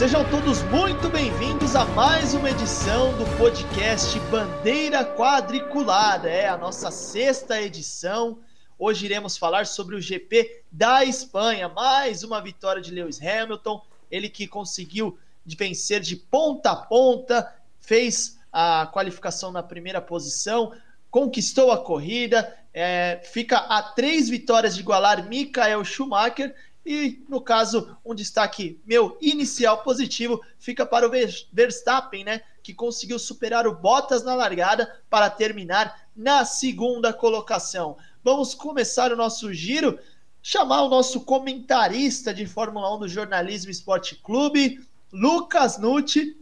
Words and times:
Sejam 0.00 0.24
todos 0.30 0.62
muito 0.62 1.10
bem-vindos 1.10 1.76
a 1.76 1.84
mais 1.84 2.32
uma 2.32 2.50
edição 2.50 3.12
do 3.18 3.36
podcast 3.36 4.18
Bandeira 4.30 5.04
Quadriculada. 5.04 6.26
É 6.26 6.48
a 6.48 6.56
nossa 6.56 6.90
sexta 6.90 7.60
edição. 7.60 8.38
Hoje 8.78 9.04
iremos 9.04 9.36
falar 9.36 9.66
sobre 9.66 9.94
o 9.94 10.00
GP 10.00 10.62
da 10.72 11.04
Espanha. 11.04 11.68
Mais 11.68 12.24
uma 12.24 12.40
vitória 12.40 12.80
de 12.80 12.90
Lewis 12.90 13.20
Hamilton. 13.20 13.84
Ele 14.10 14.30
que 14.30 14.46
conseguiu 14.46 15.18
vencer 15.44 16.00
de 16.00 16.16
ponta 16.16 16.70
a 16.70 16.76
ponta, 16.76 17.54
fez 17.78 18.38
a 18.50 18.86
qualificação 18.86 19.52
na 19.52 19.62
primeira 19.62 20.00
posição, 20.00 20.72
conquistou 21.10 21.70
a 21.70 21.84
corrida, 21.84 22.56
é, 22.72 23.20
fica 23.22 23.58
a 23.58 23.82
três 23.82 24.30
vitórias 24.30 24.74
de 24.74 24.80
igualar 24.80 25.28
Michael 25.28 25.84
Schumacher 25.84 26.54
e, 26.84 27.22
no 27.28 27.40
caso, 27.40 27.96
um 28.04 28.14
destaque 28.14 28.80
meu 28.86 29.16
inicial 29.20 29.82
positivo 29.82 30.40
fica 30.58 30.86
para 30.86 31.06
o 31.06 31.10
Verstappen, 31.52 32.24
né? 32.24 32.42
Que 32.62 32.72
conseguiu 32.72 33.18
superar 33.18 33.66
o 33.66 33.74
Bottas 33.74 34.24
na 34.24 34.34
largada 34.34 35.00
para 35.08 35.28
terminar 35.28 36.08
na 36.16 36.44
segunda 36.44 37.12
colocação. 37.12 37.96
Vamos 38.24 38.54
começar 38.54 39.12
o 39.12 39.16
nosso 39.16 39.52
giro, 39.52 39.98
chamar 40.42 40.82
o 40.82 40.88
nosso 40.88 41.20
comentarista 41.20 42.32
de 42.32 42.46
Fórmula 42.46 42.94
1 42.96 42.98
do 43.00 43.08
Jornalismo 43.08 43.70
Esporte 43.70 44.16
Clube, 44.16 44.80
Lucas 45.12 45.78
Nucci. 45.78 46.36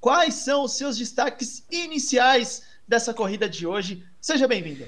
Quais 0.00 0.34
são 0.34 0.64
os 0.64 0.72
seus 0.72 0.98
destaques 0.98 1.64
iniciais 1.70 2.64
dessa 2.86 3.14
corrida 3.14 3.48
de 3.48 3.66
hoje? 3.66 4.04
Seja 4.20 4.46
bem-vindo. 4.46 4.86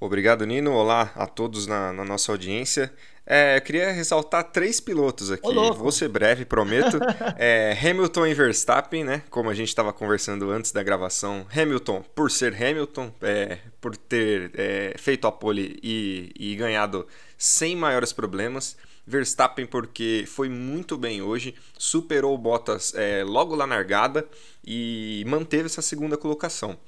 Obrigado, 0.00 0.46
Nino. 0.46 0.72
Olá 0.72 1.12
a 1.16 1.26
todos 1.26 1.66
na, 1.66 1.92
na 1.92 2.04
nossa 2.04 2.30
audiência. 2.30 2.94
É, 3.30 3.58
eu 3.58 3.60
queria 3.60 3.92
ressaltar 3.92 4.42
três 4.44 4.80
pilotos 4.80 5.30
aqui. 5.30 5.42
Vou 5.76 5.92
ser 5.92 6.08
breve, 6.08 6.46
prometo. 6.46 6.98
é, 7.36 7.76
Hamilton 7.78 8.26
e 8.26 8.32
Verstappen, 8.32 9.04
né? 9.04 9.22
Como 9.28 9.50
a 9.50 9.54
gente 9.54 9.68
estava 9.68 9.92
conversando 9.92 10.50
antes 10.50 10.72
da 10.72 10.82
gravação. 10.82 11.46
Hamilton, 11.54 12.02
por 12.14 12.30
ser 12.30 12.54
Hamilton, 12.54 13.12
é, 13.20 13.58
por 13.82 13.94
ter 13.94 14.50
é, 14.54 14.94
feito 14.96 15.26
a 15.26 15.32
pole 15.32 15.78
e, 15.82 16.32
e 16.38 16.56
ganhado 16.56 17.06
sem 17.36 17.76
maiores 17.76 18.14
problemas. 18.14 18.78
Verstappen, 19.06 19.66
porque 19.66 20.24
foi 20.26 20.48
muito 20.48 20.96
bem 20.96 21.20
hoje, 21.22 21.54
superou 21.78 22.34
o 22.34 22.38
Bottas 22.38 22.94
é, 22.94 23.24
logo 23.24 23.54
lá 23.54 23.66
na 23.66 23.74
largada 23.74 24.26
e 24.64 25.24
manteve 25.26 25.66
essa 25.66 25.80
segunda 25.80 26.16
colocação. 26.16 26.78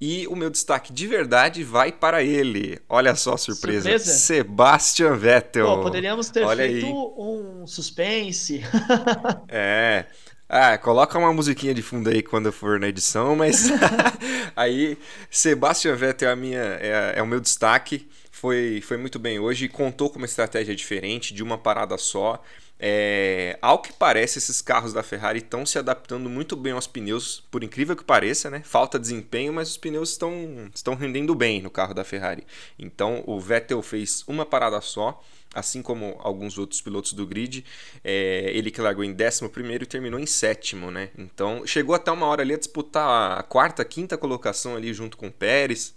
E 0.00 0.28
o 0.28 0.36
meu 0.36 0.48
destaque 0.48 0.92
de 0.92 1.06
verdade 1.06 1.64
vai 1.64 1.90
para 1.90 2.22
ele. 2.22 2.78
Olha 2.88 3.16
só 3.16 3.34
a 3.34 3.38
surpresa. 3.38 3.90
surpresa? 3.90 4.12
Sebastian 4.12 5.16
Vettel. 5.16 5.66
Pô, 5.66 5.82
poderíamos 5.82 6.28
ter 6.30 6.44
Olha 6.44 6.64
feito 6.64 6.86
aí. 6.86 6.92
um 6.92 7.66
suspense. 7.66 8.62
é. 9.48 10.06
Ah, 10.48 10.78
coloca 10.78 11.18
uma 11.18 11.32
musiquinha 11.32 11.74
de 11.74 11.82
fundo 11.82 12.08
aí 12.08 12.22
quando 12.22 12.50
for 12.50 12.80
na 12.80 12.88
edição, 12.88 13.36
mas 13.36 13.68
aí 14.56 14.96
Sebastian 15.30 15.94
Vettel 15.94 16.30
é, 16.30 16.32
a 16.32 16.36
minha, 16.36 16.62
é, 16.80 17.14
é, 17.16 17.22
o 17.22 17.26
meu 17.26 17.40
destaque. 17.40 18.08
Foi, 18.30 18.80
foi 18.80 18.96
muito 18.96 19.18
bem 19.18 19.40
hoje, 19.40 19.68
contou 19.68 20.08
com 20.08 20.16
uma 20.16 20.24
estratégia 20.24 20.74
diferente, 20.74 21.34
de 21.34 21.42
uma 21.42 21.58
parada 21.58 21.98
só. 21.98 22.40
É, 22.80 23.58
ao 23.60 23.80
que 23.80 23.92
parece, 23.92 24.38
esses 24.38 24.62
carros 24.62 24.92
da 24.92 25.02
Ferrari 25.02 25.40
estão 25.40 25.66
se 25.66 25.78
adaptando 25.78 26.30
muito 26.30 26.54
bem 26.54 26.72
aos 26.72 26.86
pneus, 26.86 27.42
por 27.50 27.64
incrível 27.64 27.96
que 27.96 28.04
pareça, 28.04 28.48
né? 28.48 28.62
Falta 28.64 28.98
desempenho, 28.98 29.52
mas 29.52 29.70
os 29.70 29.76
pneus 29.76 30.10
estão, 30.10 30.70
estão 30.72 30.94
rendendo 30.94 31.34
bem 31.34 31.60
no 31.60 31.70
carro 31.70 31.92
da 31.92 32.04
Ferrari. 32.04 32.46
Então 32.78 33.24
o 33.26 33.40
Vettel 33.40 33.82
fez 33.82 34.22
uma 34.28 34.46
parada 34.46 34.80
só, 34.80 35.20
assim 35.52 35.82
como 35.82 36.16
alguns 36.20 36.56
outros 36.56 36.80
pilotos 36.80 37.12
do 37.14 37.26
grid. 37.26 37.64
É, 38.04 38.50
ele 38.54 38.70
que 38.70 38.80
largou 38.80 39.02
em 39.02 39.10
11 39.12 39.44
e 39.82 39.86
terminou 39.86 40.20
em 40.20 40.26
sétimo, 40.26 40.90
né? 40.90 41.10
Então 41.18 41.66
chegou 41.66 41.96
até 41.96 42.12
uma 42.12 42.26
hora 42.26 42.42
ali 42.42 42.54
a 42.54 42.58
disputar 42.58 43.38
a 43.38 43.42
quarta, 43.42 43.84
quinta 43.84 44.16
colocação 44.16 44.76
ali 44.76 44.94
junto 44.94 45.16
com 45.16 45.26
o 45.26 45.32
Pérez 45.32 45.96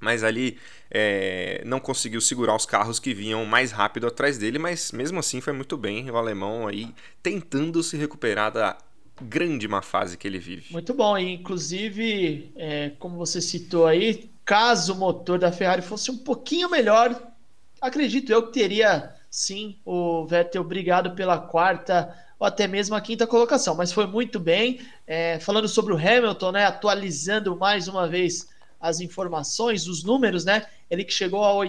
mas 0.00 0.22
ali 0.22 0.58
é, 0.90 1.62
não 1.64 1.80
conseguiu 1.80 2.20
segurar 2.20 2.56
os 2.56 2.66
carros 2.66 2.98
que 2.98 3.12
vinham 3.12 3.44
mais 3.44 3.72
rápido 3.72 4.06
atrás 4.06 4.38
dele, 4.38 4.58
mas 4.58 4.92
mesmo 4.92 5.18
assim 5.18 5.40
foi 5.40 5.52
muito 5.52 5.76
bem 5.76 6.10
o 6.10 6.16
alemão 6.16 6.66
aí 6.66 6.94
tentando 7.22 7.82
se 7.82 7.96
recuperar 7.96 8.52
da 8.52 8.76
grande 9.20 9.66
má 9.66 9.82
fase 9.82 10.16
que 10.16 10.26
ele 10.26 10.38
vive. 10.38 10.72
Muito 10.72 10.94
bom, 10.94 11.18
e 11.18 11.34
inclusive, 11.34 12.52
é, 12.56 12.92
como 12.98 13.16
você 13.16 13.40
citou 13.40 13.86
aí, 13.86 14.30
caso 14.44 14.94
o 14.94 14.96
motor 14.96 15.38
da 15.38 15.52
Ferrari 15.52 15.82
fosse 15.82 16.10
um 16.10 16.16
pouquinho 16.16 16.70
melhor, 16.70 17.20
acredito 17.80 18.32
eu 18.32 18.46
que 18.46 18.52
teria 18.52 19.14
sim 19.30 19.76
o 19.84 20.24
Vettel 20.24 20.64
brigado 20.64 21.14
pela 21.14 21.38
quarta 21.38 22.14
ou 22.38 22.46
até 22.46 22.66
mesmo 22.68 22.94
a 22.94 23.00
quinta 23.00 23.26
colocação, 23.26 23.74
mas 23.74 23.92
foi 23.92 24.06
muito 24.06 24.38
bem. 24.38 24.80
É, 25.06 25.40
falando 25.40 25.68
sobre 25.68 25.92
o 25.92 25.96
Hamilton, 25.96 26.52
né, 26.52 26.64
atualizando 26.64 27.56
mais 27.56 27.88
uma 27.88 28.06
vez 28.06 28.48
as 28.80 29.00
informações, 29.00 29.86
os 29.86 30.04
números, 30.04 30.44
né? 30.44 30.66
Ele 30.90 31.04
que 31.04 31.12
chegou 31.12 31.44
ao, 31.44 31.62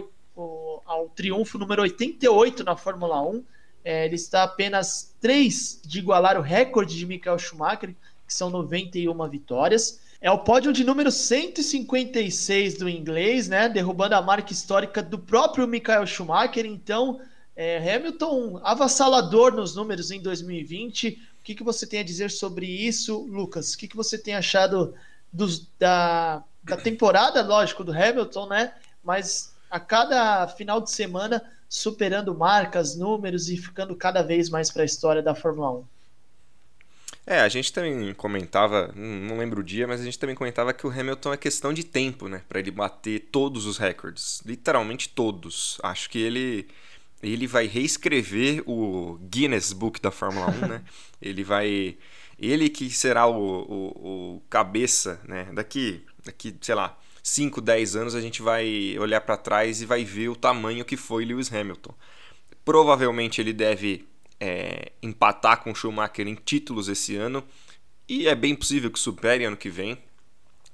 ao 0.85 1.09
triunfo 1.09 1.57
número 1.57 1.81
88 1.81 2.63
na 2.63 2.75
Fórmula 2.75 3.21
1. 3.21 3.43
É, 3.83 4.05
ele 4.05 4.15
está 4.15 4.43
apenas 4.43 5.15
3 5.21 5.81
de 5.85 5.99
igualar 5.99 6.37
o 6.37 6.41
recorde 6.41 6.97
de 6.97 7.05
Michael 7.05 7.39
Schumacher, 7.39 7.95
que 8.27 8.33
são 8.33 8.49
91 8.49 9.27
vitórias. 9.29 10.01
É 10.21 10.29
o 10.29 10.39
pódio 10.39 10.73
de 10.73 10.83
número 10.83 11.11
156 11.11 12.77
do 12.77 12.89
inglês, 12.89 13.47
né? 13.47 13.69
Derrubando 13.69 14.15
a 14.15 14.21
marca 14.21 14.51
histórica 14.51 15.01
do 15.01 15.17
próprio 15.17 15.65
Michael 15.65 16.05
Schumacher. 16.05 16.65
Então, 16.65 17.21
é, 17.55 17.95
Hamilton 17.95 18.59
avassalador 18.63 19.53
nos 19.53 19.75
números 19.75 20.11
em 20.11 20.21
2020. 20.21 21.19
O 21.39 21.43
que, 21.43 21.55
que 21.55 21.63
você 21.63 21.87
tem 21.87 22.01
a 22.01 22.03
dizer 22.03 22.31
sobre 22.31 22.65
isso, 22.65 23.25
Lucas? 23.29 23.73
O 23.73 23.77
que, 23.77 23.87
que 23.87 23.95
você 23.95 24.17
tem 24.17 24.35
achado 24.35 24.93
dos, 25.31 25.67
da, 25.77 26.43
da 26.63 26.77
temporada, 26.77 27.41
lógico, 27.41 27.83
do 27.83 27.91
Hamilton, 27.91 28.47
né? 28.47 28.73
Mas 29.03 29.53
a 29.69 29.79
cada 29.79 30.47
final 30.47 30.81
de 30.81 30.91
semana 30.91 31.41
superando 31.67 32.33
marcas, 32.33 32.95
números 32.95 33.49
e 33.49 33.57
ficando 33.57 33.95
cada 33.95 34.23
vez 34.23 34.49
mais 34.49 34.71
para 34.71 34.81
a 34.81 34.85
história 34.85 35.21
da 35.21 35.35
Fórmula 35.35 35.71
1. 35.71 35.85
É, 37.27 37.41
a 37.41 37.49
gente 37.49 37.71
também 37.71 38.11
comentava, 38.15 38.91
não 38.95 39.37
lembro 39.37 39.61
o 39.61 39.63
dia, 39.63 39.87
mas 39.87 40.01
a 40.01 40.03
gente 40.03 40.17
também 40.17 40.35
comentava 40.35 40.73
que 40.73 40.87
o 40.87 40.89
Hamilton 40.89 41.33
é 41.33 41.37
questão 41.37 41.71
de 41.71 41.83
tempo, 41.83 42.27
né, 42.27 42.41
para 42.49 42.57
ele 42.57 42.71
bater 42.71 43.27
todos 43.31 43.67
os 43.67 43.77
recordes, 43.77 44.41
literalmente 44.43 45.09
todos. 45.09 45.77
Acho 45.83 46.09
que 46.09 46.17
ele 46.17 46.67
ele 47.21 47.45
vai 47.45 47.67
reescrever 47.67 48.63
o 48.65 49.19
Guinness 49.29 49.73
Book 49.73 50.01
da 50.01 50.09
Fórmula 50.09 50.47
1, 50.47 50.67
né? 50.67 50.81
ele 51.21 51.43
vai 51.43 51.97
ele 52.39 52.69
que 52.69 52.89
será 52.89 53.27
o, 53.27 53.35
o, 53.35 54.35
o 54.35 54.41
cabeça, 54.49 55.21
né? 55.27 55.49
Daqui 55.53 56.05
daqui, 56.23 56.55
sei 56.61 56.75
lá, 56.75 56.97
5, 57.23 57.61
10 57.61 57.95
anos 57.95 58.15
a 58.15 58.21
gente 58.21 58.41
vai 58.41 58.97
olhar 58.99 59.21
para 59.21 59.37
trás 59.37 59.81
e 59.81 59.85
vai 59.85 60.03
ver 60.03 60.29
o 60.29 60.35
tamanho 60.35 60.85
que 60.85 60.97
foi 60.97 61.25
Lewis 61.25 61.51
Hamilton. 61.51 61.93
Provavelmente 62.63 63.41
ele 63.41 63.53
deve 63.53 64.07
é, 64.39 64.91
empatar 65.01 65.61
com 65.63 65.75
Schumacher 65.75 66.27
em 66.27 66.35
títulos 66.35 66.87
esse 66.87 67.15
ano 67.15 67.43
e 68.07 68.27
é 68.27 68.35
bem 68.35 68.55
possível 68.55 68.89
que 68.89 68.99
supere 68.99 69.45
ano 69.45 69.57
que 69.57 69.69
vem, 69.69 69.97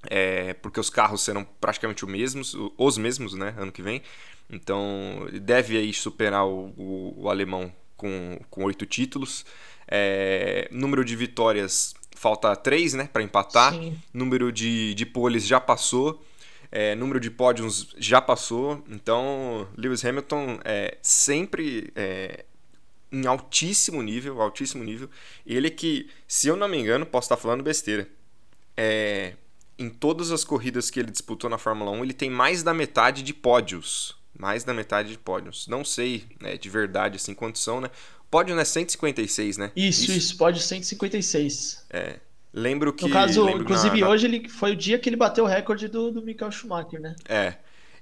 é, 0.07 0.53
porque 0.53 0.79
os 0.79 0.89
carros 0.89 1.21
serão 1.21 1.43
praticamente 1.59 2.05
os 2.05 2.11
mesmos, 2.11 2.55
os 2.77 2.97
mesmos, 2.97 3.33
né, 3.33 3.53
ano 3.57 3.71
que 3.71 3.81
vem. 3.81 4.01
Então 4.49 5.27
deve 5.41 5.77
aí 5.77 5.91
superar 5.91 6.45
o, 6.45 6.73
o, 6.77 7.23
o 7.23 7.29
alemão 7.29 7.73
com, 8.49 8.63
oito 8.63 8.85
títulos. 8.85 9.45
É, 9.87 10.67
número 10.71 11.05
de 11.05 11.15
vitórias 11.15 11.93
falta 12.15 12.55
três, 12.55 12.93
né, 12.93 13.09
para 13.11 13.21
empatar. 13.21 13.73
Sim. 13.73 13.97
Número 14.13 14.51
de, 14.51 14.93
de 14.93 15.05
poles 15.05 15.45
já 15.45 15.59
passou. 15.59 16.23
É, 16.71 16.95
número 16.95 17.19
de 17.19 17.29
pódios 17.29 17.95
já 17.97 18.19
passou. 18.21 18.83
Então, 18.89 19.67
Lewis 19.77 20.03
Hamilton 20.03 20.59
é 20.63 20.97
sempre 21.01 21.91
é, 21.95 22.45
em 23.11 23.25
altíssimo 23.25 24.01
nível, 24.01 24.41
altíssimo 24.41 24.83
nível. 24.83 25.09
Ele 25.45 25.69
que, 25.69 26.09
se 26.27 26.47
eu 26.47 26.55
não 26.55 26.67
me 26.67 26.77
engano, 26.77 27.05
posso 27.05 27.25
estar 27.25 27.37
falando 27.37 27.63
besteira. 27.63 28.09
É, 28.75 29.35
em 29.77 29.89
todas 29.89 30.31
as 30.31 30.43
corridas 30.43 30.89
que 30.89 30.99
ele 30.99 31.11
disputou 31.11 31.49
na 31.49 31.57
Fórmula 31.57 31.91
1, 31.91 32.03
ele 32.03 32.13
tem 32.13 32.29
mais 32.29 32.63
da 32.63 32.73
metade 32.73 33.21
de 33.23 33.33
pódios. 33.33 34.17
Mais 34.37 34.63
da 34.63 34.73
metade 34.73 35.09
de 35.09 35.17
pódios. 35.17 35.67
Não 35.67 35.85
sei 35.85 36.25
né, 36.41 36.57
de 36.57 36.69
verdade 36.69 37.15
assim 37.15 37.33
quantos 37.33 37.63
são, 37.63 37.79
né? 37.79 37.89
Pódio 38.29 38.53
não 38.53 38.61
é 38.61 38.65
156, 38.65 39.57
né? 39.57 39.71
Isso, 39.75 40.03
isso, 40.03 40.11
isso 40.11 40.37
pódio 40.37 40.61
156. 40.61 41.85
É. 41.89 42.19
Lembro 42.53 42.93
que. 42.93 43.05
No 43.05 43.11
caso, 43.11 43.49
inclusive 43.49 43.99
na, 43.99 44.09
hoje 44.09 44.27
ele 44.27 44.47
foi 44.47 44.71
o 44.71 44.75
dia 44.75 44.97
que 44.97 45.09
ele 45.09 45.17
bateu 45.17 45.43
o 45.43 45.47
recorde 45.47 45.87
do, 45.87 46.09
do 46.09 46.21
Michael 46.21 46.51
Schumacher, 46.51 46.99
né? 47.01 47.15
É. 47.27 47.55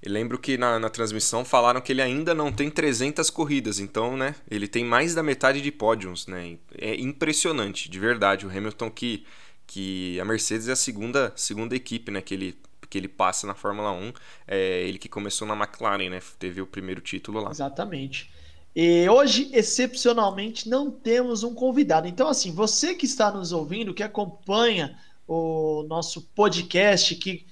E 0.06 0.10
lembro 0.10 0.38
que 0.38 0.58
na, 0.58 0.78
na 0.80 0.90
transmissão 0.90 1.46
falaram 1.46 1.80
que 1.80 1.92
ele 1.92 2.02
ainda 2.02 2.36
não 2.36 2.52
tem 2.52 2.70
300 2.70 3.30
corridas, 3.30 3.80
então, 3.80 4.18
né? 4.18 4.36
Ele 4.52 4.68
tem 4.68 4.84
mais 4.84 5.16
da 5.16 5.24
metade 5.24 5.62
de 5.62 5.72
pódios, 5.72 6.28
né? 6.28 6.58
É 6.78 6.94
impressionante, 6.96 7.90
de 7.90 8.00
verdade. 8.00 8.46
O 8.46 8.50
Hamilton 8.50 8.92
que, 8.92 9.26
que 9.66 10.20
a 10.20 10.26
Mercedes 10.26 10.68
é 10.68 10.74
a 10.74 10.76
segunda, 10.76 11.32
segunda 11.36 11.74
equipe, 11.74 12.12
né? 12.12 12.22
Que 12.22 12.34
ele, 12.34 12.58
que 12.94 12.98
ele 13.00 13.08
passa 13.08 13.48
na 13.48 13.56
Fórmula 13.56 13.92
1. 13.92 14.14
É 14.48 14.88
ele 14.88 15.00
que 15.00 15.10
começou 15.10 15.48
na 15.48 15.56
McLaren, 15.56 16.12
né? 16.12 16.22
Teve 16.38 16.62
o 16.62 16.68
primeiro 16.68 17.02
título 17.02 17.42
lá. 17.42 17.50
Exatamente. 17.50 18.30
E 18.76 19.10
hoje, 19.10 19.50
excepcionalmente, 19.52 20.70
não 20.70 20.92
temos 20.92 21.44
um 21.44 21.56
convidado. 21.56 22.08
Então, 22.08 22.28
assim, 22.28 22.52
você 22.52 22.94
que 22.94 23.08
está 23.08 23.32
nos 23.32 23.52
ouvindo, 23.52 23.96
que 23.96 24.04
acompanha 24.04 24.96
o 25.28 25.84
nosso 25.90 26.22
podcast, 26.36 27.16
que 27.16 27.48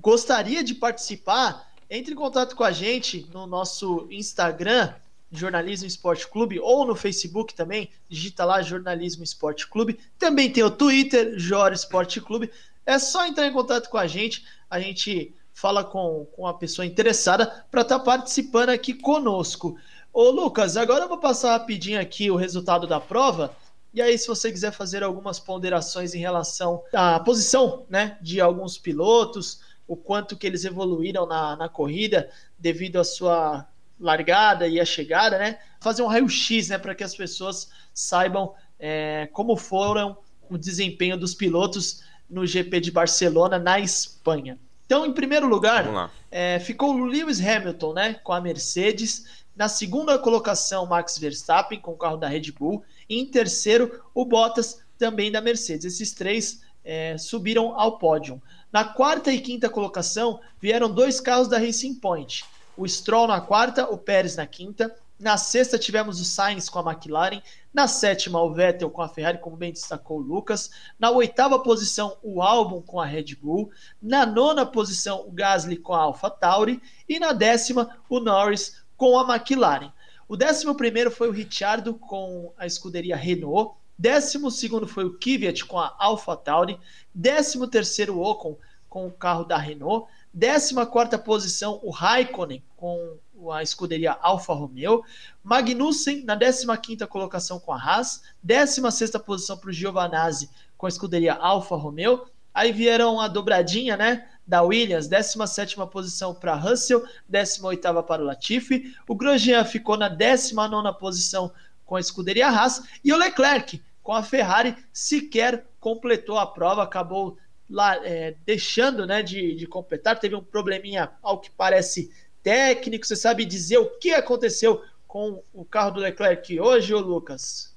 gostaria 0.00 0.62
de 0.62 0.76
participar, 0.76 1.72
entre 1.90 2.12
em 2.12 2.16
contato 2.16 2.54
com 2.54 2.62
a 2.62 2.70
gente 2.70 3.26
no 3.32 3.48
nosso 3.48 4.06
Instagram, 4.08 4.94
Jornalismo 5.32 5.88
Esporte 5.88 6.28
Clube, 6.28 6.60
ou 6.60 6.86
no 6.86 6.94
Facebook 6.94 7.54
também, 7.54 7.90
digita 8.08 8.44
lá 8.44 8.62
Jornalismo 8.62 9.24
Esporte 9.24 9.66
Clube. 9.66 9.98
Também 10.16 10.48
tem 10.48 10.62
o 10.62 10.70
Twitter, 10.70 11.36
Jor 11.36 11.72
Esporte 11.72 12.20
Clube. 12.20 12.52
É 12.86 12.98
só 12.98 13.26
entrar 13.26 13.46
em 13.46 13.52
contato 13.52 13.88
com 13.88 13.96
a 13.96 14.06
gente, 14.06 14.44
a 14.68 14.78
gente 14.78 15.34
fala 15.52 15.84
com, 15.84 16.26
com 16.32 16.46
a 16.46 16.54
pessoa 16.54 16.84
interessada 16.84 17.64
para 17.70 17.82
estar 17.82 17.98
tá 17.98 18.04
participando 18.04 18.70
aqui 18.70 18.92
conosco. 18.92 19.78
Ô 20.12 20.30
Lucas, 20.30 20.76
agora 20.76 21.04
eu 21.04 21.08
vou 21.08 21.18
passar 21.18 21.52
rapidinho 21.52 22.00
aqui 22.00 22.30
o 22.30 22.36
resultado 22.36 22.86
da 22.86 23.00
prova. 23.00 23.56
E 23.92 24.02
aí, 24.02 24.18
se 24.18 24.26
você 24.26 24.50
quiser 24.50 24.72
fazer 24.72 25.04
algumas 25.04 25.38
ponderações 25.38 26.14
em 26.14 26.18
relação 26.18 26.82
à 26.92 27.20
posição 27.20 27.86
né, 27.88 28.18
de 28.20 28.40
alguns 28.40 28.76
pilotos, 28.76 29.60
o 29.86 29.96
quanto 29.96 30.36
que 30.36 30.46
eles 30.46 30.64
evoluíram 30.64 31.26
na, 31.26 31.56
na 31.56 31.68
corrida 31.68 32.28
devido 32.58 32.98
à 32.98 33.04
sua 33.04 33.66
largada 33.98 34.66
e 34.66 34.80
a 34.80 34.84
chegada, 34.84 35.38
né? 35.38 35.58
Fazer 35.80 36.02
um 36.02 36.06
raio-x 36.06 36.70
né, 36.70 36.78
para 36.78 36.94
que 36.94 37.04
as 37.04 37.14
pessoas 37.14 37.70
saibam 37.92 38.54
é, 38.78 39.28
como 39.32 39.56
foram 39.56 40.16
o 40.50 40.58
desempenho 40.58 41.16
dos 41.16 41.34
pilotos 41.34 42.02
no 42.28 42.46
GP 42.46 42.80
de 42.80 42.90
Barcelona, 42.90 43.58
na 43.58 43.78
Espanha. 43.78 44.58
Então, 44.86 45.06
em 45.06 45.12
primeiro 45.12 45.46
lugar, 45.46 46.10
é, 46.30 46.58
ficou 46.58 46.94
o 46.94 47.04
Lewis 47.04 47.40
Hamilton, 47.40 47.92
né, 47.94 48.14
com 48.22 48.32
a 48.32 48.40
Mercedes. 48.40 49.44
Na 49.56 49.68
segunda 49.68 50.18
colocação, 50.18 50.86
Max 50.86 51.16
Verstappen, 51.18 51.80
com 51.80 51.92
o 51.92 51.96
carro 51.96 52.16
da 52.16 52.28
Red 52.28 52.52
Bull. 52.52 52.84
E 53.08 53.18
em 53.18 53.26
terceiro, 53.26 54.02
o 54.14 54.24
Bottas, 54.24 54.82
também 54.98 55.30
da 55.30 55.40
Mercedes. 55.40 55.84
Esses 55.84 56.12
três 56.12 56.62
é, 56.84 57.16
subiram 57.18 57.78
ao 57.78 57.98
pódio. 57.98 58.40
Na 58.72 58.84
quarta 58.84 59.32
e 59.32 59.40
quinta 59.40 59.68
colocação, 59.68 60.40
vieram 60.60 60.90
dois 60.90 61.20
carros 61.20 61.48
da 61.48 61.58
Racing 61.58 61.94
Point. 61.94 62.44
O 62.76 62.86
Stroll 62.86 63.28
na 63.28 63.40
quarta, 63.40 63.88
o 63.88 63.96
Pérez 63.96 64.36
na 64.36 64.46
quinta. 64.46 64.94
Na 65.18 65.36
sexta, 65.36 65.78
tivemos 65.78 66.20
o 66.20 66.24
Sainz 66.24 66.68
com 66.68 66.80
a 66.80 66.92
McLaren. 66.92 67.40
Na 67.74 67.88
sétima, 67.88 68.40
o 68.40 68.54
Vettel 68.54 68.88
com 68.88 69.02
a 69.02 69.08
Ferrari, 69.08 69.38
como 69.38 69.56
bem 69.56 69.72
destacou 69.72 70.18
o 70.18 70.22
Lucas. 70.22 70.70
Na 70.96 71.10
oitava 71.10 71.58
posição, 71.58 72.16
o 72.22 72.40
Albon 72.40 72.80
com 72.80 73.00
a 73.00 73.04
Red 73.04 73.34
Bull. 73.34 73.68
Na 74.00 74.24
nona 74.24 74.64
posição, 74.64 75.26
o 75.26 75.32
Gasly 75.32 75.76
com 75.76 75.92
a 75.92 75.98
Alpha 75.98 76.30
Tauri. 76.30 76.80
E 77.08 77.18
na 77.18 77.32
décima, 77.32 77.98
o 78.08 78.20
Norris 78.20 78.84
com 78.96 79.18
a 79.18 79.34
McLaren. 79.34 79.92
O 80.28 80.36
décimo 80.36 80.76
primeiro 80.76 81.10
foi 81.10 81.28
o 81.28 81.32
Ricciardo 81.32 81.94
com 81.94 82.52
a 82.56 82.64
escuderia 82.64 83.16
Renault. 83.16 83.74
Décimo 83.98 84.52
segundo 84.52 84.86
foi 84.86 85.04
o 85.04 85.18
Kvyat 85.18 85.64
com 85.64 85.80
a 85.80 85.96
Alpha 85.98 86.36
Tauri. 86.36 86.78
Décimo 87.12 87.66
terceiro, 87.66 88.18
o 88.18 88.22
Ocon 88.22 88.56
com 88.88 89.08
o 89.08 89.12
carro 89.12 89.42
da 89.42 89.58
Renault. 89.58 90.08
Décima 90.32 90.86
quarta 90.86 91.18
posição, 91.18 91.80
o 91.82 91.90
Raikkonen 91.90 92.62
com 92.76 93.18
a 93.52 93.62
escuderia 93.62 94.12
Alfa 94.12 94.52
Romeo. 94.52 95.02
Magnussen 95.42 96.24
na 96.24 96.36
15 96.36 97.06
colocação 97.06 97.58
com 97.58 97.72
a 97.72 97.76
Haas. 97.76 98.22
16 98.42 99.10
posição 99.24 99.56
para 99.56 99.70
o 99.70 99.72
Giovanazzi 99.72 100.50
com 100.76 100.86
a 100.86 100.88
escuderia 100.88 101.34
Alfa 101.34 101.76
Romeo. 101.76 102.26
Aí 102.52 102.70
vieram 102.72 103.20
a 103.20 103.26
dobradinha, 103.26 103.96
né? 103.96 104.28
Da 104.46 104.62
Williams, 104.62 105.08
17 105.08 105.76
posição 105.90 106.34
para 106.34 106.54
Russell, 106.54 107.02
18 107.28 108.02
para 108.02 108.22
o 108.22 108.26
Latifi. 108.26 108.94
O 109.08 109.14
Grosjean 109.14 109.64
ficou 109.64 109.96
na 109.96 110.08
19 110.08 110.98
posição 110.98 111.50
com 111.84 111.96
a 111.96 112.00
escuderia 112.00 112.48
Haas. 112.48 112.82
E 113.02 113.12
o 113.12 113.16
Leclerc, 113.16 113.82
com 114.02 114.12
a 114.12 114.22
Ferrari, 114.22 114.76
sequer 114.92 115.66
completou 115.80 116.38
a 116.38 116.46
prova, 116.46 116.82
acabou 116.82 117.38
lá 117.68 117.96
é, 118.06 118.36
deixando 118.44 119.06
né, 119.06 119.22
de, 119.22 119.54
de 119.54 119.66
completar. 119.66 120.18
Teve 120.18 120.34
um 120.34 120.42
probleminha, 120.42 121.10
ao 121.22 121.40
que 121.40 121.50
parece, 121.50 122.12
técnico. 122.44 123.04
Você 123.04 123.16
sabe 123.16 123.44
dizer 123.44 123.78
o 123.78 123.86
que 123.86 124.12
aconteceu 124.12 124.84
com 125.08 125.42
o 125.52 125.64
carro 125.64 125.92
do 125.92 126.00
Leclerc 126.00 126.60
hoje, 126.60 126.94
ô 126.94 127.00
Lucas? 127.00 127.74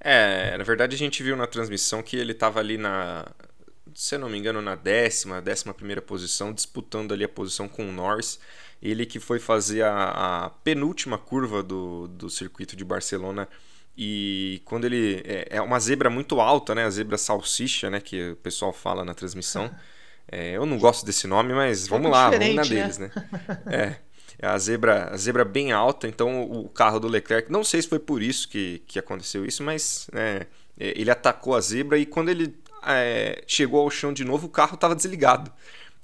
É, 0.00 0.56
na 0.56 0.64
verdade 0.64 0.96
a 0.96 0.98
gente 0.98 1.22
viu 1.22 1.36
na 1.36 1.46
transmissão 1.46 2.02
que 2.02 2.16
ele 2.16 2.32
estava 2.32 2.60
ali 2.60 2.76
na, 2.76 3.26
se 3.94 4.16
eu 4.16 4.18
não 4.18 4.28
me 4.28 4.36
engano, 4.36 4.60
na 4.60 4.74
décima, 4.74 5.40
décima 5.40 5.72
primeira 5.72 6.02
posição, 6.02 6.52
disputando 6.52 7.12
ali 7.12 7.24
a 7.24 7.28
posição 7.28 7.68
com 7.68 7.88
o 7.88 7.92
Norris. 7.92 8.38
Ele 8.82 9.06
que 9.06 9.20
foi 9.20 9.38
fazer 9.38 9.82
a, 9.82 10.44
a 10.44 10.50
penúltima 10.50 11.16
curva 11.16 11.62
do, 11.62 12.08
do 12.08 12.28
circuito 12.28 12.76
de 12.76 12.84
Barcelona 12.84 13.48
e 13.96 14.60
quando 14.64 14.84
ele. 14.84 15.22
É, 15.24 15.56
é, 15.56 15.62
uma 15.62 15.78
zebra 15.78 16.10
muito 16.10 16.40
alta, 16.40 16.74
né? 16.74 16.84
A 16.84 16.90
zebra 16.90 17.16
salsicha, 17.16 17.88
né? 17.88 18.00
Que 18.00 18.32
o 18.32 18.36
pessoal 18.36 18.72
fala 18.72 19.04
na 19.04 19.14
transmissão. 19.14 19.74
É, 20.30 20.56
eu 20.56 20.66
não 20.66 20.78
gosto 20.78 21.04
desse 21.04 21.26
nome, 21.26 21.52
mas 21.52 21.86
vamos 21.86 22.10
lá, 22.10 22.30
vamos 22.30 22.54
na 22.54 22.62
né? 22.62 22.68
deles, 22.68 22.98
né? 22.98 23.10
né? 23.14 23.98
É. 24.00 24.14
A 24.42 24.58
zebra, 24.58 25.10
a 25.12 25.16
zebra 25.16 25.44
bem 25.44 25.70
alta, 25.70 26.08
então 26.08 26.42
o 26.42 26.68
carro 26.68 26.98
do 26.98 27.06
Leclerc, 27.06 27.50
não 27.50 27.62
sei 27.62 27.80
se 27.80 27.88
foi 27.88 28.00
por 28.00 28.20
isso 28.20 28.48
que, 28.48 28.82
que 28.86 28.98
aconteceu 28.98 29.46
isso, 29.46 29.62
mas 29.62 30.08
né, 30.12 30.46
é, 30.78 30.92
ele 30.96 31.10
atacou 31.10 31.54
a 31.54 31.60
zebra 31.60 31.96
e 31.96 32.04
quando 32.04 32.30
ele 32.30 32.54
é, 32.84 33.42
chegou 33.46 33.80
ao 33.80 33.90
chão 33.90 34.12
de 34.12 34.24
novo, 34.24 34.46
o 34.46 34.50
carro 34.50 34.74
estava 34.74 34.94
desligado. 34.94 35.52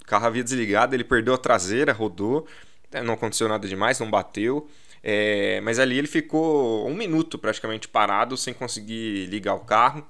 O 0.01 0.05
carro 0.05 0.25
havia 0.25 0.43
desligado, 0.43 0.95
ele 0.95 1.03
perdeu 1.03 1.33
a 1.33 1.37
traseira, 1.37 1.93
rodou, 1.93 2.47
é, 2.91 3.03
não 3.03 3.13
aconteceu 3.13 3.47
nada 3.47 3.67
demais, 3.67 3.99
não 3.99 4.09
bateu. 4.09 4.67
É, 5.03 5.59
mas 5.61 5.79
ali 5.79 5.97
ele 5.97 6.07
ficou 6.07 6.87
um 6.87 6.93
minuto 6.93 7.37
praticamente 7.37 7.87
parado, 7.87 8.37
sem 8.37 8.53
conseguir 8.53 9.25
ligar 9.27 9.55
o 9.55 9.61
carro. 9.61 10.05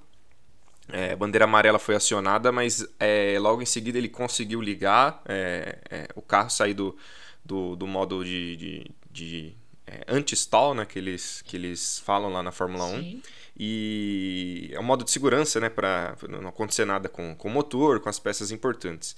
É, 0.91 1.15
bandeira 1.15 1.45
amarela 1.45 1.79
foi 1.79 1.95
acionada, 1.95 2.51
mas 2.51 2.85
é, 2.99 3.37
logo 3.39 3.61
em 3.61 3.65
seguida 3.65 3.97
ele 3.97 4.09
conseguiu 4.09 4.61
ligar. 4.61 5.21
É, 5.27 5.77
é, 5.89 6.07
o 6.15 6.21
carro 6.21 6.49
sair 6.49 6.73
do, 6.73 6.95
do, 7.43 7.75
do 7.75 7.87
modo 7.87 8.23
de, 8.23 8.55
de, 8.55 8.91
de 9.09 9.53
é, 9.87 10.03
anti-stall, 10.07 10.73
né, 10.73 10.85
que 10.85 10.97
eles, 10.97 11.41
que 11.41 11.55
eles 11.55 11.99
falam 11.99 12.31
lá 12.31 12.41
na 12.41 12.51
Fórmula 12.51 12.87
Sim. 12.89 13.21
1. 13.27 13.41
E 13.63 14.69
é 14.73 14.79
um 14.79 14.83
modo 14.83 15.03
de 15.03 15.11
segurança, 15.11 15.59
né, 15.59 15.69
para 15.69 16.15
não 16.27 16.49
acontecer 16.49 16.85
nada 16.85 17.09
com, 17.09 17.35
com 17.35 17.47
o 17.47 17.51
motor, 17.51 17.99
com 17.99 18.09
as 18.09 18.17
peças 18.17 18.49
importantes. 18.49 19.15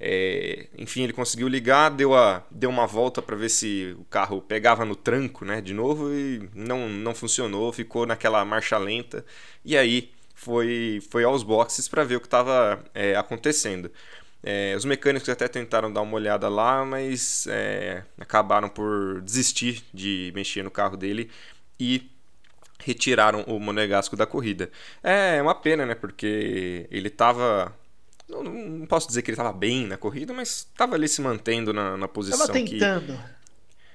É, 0.00 0.66
enfim, 0.76 1.02
ele 1.02 1.12
conseguiu 1.12 1.46
ligar, 1.46 1.90
deu, 1.90 2.14
a, 2.14 2.42
deu 2.50 2.70
uma 2.70 2.86
volta 2.86 3.22
para 3.22 3.36
ver 3.36 3.48
se 3.48 3.94
o 3.98 4.04
carro 4.04 4.40
pegava 4.40 4.84
no 4.84 4.96
tranco 4.96 5.44
né, 5.44 5.60
de 5.60 5.72
novo 5.72 6.12
e 6.12 6.48
não, 6.54 6.88
não 6.88 7.14
funcionou, 7.14 7.72
ficou 7.72 8.04
naquela 8.04 8.44
marcha 8.44 8.76
lenta. 8.78 9.24
E 9.64 9.76
aí 9.76 10.10
foi, 10.44 11.02
foi 11.10 11.24
aos 11.24 11.42
boxes 11.42 11.88
para 11.88 12.04
ver 12.04 12.16
o 12.16 12.20
que 12.20 12.26
estava 12.26 12.84
é, 12.94 13.16
acontecendo. 13.16 13.90
É, 14.42 14.74
os 14.76 14.84
mecânicos 14.84 15.28
até 15.28 15.48
tentaram 15.48 15.90
dar 15.90 16.02
uma 16.02 16.14
olhada 16.14 16.48
lá, 16.48 16.84
mas 16.84 17.46
é, 17.48 18.04
acabaram 18.20 18.68
por 18.68 19.22
desistir 19.22 19.82
de 19.92 20.30
mexer 20.34 20.62
no 20.62 20.70
carro 20.70 20.96
dele 20.96 21.30
e 21.80 22.10
retiraram 22.78 23.42
o 23.46 23.58
Monegasco 23.58 24.16
da 24.16 24.26
corrida. 24.26 24.70
É 25.02 25.40
uma 25.40 25.54
pena, 25.54 25.86
né? 25.86 25.94
Porque 25.94 26.86
ele 26.90 27.08
estava 27.08 27.74
não, 28.28 28.42
não, 28.42 28.86
posso 28.86 29.06
dizer 29.06 29.22
que 29.22 29.30
ele 29.30 29.34
estava 29.34 29.52
bem 29.52 29.86
na 29.86 29.96
corrida, 29.96 30.34
mas 30.34 30.68
estava 30.70 30.94
ali 30.94 31.08
se 31.08 31.22
mantendo 31.22 31.72
na, 31.72 31.96
na 31.96 32.08
posição. 32.08 32.38
Tava 32.38 32.52
tentando. 32.52 33.16
Que... 33.16 33.34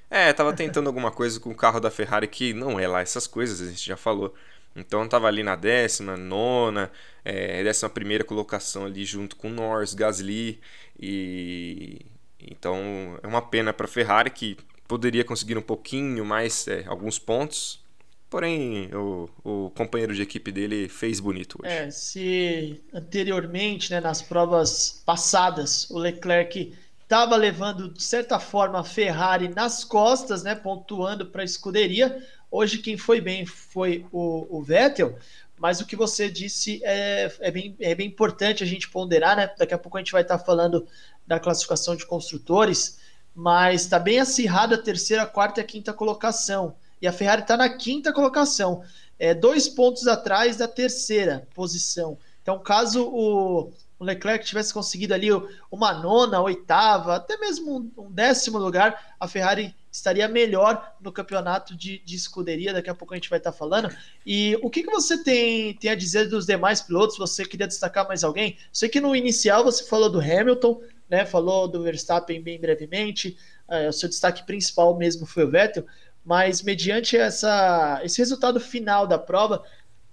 É, 0.09 0.31
estava 0.31 0.51
tentando 0.53 0.87
alguma 0.87 1.11
coisa 1.11 1.39
com 1.39 1.51
o 1.51 1.55
carro 1.55 1.79
da 1.79 1.91
Ferrari 1.91 2.27
que 2.27 2.53
não 2.53 2.79
é 2.79 2.87
lá 2.87 3.01
essas 3.01 3.27
coisas, 3.27 3.61
a 3.61 3.69
gente 3.69 3.85
já 3.85 3.95
falou. 3.95 4.33
Então 4.75 5.03
estava 5.05 5.27
ali 5.27 5.43
na 5.43 5.55
décima, 5.55 6.15
nona, 6.15 6.91
é, 7.25 7.63
décima 7.63 7.89
primeira 7.89 8.23
colocação 8.23 8.85
ali 8.85 9.03
junto 9.05 9.35
com 9.35 9.49
Norris, 9.49 9.93
Gasly 9.93 10.59
e 10.99 12.05
então 12.39 13.19
é 13.21 13.27
uma 13.27 13.41
pena 13.41 13.73
para 13.73 13.87
Ferrari 13.87 14.29
que 14.29 14.57
poderia 14.87 15.23
conseguir 15.23 15.57
um 15.57 15.61
pouquinho 15.61 16.23
mais 16.25 16.67
é, 16.67 16.83
alguns 16.87 17.19
pontos, 17.19 17.83
Porém, 18.29 18.91
o, 18.93 19.27
o 19.43 19.69
companheiro 19.71 20.13
de 20.13 20.21
equipe 20.21 20.51
dele 20.51 20.87
fez 20.87 21.19
bonito 21.19 21.57
hoje. 21.59 21.73
É, 21.73 21.89
se 21.89 22.79
anteriormente, 22.93 23.89
né, 23.89 23.99
nas 23.99 24.21
provas 24.21 25.01
passadas, 25.03 25.89
o 25.89 25.97
Leclerc 25.97 26.71
estava 27.01 27.35
levando, 27.35 27.89
de 27.91 28.03
certa 28.03 28.39
forma, 28.39 28.81
a 28.81 28.83
Ferrari 28.83 29.47
nas 29.47 29.83
costas, 29.83 30.43
né, 30.43 30.53
pontuando 30.53 31.25
para 31.25 31.41
a 31.41 31.45
escuderia. 31.45 32.23
Hoje 32.51 32.79
quem 32.79 32.97
foi 32.97 33.21
bem 33.21 33.45
foi 33.45 34.05
o, 34.11 34.57
o, 34.57 34.63
Vettel, 34.63 35.17
mas 35.57 35.79
o 35.79 35.85
que 35.85 35.95
você 35.95 36.29
disse 36.29 36.81
é, 36.83 37.31
é, 37.39 37.51
bem, 37.51 37.75
é 37.79 37.93
bem 37.93 38.07
importante 38.07 38.63
a 38.63 38.67
gente 38.67 38.89
ponderar, 38.89 39.35
né? 39.35 39.51
Daqui 39.57 39.73
a 39.73 39.77
pouco 39.77 39.97
a 39.97 40.01
gente 40.01 40.11
vai 40.11 40.23
estar 40.23 40.39
falando 40.39 40.87
da 41.27 41.39
classificação 41.39 41.95
de 41.95 42.05
construtores, 42.05 42.99
mas 43.35 43.83
está 43.83 43.99
bem 43.99 44.19
acirrada 44.19 44.75
a 44.75 44.81
terceira, 44.81 45.25
quarta 45.25 45.59
e 45.59 45.63
a 45.63 45.65
quinta 45.65 45.93
colocação 45.93 46.75
e 47.01 47.07
a 47.07 47.13
Ferrari 47.13 47.41
está 47.41 47.55
na 47.55 47.69
quinta 47.69 48.11
colocação, 48.11 48.83
é, 49.17 49.33
dois 49.33 49.67
pontos 49.67 50.07
atrás 50.07 50.57
da 50.57 50.67
terceira 50.67 51.47
posição. 51.53 52.17
Então, 52.41 52.59
caso 52.59 53.05
o, 53.05 53.71
o 53.97 54.03
Leclerc 54.03 54.45
tivesse 54.45 54.73
conseguido 54.73 55.13
ali 55.13 55.29
uma 55.71 55.93
nona, 55.93 56.41
oitava, 56.41 57.15
até 57.15 57.37
mesmo 57.37 57.77
um, 57.97 58.03
um 58.05 58.11
décimo 58.11 58.57
lugar, 58.57 59.15
a 59.19 59.27
Ferrari 59.27 59.75
estaria 59.91 60.27
melhor 60.27 60.95
no 61.01 61.11
campeonato 61.11 61.75
de, 61.75 61.99
de 61.99 62.15
escuderia, 62.15 62.73
daqui 62.73 62.89
a 62.89 62.95
pouco 62.95 63.13
a 63.13 63.17
gente 63.17 63.29
vai 63.29 63.39
estar 63.39 63.51
falando. 63.51 63.89
E 64.25 64.57
o 64.61 64.69
que, 64.69 64.83
que 64.83 64.91
você 64.91 65.23
tem, 65.23 65.73
tem 65.75 65.89
a 65.91 65.95
dizer 65.95 66.29
dos 66.29 66.45
demais 66.45 66.81
pilotos? 66.81 67.17
Você 67.17 67.45
queria 67.45 67.67
destacar 67.67 68.07
mais 68.07 68.23
alguém? 68.23 68.57
Sei 68.71 68.87
que 68.87 69.01
no 69.01 69.15
inicial 69.15 69.63
você 69.63 69.83
falou 69.83 70.09
do 70.09 70.19
Hamilton, 70.19 70.81
né? 71.09 71.25
Falou 71.25 71.67
do 71.67 71.81
Verstappen 71.81 72.41
bem 72.41 72.59
brevemente. 72.59 73.37
É, 73.67 73.89
o 73.89 73.93
seu 73.93 74.07
destaque 74.07 74.45
principal 74.45 74.95
mesmo 74.95 75.25
foi 75.25 75.43
o 75.43 75.49
Vettel, 75.49 75.85
mas 76.23 76.61
mediante 76.61 77.17
essa, 77.17 78.01
esse 78.03 78.19
resultado 78.19 78.59
final 78.59 79.07
da 79.07 79.17
prova, 79.17 79.63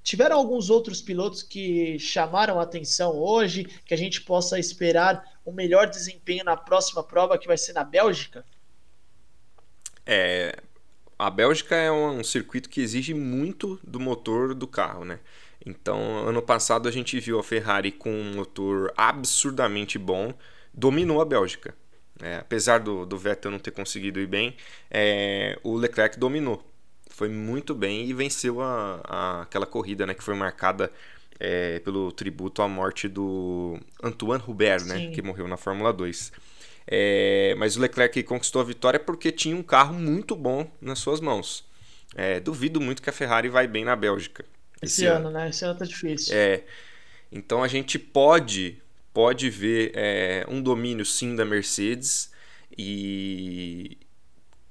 tiveram 0.02 0.36
alguns 0.36 0.70
outros 0.70 1.02
pilotos 1.02 1.42
que 1.42 1.98
chamaram 1.98 2.60
atenção 2.60 3.16
hoje, 3.16 3.64
que 3.84 3.92
a 3.92 3.96
gente 3.96 4.22
possa 4.22 4.58
esperar 4.58 5.24
um 5.44 5.52
melhor 5.52 5.88
desempenho 5.88 6.44
na 6.44 6.56
próxima 6.56 7.02
prova, 7.02 7.38
que 7.38 7.46
vai 7.46 7.58
ser 7.58 7.72
na 7.72 7.84
Bélgica? 7.84 8.44
É, 10.06 10.56
a 11.18 11.30
Bélgica 11.30 11.74
é 11.74 11.90
um 11.90 12.22
circuito 12.22 12.68
que 12.68 12.80
exige 12.80 13.12
muito 13.14 13.80
do 13.82 13.98
motor 13.98 14.54
do 14.54 14.66
carro, 14.66 15.04
né? 15.04 15.18
Então, 15.64 16.28
ano 16.28 16.40
passado 16.40 16.88
a 16.88 16.92
gente 16.92 17.18
viu 17.18 17.38
a 17.38 17.42
Ferrari 17.42 17.90
com 17.90 18.10
um 18.10 18.34
motor 18.34 18.92
absurdamente 18.96 19.98
bom, 19.98 20.32
dominou 20.72 21.20
a 21.20 21.24
Bélgica. 21.24 21.74
É, 22.22 22.36
apesar 22.36 22.78
do, 22.78 23.04
do 23.04 23.18
Vettel 23.18 23.50
não 23.50 23.58
ter 23.58 23.72
conseguido 23.72 24.20
ir 24.20 24.26
bem, 24.26 24.56
é, 24.90 25.58
o 25.62 25.74
Leclerc 25.74 26.18
dominou. 26.18 26.64
Foi 27.10 27.28
muito 27.28 27.74
bem 27.74 28.06
e 28.06 28.12
venceu 28.12 28.60
a, 28.60 29.00
a 29.04 29.42
aquela 29.42 29.66
corrida 29.66 30.06
né, 30.06 30.14
que 30.14 30.22
foi 30.22 30.34
marcada 30.34 30.90
é, 31.38 31.78
pelo 31.80 32.12
tributo 32.12 32.62
à 32.62 32.68
morte 32.68 33.08
do 33.08 33.78
Antoine 34.02 34.42
Hubert, 34.46 34.84
né, 34.84 35.10
que 35.10 35.20
morreu 35.20 35.48
na 35.48 35.56
Fórmula 35.56 35.92
2. 35.92 36.32
É, 36.86 37.54
mas 37.58 37.76
o 37.76 37.80
Leclerc 37.80 38.22
conquistou 38.22 38.60
a 38.60 38.64
vitória 38.64 39.00
porque 39.00 39.32
tinha 39.32 39.56
um 39.56 39.62
carro 39.62 39.94
muito 39.94 40.36
bom 40.36 40.70
nas 40.80 40.98
suas 40.98 41.20
mãos. 41.20 41.64
É, 42.14 42.38
duvido 42.40 42.80
muito 42.80 43.02
que 43.02 43.10
a 43.10 43.12
Ferrari 43.12 43.48
vai 43.48 43.66
bem 43.66 43.84
na 43.84 43.96
Bélgica. 43.96 44.44
Esse, 44.80 45.02
esse 45.02 45.06
ano, 45.06 45.28
ano, 45.28 45.38
né? 45.38 45.48
Esse 45.48 45.64
ano 45.64 45.78
tá 45.78 45.84
difícil. 45.84 46.34
É. 46.36 46.62
Então 47.30 47.62
a 47.62 47.68
gente 47.68 47.98
pode 47.98 48.80
pode 49.12 49.48
ver 49.48 49.92
é, 49.94 50.44
um 50.46 50.60
domínio 50.60 51.04
sim 51.04 51.34
da 51.34 51.42
Mercedes 51.42 52.30
e 52.76 53.96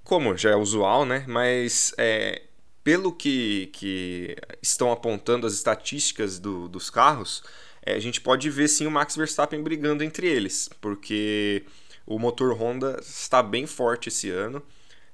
como 0.03 0.37
já 0.37 0.51
é 0.51 0.55
usual, 0.55 1.03
né? 1.03 1.25
Mas 1.27 1.93
é, 1.97 2.43
pelo 2.83 3.11
que, 3.11 3.71
que 3.73 4.35
estão 4.61 4.91
apontando 4.91 5.47
as 5.47 5.53
estatísticas 5.53 6.37
do, 6.37 6.67
dos 6.67 6.91
carros, 6.91 7.43
é, 7.83 7.95
a 7.95 7.99
gente 7.99 8.21
pode 8.21 8.47
ver 8.51 8.67
sim 8.67 8.85
o 8.85 8.91
Max 8.91 9.15
Verstappen 9.15 9.63
brigando 9.63 10.03
entre 10.03 10.27
eles, 10.27 10.69
porque 10.79 11.63
o 12.05 12.19
motor 12.19 12.53
Honda 12.53 12.99
está 13.01 13.41
bem 13.41 13.65
forte 13.65 14.09
esse 14.09 14.29
ano. 14.29 14.61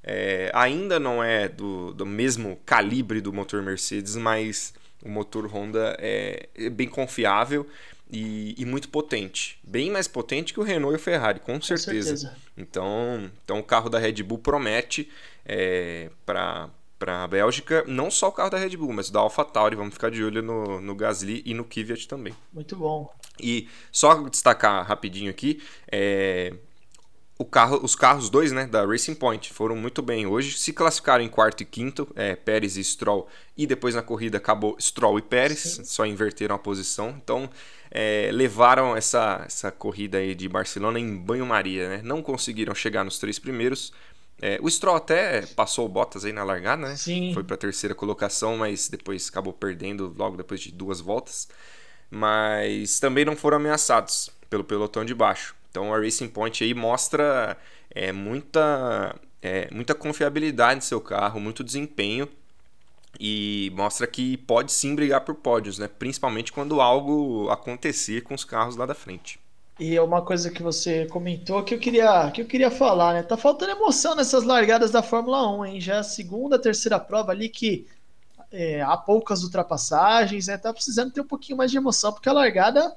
É, 0.04 0.52
ainda 0.54 1.00
não 1.00 1.24
é 1.24 1.48
do, 1.48 1.94
do 1.94 2.06
mesmo 2.06 2.60
calibre 2.66 3.22
do 3.22 3.32
motor 3.32 3.62
Mercedes, 3.62 4.16
mas 4.16 4.74
o 5.04 5.10
motor 5.10 5.46
Honda 5.48 5.96
é, 6.00 6.50
é 6.56 6.70
bem 6.70 6.88
confiável 6.88 7.68
e, 8.12 8.56
e, 8.58 8.66
muito 8.66 8.90
potente. 8.90 9.60
Bem 9.64 9.90
mais 9.90 10.08
potente 10.08 10.54
que 10.54 10.60
o 10.60 10.64
Renault 10.64 10.94
e 10.94 11.00
o 11.00 11.00
Ferrari, 11.00 11.40
com, 11.40 11.54
com 11.54 11.62
certeza. 11.62 12.18
certeza. 12.18 12.36
Então, 12.58 13.32
então 13.44 13.60
o 13.60 13.64
carro 13.64 13.90
da 13.90 14.00
Red 14.00 14.24
Bull 14.24 14.40
promete 14.40 15.10
é, 15.46 16.10
para 16.26 16.70
para 17.02 17.24
a 17.24 17.28
Bélgica, 17.28 17.84
não 17.88 18.12
só 18.12 18.28
o 18.28 18.32
carro 18.32 18.52
da 18.52 18.60
Red 18.60 18.78
Bull, 18.78 18.94
mas 18.94 19.10
o 19.10 19.12
da 19.12 19.22
AlphaTauri, 19.22 19.76
vamos 19.76 19.96
ficar 19.96 20.12
de 20.12 20.24
olho 20.24 20.44
no, 20.44 20.80
no 20.80 20.94
Gasly 20.94 21.42
e 21.44 21.52
no 21.52 21.66
Kvyat 21.66 22.08
também. 22.08 22.32
Muito 22.54 22.76
bom. 22.76 23.12
E 23.40 23.68
só 23.92 24.30
destacar 24.30 24.86
rapidinho 24.86 25.32
aqui, 25.32 25.64
é, 25.92 26.54
carro, 27.46 27.80
os 27.84 27.96
carros 27.96 28.30
dois 28.30 28.52
né, 28.52 28.66
da 28.66 28.86
Racing 28.86 29.16
Point 29.16 29.52
foram 29.54 29.76
muito 29.76 30.02
bem 30.02 30.26
hoje, 30.26 30.58
se 30.58 30.74
classificaram 30.74 31.24
em 31.24 31.30
quarto 31.30 31.62
e 31.62 31.66
quinto, 31.66 32.08
é, 32.16 32.36
Pérez 32.36 32.78
e 32.78 32.84
Stroll, 32.84 33.28
e 33.58 33.66
depois 33.66 33.96
na 33.96 34.02
corrida 34.02 34.38
acabou 34.38 34.76
Stroll 34.80 35.20
e 35.20 35.22
Pérez, 35.22 35.60
Sim. 35.60 35.84
só 35.84 36.06
inverteram 36.06 36.56
a 36.56 36.60
posição, 36.60 37.10
então 37.24 37.50
é, 37.90 38.30
levaram 38.34 38.96
essa, 38.96 39.44
essa 39.46 39.72
corrida 39.72 40.18
aí 40.18 40.36
de 40.36 40.48
Barcelona 40.48 41.00
em 41.00 41.16
banho-maria, 41.16 41.90
né? 41.90 42.02
não 42.04 42.22
conseguiram 42.22 42.76
chegar 42.76 43.04
nos 43.04 43.18
três 43.18 43.40
primeiros, 43.40 43.94
é, 44.42 44.58
o 44.60 44.70
Stroll 44.70 44.96
até 44.96 45.46
passou 45.56 45.86
o 45.86 45.90
Bottas 45.90 46.26
aí 46.26 46.34
na 46.34 46.44
largada, 46.44 46.82
né? 46.82 46.96
Sim. 46.96 47.32
Foi 47.32 47.44
para 47.44 47.54
a 47.54 47.58
terceira 47.60 47.94
colocação, 47.94 48.58
mas 48.58 48.90
depois 48.90 49.30
acabou 49.30 49.54
perdendo 49.54 50.14
logo 50.18 50.36
depois 50.36 50.60
de 50.60 50.72
duas 50.72 51.00
voltas. 51.00 51.48
Mas 52.10 53.00
também 53.00 53.24
não 53.24 53.36
foram 53.36 53.58
ameaçados 53.58 54.32
pelo 54.50 54.64
pelotão 54.64 55.06
de 55.06 55.14
baixo. 55.14 55.56
Então 55.72 55.94
a 55.94 56.00
Racing 56.00 56.28
Point 56.28 56.64
aí 56.64 56.74
mostra 56.74 57.58
é, 57.90 58.12
muita, 58.12 59.16
é, 59.42 59.74
muita 59.74 59.96
confiabilidade 59.96 60.76
no 60.76 60.82
seu 60.82 61.02
carro, 61.02 61.40
muito 61.40 61.64
desempenho 61.64 62.28
e 63.20 63.72
mostra 63.74 64.06
que 64.06 64.38
pode 64.38 64.72
sim 64.72 64.94
brigar 64.94 65.22
por 65.22 65.36
pódios, 65.36 65.80
né? 65.80 65.88
Principalmente 65.88 66.52
quando 66.52 66.82
algo 66.82 67.50
acontecer 67.50 68.22
com 68.22 68.34
os 68.34 68.44
carros 68.44 68.76
lá 68.76 68.86
da 68.86 68.94
frente. 68.94 69.40
E 69.80 69.96
é 69.96 70.02
uma 70.02 70.22
coisa 70.22 70.52
que 70.52 70.62
você 70.62 71.06
comentou 71.08 71.64
que 71.64 71.74
eu 71.74 71.80
queria, 71.80 72.30
que 72.32 72.42
eu 72.42 72.46
queria 72.46 72.70
falar, 72.70 73.14
né? 73.14 73.24
Tá 73.24 73.38
faltando 73.38 73.72
emoção 73.72 74.16
nessas 74.16 74.44
largadas 74.44 74.92
da 74.92 75.02
Fórmula 75.02 75.50
1, 75.58 75.66
hein? 75.66 75.82
Já 75.82 75.96
é 75.96 76.00
a 76.00 76.04
segunda, 76.04 76.60
terceira 76.60 77.00
prova 77.00 77.32
ali 77.32 77.50
que 77.50 77.88
é, 78.52 78.82
há 78.82 78.98
poucas 78.98 79.44
ultrapassagens, 79.44 80.48
né? 80.48 80.58
Tá 80.58 80.74
precisando 80.74 81.12
ter 81.12 81.22
um 81.22 81.28
pouquinho 81.28 81.58
mais 81.58 81.72
de 81.72 81.78
emoção, 81.78 82.12
porque 82.12 82.30
a 82.30 82.34
largada, 82.34 82.96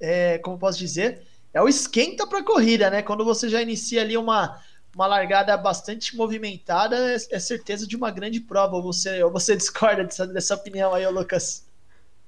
é, 0.00 0.38
como 0.38 0.58
posso 0.58 0.78
dizer, 0.78 1.22
é 1.52 1.62
o 1.62 1.68
esquenta 1.68 2.26
para 2.26 2.40
a 2.40 2.44
corrida, 2.44 2.90
né? 2.90 3.02
Quando 3.02 3.24
você 3.24 3.48
já 3.48 3.62
inicia 3.62 4.02
ali 4.02 4.16
uma, 4.16 4.60
uma 4.94 5.06
largada 5.06 5.56
bastante 5.56 6.16
movimentada, 6.16 6.96
é, 6.96 7.14
é 7.14 7.38
certeza 7.38 7.86
de 7.86 7.96
uma 7.96 8.10
grande 8.10 8.40
prova. 8.40 8.76
Ou 8.76 8.82
você, 8.82 9.22
você 9.24 9.54
discorda 9.56 10.04
dessa, 10.04 10.26
dessa 10.26 10.54
opinião 10.54 10.94
aí, 10.94 11.06
Lucas? 11.06 11.66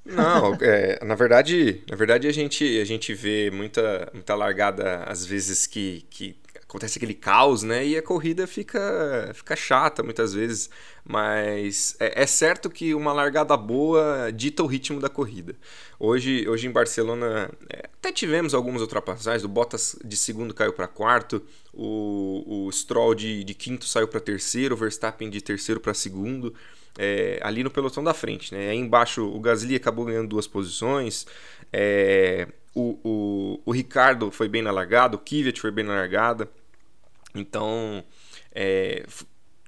Não, 0.04 0.54
é, 0.62 0.98
na 1.04 1.14
verdade, 1.14 1.84
na 1.88 1.94
verdade 1.94 2.26
a 2.26 2.32
gente, 2.32 2.80
a 2.80 2.84
gente 2.84 3.12
vê 3.12 3.50
muita, 3.50 4.10
muita 4.14 4.34
largada 4.34 5.04
às 5.04 5.26
vezes 5.26 5.66
que, 5.66 6.06
que 6.08 6.39
acontece 6.70 6.98
aquele 6.98 7.14
caos, 7.14 7.64
né? 7.64 7.84
E 7.84 7.96
a 7.98 8.02
corrida 8.02 8.46
fica, 8.46 9.32
fica 9.34 9.56
chata 9.56 10.04
muitas 10.04 10.32
vezes. 10.32 10.70
Mas 11.04 11.96
é, 11.98 12.22
é, 12.22 12.26
certo 12.26 12.70
que 12.70 12.94
uma 12.94 13.12
largada 13.12 13.56
boa 13.56 14.30
dita 14.32 14.62
o 14.62 14.66
ritmo 14.66 15.00
da 15.00 15.08
corrida. 15.08 15.56
Hoje, 15.98 16.48
hoje 16.48 16.68
em 16.68 16.70
Barcelona 16.70 17.50
é, 17.68 17.88
até 17.92 18.12
tivemos 18.12 18.54
algumas 18.54 18.82
ultrapassagens. 18.82 19.42
O 19.44 19.48
Bottas 19.48 19.96
de 20.04 20.16
segundo 20.16 20.54
caiu 20.54 20.72
para 20.72 20.86
quarto, 20.86 21.42
o, 21.74 22.66
o 22.66 22.72
Stroll 22.72 23.16
de, 23.16 23.42
de 23.42 23.54
quinto 23.54 23.84
saiu 23.86 24.06
para 24.06 24.20
terceiro, 24.20 24.76
o 24.76 24.78
Verstappen 24.78 25.28
de 25.28 25.40
terceiro 25.40 25.80
para 25.80 25.92
segundo 25.92 26.54
é, 26.96 27.40
ali 27.42 27.64
no 27.64 27.70
pelotão 27.70 28.04
da 28.04 28.14
frente. 28.14 28.54
Né? 28.54 28.70
Aí 28.70 28.78
embaixo 28.78 29.24
o 29.24 29.40
Gasly 29.40 29.74
acabou 29.74 30.04
ganhando 30.04 30.28
duas 30.28 30.46
posições. 30.46 31.26
É, 31.72 32.46
o, 32.74 32.98
o, 33.02 33.60
o, 33.64 33.72
Ricardo 33.72 34.30
foi 34.30 34.48
bem 34.48 34.62
na 34.62 34.70
largada, 34.70 35.16
o 35.16 35.18
Kvyat 35.18 35.60
foi 35.60 35.70
bem 35.70 35.84
na 35.84 35.94
largada. 35.94 36.48
Então, 37.34 38.04
é, 38.52 39.04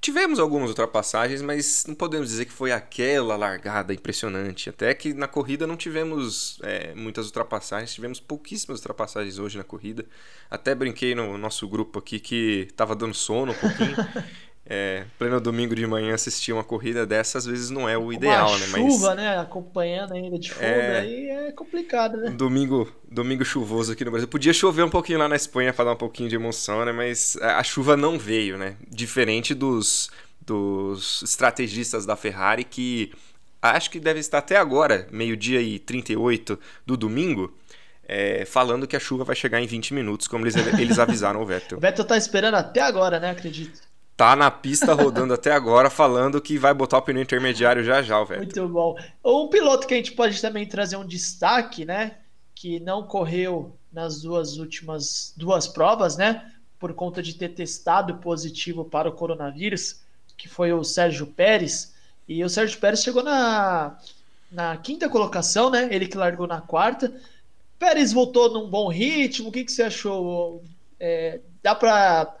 tivemos 0.03 0.37
algumas 0.37 0.69
ultrapassagens, 0.69 1.41
mas 1.41 1.85
não 1.87 1.95
podemos 1.95 2.27
dizer 2.27 2.43
que 2.43 2.51
foi 2.51 2.73
aquela 2.73 3.37
largada 3.37 3.93
impressionante. 3.93 4.69
Até 4.69 4.93
que 4.93 5.13
na 5.13 5.29
corrida 5.29 5.65
não 5.65 5.77
tivemos 5.77 6.59
é, 6.61 6.93
muitas 6.93 7.27
ultrapassagens, 7.27 7.93
tivemos 7.93 8.19
pouquíssimas 8.19 8.79
ultrapassagens 8.79 9.39
hoje 9.39 9.57
na 9.57 9.63
corrida. 9.63 10.05
Até 10.49 10.75
brinquei 10.75 11.15
no 11.15 11.37
nosso 11.37 11.67
grupo 11.69 11.99
aqui 11.99 12.19
que 12.19 12.67
estava 12.69 12.95
dando 12.95 13.13
sono 13.13 13.53
um 13.53 13.55
pouquinho. 13.55 13.95
é, 14.65 15.03
pleno 15.19 15.41
domingo 15.41 15.75
de 15.75 15.85
manhã 15.85 16.15
assistir 16.15 16.53
uma 16.53 16.63
corrida 16.63 17.05
dessa, 17.05 17.37
às 17.37 17.45
vezes 17.45 17.69
não 17.69 17.87
é 17.87 17.97
o 17.97 18.13
ideal, 18.13 18.47
uma 18.47 18.59
né? 18.59 18.65
Chuva, 18.65 19.07
Mas, 19.07 19.17
né? 19.17 19.37
Acompanhando 19.37 20.13
ainda 20.13 20.39
de 20.39 20.51
fundo, 20.51 20.63
é... 20.63 20.99
aí 20.99 21.29
é 21.29 21.51
complicado, 21.51 22.17
né? 22.17 22.29
Domingo, 22.29 22.89
domingo 23.09 23.43
chuvoso 23.43 23.91
aqui 23.91 24.05
no 24.05 24.11
Brasil. 24.11 24.27
Podia 24.27 24.53
chover 24.53 24.83
um 24.83 24.89
pouquinho 24.89 25.19
lá 25.19 25.27
na 25.27 25.35
Espanha 25.35 25.73
para 25.73 25.85
dar 25.85 25.91
um 25.91 25.97
pouquinho 25.97 26.29
de 26.29 26.35
emoção, 26.35 26.85
né? 26.85 26.93
Mas 26.93 27.35
a 27.41 27.61
chuva 27.61 27.97
não 27.97 28.17
veio, 28.17 28.57
né? 28.57 28.77
Diferente 28.89 29.53
dos, 29.53 30.09
dos 30.39 31.21
estrategistas 31.23 32.05
da 32.05 32.15
Ferrari 32.15 32.63
que 32.63 33.11
acho 33.61 33.91
que 33.91 33.99
deve 33.99 34.21
estar 34.21 34.37
até 34.37 34.55
agora, 34.55 35.07
meio-dia 35.11 35.61
e 35.61 35.77
38 35.77 36.57
do 36.85 36.95
domingo. 36.95 37.53
É, 38.05 38.43
falando 38.45 38.85
que 38.85 38.97
a 38.97 38.99
chuva 38.99 39.23
vai 39.23 39.35
chegar 39.35 39.61
em 39.61 39.65
20 39.65 39.93
minutos, 39.93 40.27
como 40.27 40.43
eles, 40.43 40.55
eles 40.77 40.99
avisaram 40.99 41.41
o 41.41 41.45
Vettel. 41.45 41.77
o 41.77 41.81
Vettel 41.81 42.03
tá 42.03 42.17
esperando 42.17 42.55
até 42.55 42.81
agora, 42.81 43.17
né? 43.17 43.29
Acredito 43.29 43.92
tá 44.15 44.35
na 44.35 44.51
pista 44.51 44.93
rodando 44.93 45.33
até 45.33 45.51
agora, 45.51 45.89
falando 45.89 46.41
que 46.41 46.57
vai 46.57 46.73
botar 46.73 46.97
o 46.97 47.01
pneu 47.01 47.21
intermediário 47.21 47.83
já 47.83 48.01
já, 48.01 48.23
velho. 48.23 48.43
Muito 48.43 48.67
bom. 48.69 48.95
Um 49.23 49.47
piloto 49.47 49.87
que 49.87 49.93
a 49.93 49.97
gente 49.97 50.11
pode 50.11 50.39
também 50.41 50.65
trazer 50.65 50.97
um 50.97 51.05
destaque, 51.05 51.85
né? 51.85 52.17
Que 52.53 52.79
não 52.79 53.03
correu 53.03 53.75
nas 53.91 54.21
duas 54.21 54.57
últimas 54.57 55.33
duas 55.35 55.67
provas, 55.67 56.15
né? 56.15 56.51
Por 56.79 56.93
conta 56.93 57.23
de 57.23 57.33
ter 57.33 57.49
testado 57.49 58.15
positivo 58.15 58.85
para 58.85 59.09
o 59.09 59.13
coronavírus, 59.13 60.01
que 60.37 60.47
foi 60.47 60.71
o 60.73 60.83
Sérgio 60.83 61.27
Pérez. 61.27 61.93
E 62.27 62.43
o 62.43 62.49
Sérgio 62.49 62.79
Pérez 62.79 63.01
chegou 63.01 63.23
na, 63.23 63.97
na 64.51 64.77
quinta 64.77 65.09
colocação, 65.09 65.69
né? 65.69 65.87
Ele 65.91 66.07
que 66.07 66.17
largou 66.17 66.47
na 66.47 66.61
quarta. 66.61 67.13
Pérez 67.79 68.13
voltou 68.13 68.53
num 68.53 68.69
bom 68.69 68.87
ritmo. 68.87 69.49
O 69.49 69.51
que, 69.51 69.63
que 69.65 69.71
você 69.71 69.83
achou? 69.83 70.63
É, 70.99 71.39
dá 71.61 71.73
para 71.73 72.35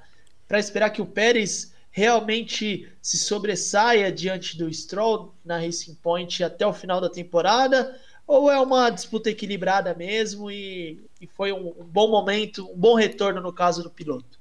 para 0.53 0.59
esperar 0.59 0.91
que 0.91 1.01
o 1.01 1.05
Pérez 1.07 1.73
realmente 1.89 2.87
se 3.01 3.17
sobressaia 3.17 4.11
diante 4.11 4.55
do 4.55 4.71
Stroll 4.71 5.33
na 5.43 5.57
Racing 5.57 5.95
Point 5.95 6.43
até 6.43 6.63
o 6.67 6.71
final 6.71 7.01
da 7.01 7.09
temporada? 7.09 7.99
Ou 8.27 8.51
é 8.51 8.59
uma 8.59 8.91
disputa 8.91 9.31
equilibrada 9.31 9.95
mesmo 9.95 10.51
e, 10.51 11.01
e 11.19 11.25
foi 11.25 11.51
um, 11.51 11.69
um, 11.69 11.83
bom 11.83 12.07
momento, 12.07 12.69
um 12.71 12.77
bom 12.77 12.93
retorno 12.93 13.41
no 13.41 13.51
caso 13.51 13.81
do 13.81 13.89
piloto? 13.89 14.37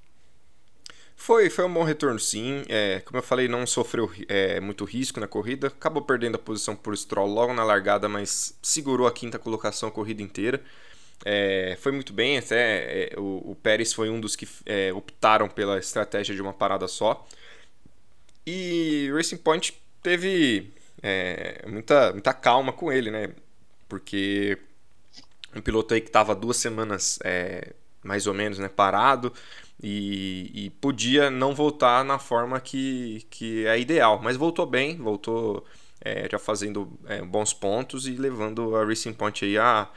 Foi, 1.16 1.49
foi 1.49 1.64
um 1.64 1.73
bom 1.73 1.83
retorno 1.83 2.19
sim. 2.19 2.62
É, 2.69 3.00
como 3.00 3.16
eu 3.16 3.23
falei, 3.23 3.49
não 3.49 3.66
sofreu 3.66 4.12
é, 4.28 4.61
muito 4.61 4.85
risco 4.85 5.19
na 5.19 5.26
corrida. 5.26 5.69
Acabou 5.69 6.02
perdendo 6.02 6.35
a 6.35 6.38
posição 6.38 6.76
por 6.76 6.95
Stroll 6.95 7.26
logo 7.26 7.54
na 7.54 7.64
largada, 7.64 8.07
mas 8.07 8.54
segurou 8.61 9.07
a 9.07 9.12
quinta 9.12 9.38
colocação 9.38 9.88
a 9.88 9.92
corrida 9.92 10.23
inteira. 10.23 10.62
É, 11.25 11.76
foi 11.81 11.93
muito 11.93 12.12
bem, 12.12 12.38
até 12.38 13.12
é, 13.12 13.14
o, 13.17 13.52
o, 13.52 13.55
Pérez 13.62 13.93
foi 13.93 14.11
um 14.11 14.21
dos 14.21 14.35
que 14.35 14.49
é, 14.67 14.93
optaram 14.93 15.49
pela 15.49 15.79
estratégia 15.79 16.35
de 16.35 16.43
uma 16.43 16.52
parada 16.52 16.88
só. 16.88 17.26
E 18.47 19.09
Racing 19.14 19.37
Point 19.37 19.81
teve 20.02 20.73
é, 21.02 21.64
muita, 21.67 22.12
muita 22.12 22.35
calma 22.35 22.73
com 22.73 22.93
ele, 22.93 23.11
né? 23.11 23.31
Porque 23.88 24.59
um 25.55 25.61
piloto 25.61 25.95
aí 25.95 26.00
que 26.00 26.09
estava 26.09 26.35
duas 26.35 26.57
semanas 26.57 27.19
é, 27.25 27.73
mais 28.02 28.26
ou 28.26 28.35
menos 28.35 28.59
né, 28.59 28.69
parado 28.69 29.33
e, 29.83 30.50
e, 30.55 30.71
podia 30.71 31.31
não 31.31 31.55
voltar 31.55 32.05
na 32.05 32.19
forma 32.19 32.61
que, 32.61 33.26
que 33.31 33.67
é 33.67 33.79
ideal, 33.79 34.21
mas 34.23 34.37
voltou 34.37 34.67
bem, 34.67 34.97
voltou 34.97 35.64
é, 36.00 36.29
já 36.31 36.38
fazendo 36.38 36.87
bons 37.29 37.52
pontos 37.52 38.07
e 38.07 38.12
levando 38.12 38.76
a 38.76 38.85
Racing 38.85 39.12
Point 39.12 39.45
aí 39.45 39.59
a, 39.59 39.88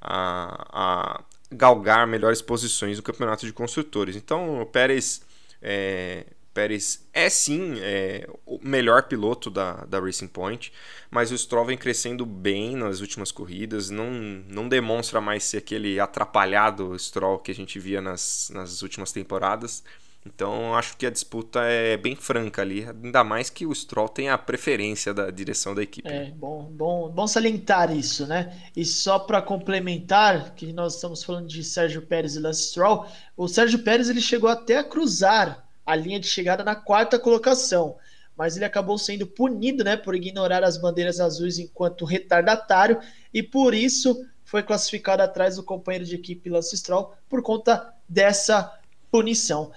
a, 0.00 0.66
a 0.72 1.24
galgar 1.50 2.06
melhores 2.06 2.40
posições 2.40 2.96
no 2.96 3.02
campeonato 3.02 3.44
de 3.46 3.52
construtores. 3.52 4.16
Então 4.16 4.62
o 4.62 4.66
Pérez 4.66 5.22
é, 5.60 6.26
Pérez 6.52 7.06
é 7.12 7.28
sim 7.30 7.78
é, 7.80 8.28
o 8.44 8.58
melhor 8.62 9.04
piloto 9.04 9.50
da, 9.50 9.84
da 9.84 10.00
Racing 10.00 10.26
Point, 10.26 10.72
mas 11.10 11.30
o 11.30 11.38
Stroll 11.38 11.64
vem 11.64 11.78
crescendo 11.78 12.26
bem 12.26 12.74
nas 12.76 13.00
últimas 13.00 13.30
corridas, 13.30 13.88
não, 13.88 14.10
não 14.10 14.68
demonstra 14.68 15.20
mais 15.20 15.44
ser 15.44 15.58
aquele 15.58 16.00
atrapalhado 16.00 16.98
Stroll 16.98 17.38
que 17.38 17.52
a 17.52 17.54
gente 17.54 17.78
via 17.78 18.00
nas, 18.00 18.50
nas 18.52 18.82
últimas 18.82 19.12
temporadas. 19.12 19.84
Então 20.34 20.74
acho 20.74 20.96
que 20.96 21.04
a 21.04 21.10
disputa 21.10 21.60
é 21.64 21.96
bem 21.96 22.16
franca 22.16 22.62
ali, 22.62 22.86
ainda 22.86 23.22
mais 23.22 23.50
que 23.50 23.66
o 23.66 23.74
Stroll 23.74 24.08
tem 24.08 24.28
a 24.28 24.38
preferência 24.38 25.12
da 25.12 25.30
direção 25.30 25.74
da 25.74 25.82
equipe. 25.82 26.08
É, 26.08 26.30
bom, 26.30 26.64
bom, 26.64 27.10
bom 27.10 27.26
salientar 27.26 27.94
isso, 27.94 28.26
né? 28.26 28.58
E 28.76 28.84
só 28.84 29.18
para 29.18 29.42
complementar, 29.42 30.54
que 30.54 30.72
nós 30.72 30.94
estamos 30.94 31.22
falando 31.22 31.48
de 31.48 31.62
Sérgio 31.62 32.02
Pérez 32.02 32.36
e 32.36 32.40
Lance 32.40 32.68
Stroll, 32.68 33.06
o 33.36 33.48
Sérgio 33.48 33.80
Pérez 33.80 34.08
ele 34.08 34.20
chegou 34.20 34.48
até 34.48 34.78
a 34.78 34.84
cruzar 34.84 35.66
a 35.84 35.96
linha 35.96 36.20
de 36.20 36.26
chegada 36.26 36.62
na 36.62 36.74
quarta 36.74 37.18
colocação, 37.18 37.96
mas 38.36 38.56
ele 38.56 38.64
acabou 38.64 38.96
sendo 38.96 39.26
punido 39.26 39.82
né, 39.84 39.96
por 39.96 40.14
ignorar 40.14 40.62
as 40.62 40.78
bandeiras 40.78 41.20
azuis 41.20 41.58
enquanto 41.58 42.04
retardatário 42.04 42.98
e 43.34 43.42
por 43.42 43.74
isso 43.74 44.24
foi 44.44 44.62
classificado 44.62 45.22
atrás 45.22 45.56
do 45.56 45.62
companheiro 45.62 46.04
de 46.04 46.14
equipe 46.14 46.48
Lance 46.48 46.76
Stroll 46.76 47.12
por 47.28 47.42
conta 47.42 47.92
dessa 48.08 48.80
punição. 49.10 49.72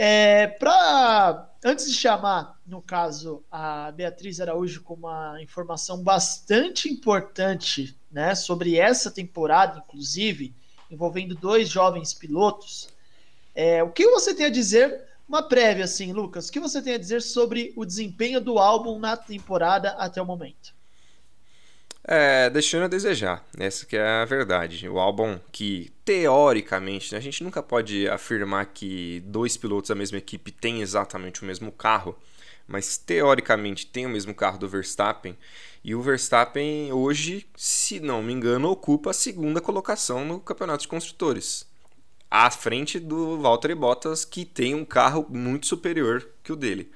É, 0.00 0.46
pra, 0.46 1.50
antes 1.64 1.88
de 1.88 1.92
chamar, 1.92 2.56
no 2.64 2.80
caso, 2.80 3.42
a 3.50 3.90
Beatriz 3.90 4.40
Araújo 4.40 4.80
com 4.84 4.94
uma 4.94 5.42
informação 5.42 6.04
bastante 6.04 6.88
importante 6.88 7.98
né, 8.08 8.32
sobre 8.36 8.76
essa 8.76 9.10
temporada, 9.10 9.82
inclusive, 9.84 10.54
envolvendo 10.88 11.34
dois 11.34 11.68
jovens 11.68 12.14
pilotos, 12.14 12.88
é, 13.56 13.82
o 13.82 13.90
que 13.90 14.06
você 14.06 14.32
tem 14.32 14.46
a 14.46 14.50
dizer 14.50 15.02
uma 15.28 15.42
prévia, 15.42 15.84
assim, 15.84 16.12
Lucas, 16.12 16.48
o 16.48 16.52
que 16.52 16.60
você 16.60 16.80
tem 16.80 16.94
a 16.94 16.98
dizer 16.98 17.20
sobre 17.20 17.72
o 17.74 17.84
desempenho 17.84 18.40
do 18.40 18.56
álbum 18.60 19.00
na 19.00 19.16
temporada 19.16 19.90
até 19.98 20.22
o 20.22 20.24
momento? 20.24 20.77
É, 22.10 22.48
deixando 22.48 22.84
a 22.84 22.88
desejar, 22.88 23.46
essa 23.58 23.84
que 23.84 23.94
é 23.94 24.02
a 24.02 24.24
verdade. 24.24 24.88
O 24.88 24.98
álbum 24.98 25.38
que, 25.52 25.92
teoricamente, 26.06 27.12
né, 27.12 27.18
a 27.18 27.20
gente 27.20 27.44
nunca 27.44 27.62
pode 27.62 28.08
afirmar 28.08 28.64
que 28.64 29.22
dois 29.26 29.58
pilotos 29.58 29.90
da 29.90 29.94
mesma 29.94 30.16
equipe 30.16 30.50
têm 30.50 30.80
exatamente 30.80 31.42
o 31.42 31.44
mesmo 31.44 31.70
carro, 31.70 32.16
mas 32.66 32.96
teoricamente 32.96 33.86
tem 33.86 34.06
o 34.06 34.08
mesmo 34.08 34.34
carro 34.34 34.58
do 34.58 34.66
Verstappen, 34.66 35.36
e 35.84 35.94
o 35.94 36.00
Verstappen 36.00 36.90
hoje, 36.94 37.46
se 37.54 38.00
não 38.00 38.22
me 38.22 38.32
engano, 38.32 38.70
ocupa 38.70 39.10
a 39.10 39.14
segunda 39.14 39.60
colocação 39.60 40.24
no 40.24 40.40
Campeonato 40.40 40.84
de 40.84 40.88
Construtores 40.88 41.66
à 42.30 42.50
frente 42.50 42.98
do 42.98 43.38
Valtteri 43.40 43.74
Bottas, 43.74 44.24
que 44.24 44.46
tem 44.46 44.74
um 44.74 44.84
carro 44.84 45.26
muito 45.28 45.66
superior 45.66 46.26
que 46.42 46.52
o 46.52 46.56
dele. 46.56 46.90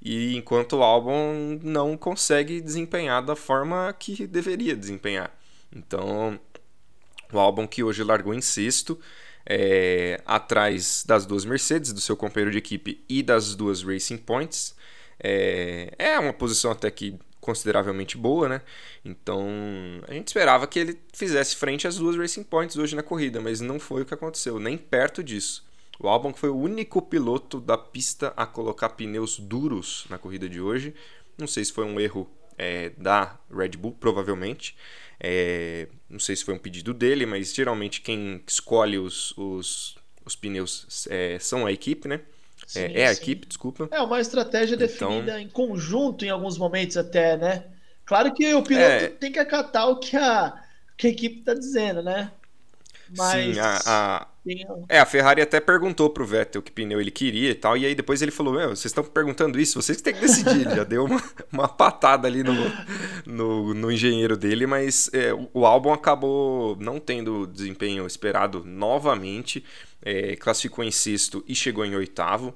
E 0.00 0.36
enquanto 0.36 0.76
o 0.76 0.82
Albon 0.82 1.58
não 1.62 1.96
consegue 1.96 2.60
desempenhar 2.60 3.22
da 3.24 3.34
forma 3.34 3.94
que 3.98 4.26
deveria 4.26 4.76
desempenhar. 4.76 5.30
Então, 5.74 6.38
o 7.32 7.38
Albon 7.38 7.66
que 7.66 7.82
hoje 7.82 8.02
largou 8.04 8.32
em 8.32 8.40
sexto, 8.40 8.98
é, 9.44 10.20
atrás 10.26 11.04
das 11.06 11.26
duas 11.26 11.44
Mercedes, 11.44 11.92
do 11.92 12.00
seu 12.00 12.16
companheiro 12.16 12.50
de 12.50 12.58
equipe 12.58 13.02
e 13.08 13.22
das 13.22 13.54
duas 13.54 13.82
Racing 13.82 14.18
Points. 14.18 14.74
É, 15.18 15.92
é 15.98 16.18
uma 16.18 16.32
posição 16.32 16.70
até 16.70 16.90
que 16.90 17.18
consideravelmente 17.40 18.16
boa, 18.18 18.48
né? 18.48 18.60
Então 19.02 19.48
a 20.06 20.12
gente 20.12 20.28
esperava 20.28 20.66
que 20.66 20.78
ele 20.78 21.00
fizesse 21.14 21.56
frente 21.56 21.88
às 21.88 21.96
duas 21.96 22.14
Racing 22.16 22.42
Points 22.42 22.76
hoje 22.76 22.94
na 22.94 23.02
corrida, 23.02 23.40
mas 23.40 23.60
não 23.60 23.80
foi 23.80 24.02
o 24.02 24.04
que 24.04 24.12
aconteceu, 24.12 24.58
nem 24.58 24.76
perto 24.76 25.24
disso. 25.24 25.66
O 25.98 26.08
Albon 26.08 26.32
foi 26.32 26.48
o 26.48 26.56
único 26.56 27.02
piloto 27.02 27.60
da 27.60 27.76
pista 27.76 28.32
a 28.36 28.46
colocar 28.46 28.90
pneus 28.90 29.38
duros 29.38 30.06
na 30.08 30.16
corrida 30.16 30.48
de 30.48 30.60
hoje. 30.60 30.94
Não 31.36 31.46
sei 31.46 31.64
se 31.64 31.72
foi 31.72 31.84
um 31.84 31.98
erro 31.98 32.30
é, 32.56 32.90
da 32.90 33.36
Red 33.50 33.70
Bull, 33.70 33.96
provavelmente. 33.98 34.76
É, 35.18 35.88
não 36.08 36.20
sei 36.20 36.36
se 36.36 36.44
foi 36.44 36.54
um 36.54 36.58
pedido 36.58 36.94
dele, 36.94 37.26
mas 37.26 37.52
geralmente 37.52 38.00
quem 38.00 38.42
escolhe 38.46 38.98
os, 38.98 39.36
os, 39.36 39.96
os 40.24 40.36
pneus 40.36 41.06
é, 41.10 41.38
são 41.40 41.66
a 41.66 41.72
equipe, 41.72 42.06
né? 42.06 42.20
Sim, 42.66 42.80
é, 42.80 43.00
é, 43.00 43.08
a 43.08 43.12
equipe, 43.12 43.46
desculpa. 43.46 43.88
É 43.90 44.00
uma 44.00 44.20
estratégia 44.20 44.74
então... 44.74 44.86
definida 44.88 45.40
em 45.40 45.48
conjunto 45.48 46.24
em 46.24 46.30
alguns 46.30 46.58
momentos 46.58 46.96
até, 46.96 47.36
né? 47.36 47.64
Claro 48.04 48.32
que 48.32 48.54
o 48.54 48.62
piloto 48.62 48.84
é... 48.84 49.08
tem 49.08 49.32
que 49.32 49.38
acatar 49.38 49.88
o 49.88 49.96
que 49.96 50.16
a, 50.16 50.62
que 50.96 51.08
a 51.08 51.10
equipe 51.10 51.40
está 51.40 51.54
dizendo, 51.54 52.02
né? 52.02 52.30
Mas... 53.16 53.54
Sim, 53.54 53.60
a, 53.60 53.78
a... 53.86 54.26
É, 54.88 54.98
a 54.98 55.06
Ferrari 55.06 55.42
até 55.42 55.60
perguntou 55.60 56.10
pro 56.10 56.26
Vettel 56.26 56.62
que 56.62 56.72
pneu 56.72 57.00
ele 57.00 57.10
queria 57.10 57.50
e 57.50 57.54
tal, 57.54 57.76
e 57.76 57.86
aí 57.86 57.94
depois 57.94 58.22
ele 58.22 58.30
falou, 58.30 58.54
meu, 58.54 58.70
vocês 58.70 58.86
estão 58.86 59.04
perguntando 59.04 59.58
isso, 59.58 59.80
vocês 59.80 59.98
que 59.98 60.02
têm 60.02 60.14
que 60.14 60.20
decidir. 60.20 60.66
Ele 60.66 60.76
já 60.76 60.84
deu 60.84 61.04
uma, 61.04 61.22
uma 61.52 61.68
patada 61.68 62.26
ali 62.26 62.42
no, 62.42 62.54
no, 63.26 63.74
no 63.74 63.92
engenheiro 63.92 64.36
dele, 64.36 64.66
mas 64.66 65.10
é, 65.12 65.32
o 65.52 65.66
álbum 65.66 65.92
acabou 65.92 66.76
não 66.80 66.98
tendo 66.98 67.42
o 67.42 67.46
desempenho 67.46 68.06
esperado 68.06 68.62
novamente 68.64 69.64
é, 70.02 70.36
classificou 70.36 70.84
em 70.84 70.90
sexto 70.90 71.44
e 71.46 71.54
chegou 71.54 71.84
em 71.84 71.94
oitavo. 71.94 72.54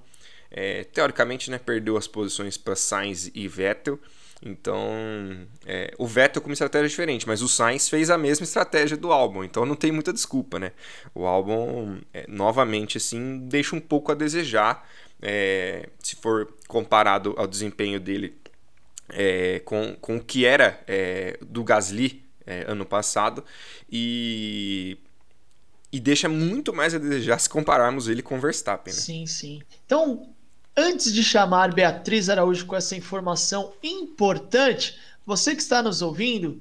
É, 0.50 0.84
teoricamente, 0.84 1.50
né, 1.50 1.58
perdeu 1.58 1.96
as 1.96 2.06
posições 2.06 2.56
para 2.56 2.76
Sainz 2.76 3.30
e 3.34 3.48
Vettel. 3.48 3.98
Então, 4.44 5.46
é, 5.64 5.94
o 5.98 6.06
Vettel 6.06 6.42
com 6.42 6.48
uma 6.48 6.52
estratégia 6.52 6.88
diferente, 6.88 7.28
mas 7.28 7.42
o 7.42 7.48
Sainz 7.48 7.88
fez 7.88 8.10
a 8.10 8.18
mesma 8.18 8.42
estratégia 8.42 8.96
do 8.96 9.12
álbum, 9.12 9.44
então 9.44 9.64
não 9.64 9.76
tem 9.76 9.92
muita 9.92 10.12
desculpa, 10.12 10.58
né? 10.58 10.72
O 11.14 11.24
álbum, 11.24 12.00
é, 12.12 12.26
novamente, 12.28 12.96
assim, 12.96 13.38
deixa 13.46 13.76
um 13.76 13.80
pouco 13.80 14.10
a 14.10 14.14
desejar, 14.16 14.88
é, 15.20 15.88
se 16.00 16.16
for 16.16 16.52
comparado 16.66 17.34
ao 17.36 17.46
desempenho 17.46 18.00
dele 18.00 18.36
é, 19.10 19.60
com, 19.60 19.94
com 20.00 20.16
o 20.16 20.20
que 20.20 20.44
era 20.44 20.82
é, 20.88 21.38
do 21.40 21.62
Gasly 21.62 22.24
é, 22.44 22.64
ano 22.66 22.84
passado, 22.84 23.44
e 23.90 24.98
e 25.92 26.00
deixa 26.00 26.26
muito 26.26 26.72
mais 26.72 26.94
a 26.94 26.98
desejar 26.98 27.38
se 27.38 27.50
compararmos 27.50 28.08
ele 28.08 28.22
com 28.22 28.38
o 28.38 28.40
Verstappen. 28.40 28.94
Né? 28.94 28.98
Sim, 28.98 29.26
sim. 29.26 29.62
Então, 29.84 30.31
antes 30.76 31.12
de 31.12 31.22
chamar 31.22 31.72
Beatriz 31.72 32.28
Araújo 32.28 32.66
com 32.66 32.76
essa 32.76 32.96
informação 32.96 33.72
importante, 33.82 34.98
você 35.24 35.54
que 35.54 35.62
está 35.62 35.82
nos 35.82 36.02
ouvindo, 36.02 36.60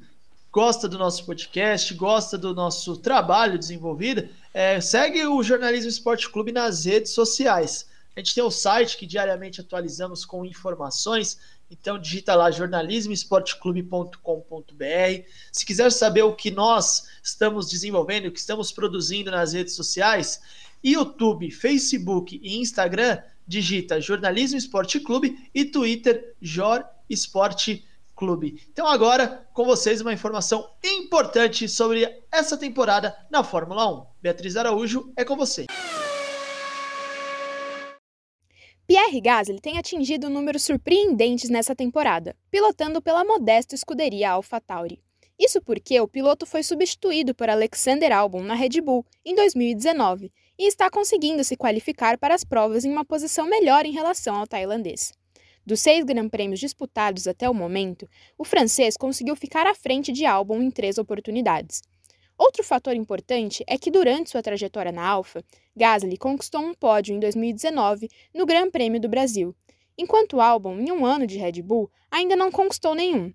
gosta 0.52 0.88
do 0.88 0.98
nosso 0.98 1.26
podcast, 1.26 1.94
gosta 1.94 2.38
do 2.38 2.54
nosso 2.54 2.98
trabalho 2.98 3.58
desenvolvido, 3.58 4.28
é, 4.54 4.82
segue 4.82 5.26
o 5.26 5.42
Jornalismo 5.42 5.90
Esporte 5.90 6.30
Clube 6.30 6.52
nas 6.52 6.86
redes 6.86 7.12
sociais. 7.12 7.88
A 8.16 8.20
gente 8.20 8.36
tem 8.36 8.44
o 8.44 8.52
site 8.52 8.98
que 8.98 9.06
diariamente 9.06 9.62
atualizamos 9.62 10.26
com 10.26 10.46
informações 10.46 11.38
então 11.72 11.98
digita 11.98 12.36
lá 12.36 12.52
jornalismoesporteclube.com.br. 12.52 15.26
Se 15.52 15.66
quiser 15.66 15.90
saber 15.90 16.22
o 16.24 16.36
que 16.36 16.52
nós 16.52 17.08
estamos 17.24 17.70
desenvolvendo, 17.70 18.26
o 18.26 18.32
que 18.32 18.40
estamos 18.40 18.74
produzindo 18.74 19.32
nas 19.32 19.54
redes 19.54 19.74
sociais, 19.74 20.42
YouTube, 20.84 21.50
Facebook 21.50 22.38
e 22.44 22.58
Instagram, 22.58 23.20
digita 23.52 24.00
Jornalismo 24.00 24.58
Esporte 24.58 24.98
Clube 25.02 25.38
e 25.54 25.66
Twitter 25.66 26.36
Jor 26.42 26.86
Esporte 27.10 27.86
Clube. 28.16 28.66
Então 28.72 28.88
agora 28.88 29.46
com 29.54 29.66
vocês 29.66 30.00
uma 30.00 30.14
informação 30.14 30.70
importante 30.82 31.68
sobre 31.68 32.08
essa 32.32 32.58
temporada 32.58 33.14
na 33.30 33.44
Fórmula 33.44 33.94
1. 33.94 34.06
Beatriz 34.22 34.56
Araújo 34.56 35.12
é 35.18 35.26
com 35.26 35.36
você. 35.36 35.66
Pierre 38.88 39.22
Gasly 39.22 39.60
tem 39.60 39.78
atingido 39.78 40.30
números 40.30 40.64
surpreendentes 40.64 41.50
nessa 41.50 41.76
temporada, 41.76 42.36
pilotando 42.50 43.02
pela 43.02 43.26
modesta 43.26 43.76
escuderia 43.76 44.32
AlphaTauri. 44.32 45.02
Isso 45.38 45.62
porque 45.62 46.00
o 46.00 46.08
piloto 46.08 46.46
foi 46.46 46.64
substituído 46.64 47.36
por 47.36 47.50
Alexander 47.50 48.14
Albon 48.14 48.44
na 48.44 48.54
Red 48.54 48.80
Bull 48.82 49.06
em 49.26 49.36
2019 49.36 50.32
e 50.62 50.68
está 50.68 50.92
conseguindo 50.92 51.44
se 51.44 51.58
qualificar 51.58 52.20
para 52.20 52.36
as 52.36 52.44
provas 52.44 52.86
em 52.86 52.92
uma 52.92 53.04
posição 53.04 53.48
melhor 53.48 53.84
em 53.84 53.92
relação 53.92 54.36
ao 54.36 54.46
tailandês. 54.46 55.12
Dos 55.66 55.80
seis 55.80 56.06
Grand 56.06 56.30
Prêmios 56.30 56.60
disputados 56.60 57.26
até 57.28 57.50
o 57.50 57.54
momento, 57.54 58.08
o 58.38 58.46
francês 58.46 58.96
conseguiu 58.96 59.36
ficar 59.36 59.66
à 59.66 59.74
frente 59.74 60.12
de 60.12 60.24
Albon 60.24 60.62
em 60.62 60.70
três 60.70 61.00
oportunidades. 61.00 61.82
Outro 62.38 62.64
fator 62.64 62.96
importante 62.96 63.64
é 63.66 63.76
que 63.76 63.90
durante 63.90 64.30
sua 64.30 64.44
trajetória 64.44 64.92
na 64.92 65.04
Alfa, 65.04 65.44
Gasly 65.76 66.16
conquistou 66.16 66.62
um 66.62 66.76
pódio 66.76 67.16
em 67.16 67.20
2019 67.20 68.08
no 68.32 68.46
Gran 68.46 68.70
Prêmio 68.70 69.02
do 69.02 69.10
Brasil, 69.10 69.56
enquanto 69.98 70.40
Albon, 70.40 70.78
em 70.78 70.92
um 70.92 71.04
ano 71.04 71.26
de 71.26 71.40
Red 71.40 71.64
Bull, 71.64 71.90
ainda 72.12 72.36
não 72.36 72.52
conquistou 72.52 72.94
nenhum. 72.94 73.34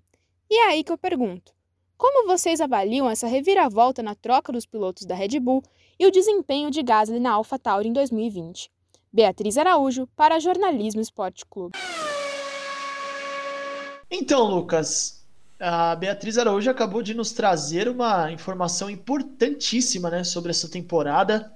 E 0.48 0.54
é 0.60 0.68
aí 0.68 0.84
que 0.84 0.92
eu 0.92 0.98
pergunto: 0.98 1.56
como 1.96 2.26
vocês 2.26 2.61
avaliam 2.61 3.09
essa 3.09 3.26
reviravolta 3.26 4.02
na 4.02 4.14
troca 4.14 4.52
dos 4.52 4.66
pilotos 4.66 5.04
da 5.04 5.14
Red 5.14 5.40
Bull 5.40 5.62
e 5.98 6.06
o 6.06 6.11
desempenho 6.11 6.70
de 6.70 6.82
Gasly 6.82 7.18
na 7.18 7.32
AlphaTauri 7.32 7.88
em 7.88 7.92
2020? 7.92 8.70
Beatriz 9.12 9.56
Araújo, 9.56 10.06
para 10.14 10.38
Jornalismo 10.38 11.00
Esporte 11.00 11.46
Clube. 11.46 11.78
Então, 14.11 14.44
Lucas, 14.44 15.24
a 15.59 15.96
Beatriz 15.96 16.37
Araújo 16.37 16.70
acabou 16.70 17.02
de 17.02 17.14
nos 17.14 17.32
trazer 17.32 17.88
uma 17.88 18.30
informação 18.30 18.90
importantíssima 18.90 20.11
né, 20.11 20.22
sobre 20.22 20.50
essa 20.50 20.68
temporada. 20.68 21.50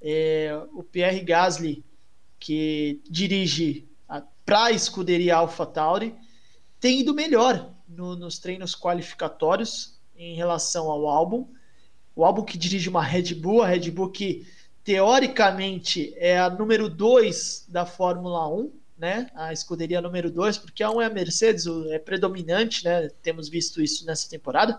É, 0.00 0.58
o 0.72 0.82
Pierre 0.82 1.20
Gasly, 1.20 1.84
que 2.40 3.02
dirige 3.08 3.86
para 4.44 4.64
a 4.64 4.72
escuderia 4.72 5.36
AlphaTauri, 5.36 6.14
tem 6.80 7.00
ido 7.00 7.14
melhor 7.14 7.71
no, 7.96 8.16
nos 8.16 8.38
treinos 8.38 8.74
qualificatórios 8.74 9.98
em 10.16 10.34
relação 10.34 10.90
ao 10.90 11.06
álbum. 11.06 11.46
O 12.14 12.24
álbum 12.24 12.42
que 12.42 12.58
dirige 12.58 12.88
uma 12.88 13.02
Red 13.02 13.34
Bull, 13.34 13.62
a 13.62 13.66
Red 13.66 13.90
Bull 13.90 14.10
que 14.10 14.46
teoricamente 14.84 16.12
é 16.16 16.38
a 16.38 16.50
número 16.50 16.88
2 16.88 17.66
da 17.68 17.86
Fórmula 17.86 18.48
1, 18.48 18.72
né? 18.98 19.30
A 19.34 19.52
escuderia 19.52 20.00
número 20.00 20.30
2, 20.30 20.58
porque 20.58 20.82
a 20.82 20.90
1 20.90 20.96
um 20.96 21.00
é 21.02 21.06
a 21.06 21.10
Mercedes, 21.10 21.66
é 21.90 21.98
predominante, 21.98 22.84
né? 22.84 23.08
Temos 23.22 23.48
visto 23.48 23.80
isso 23.80 24.04
nessa 24.04 24.28
temporada. 24.28 24.78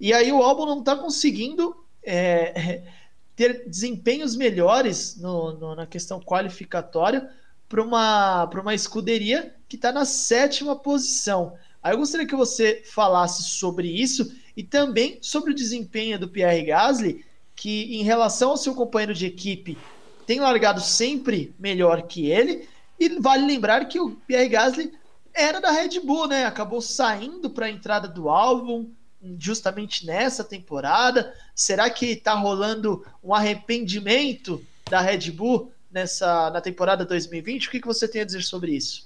E 0.00 0.12
aí 0.12 0.32
o 0.32 0.42
álbum 0.42 0.66
não 0.66 0.80
está 0.80 0.96
conseguindo 0.96 1.76
é, 2.02 2.82
ter 3.34 3.68
desempenhos 3.68 4.34
melhores 4.36 5.16
no, 5.16 5.52
no, 5.52 5.74
na 5.74 5.86
questão 5.86 6.20
qualificatória 6.20 7.30
para 7.68 7.82
uma, 7.82 8.44
uma 8.44 8.74
escuderia 8.74 9.54
que 9.68 9.76
está 9.76 9.92
na 9.92 10.04
sétima 10.04 10.76
posição. 10.76 11.54
Aí 11.86 11.92
eu 11.92 11.98
gostaria 11.98 12.26
que 12.26 12.34
você 12.34 12.82
falasse 12.84 13.44
sobre 13.44 13.86
isso 13.86 14.34
e 14.56 14.64
também 14.64 15.18
sobre 15.22 15.52
o 15.52 15.54
desempenho 15.54 16.18
do 16.18 16.28
Pierre 16.28 16.64
Gasly, 16.64 17.24
que 17.54 17.96
em 17.96 18.02
relação 18.02 18.50
ao 18.50 18.56
seu 18.56 18.74
companheiro 18.74 19.14
de 19.14 19.24
equipe 19.24 19.78
tem 20.26 20.40
largado 20.40 20.80
sempre 20.80 21.54
melhor 21.56 22.02
que 22.02 22.28
ele, 22.28 22.68
e 22.98 23.20
vale 23.20 23.46
lembrar 23.46 23.84
que 23.84 24.00
o 24.00 24.16
Pierre 24.26 24.48
Gasly 24.48 24.92
era 25.32 25.60
da 25.60 25.70
Red 25.70 26.00
Bull, 26.00 26.26
né? 26.26 26.44
Acabou 26.44 26.82
saindo 26.82 27.48
para 27.50 27.66
a 27.66 27.70
entrada 27.70 28.08
do 28.08 28.28
álbum 28.28 28.90
justamente 29.38 30.04
nessa 30.04 30.42
temporada. 30.42 31.32
Será 31.54 31.88
que 31.88 32.06
está 32.06 32.34
rolando 32.34 33.06
um 33.22 33.32
arrependimento 33.32 34.60
da 34.90 35.00
Red 35.00 35.30
Bull 35.30 35.70
nessa 35.88 36.50
na 36.50 36.60
temporada 36.60 37.04
2020? 37.04 37.68
O 37.68 37.70
que, 37.70 37.80
que 37.80 37.86
você 37.86 38.08
tem 38.08 38.22
a 38.22 38.26
dizer 38.26 38.42
sobre 38.42 38.72
isso? 38.72 39.05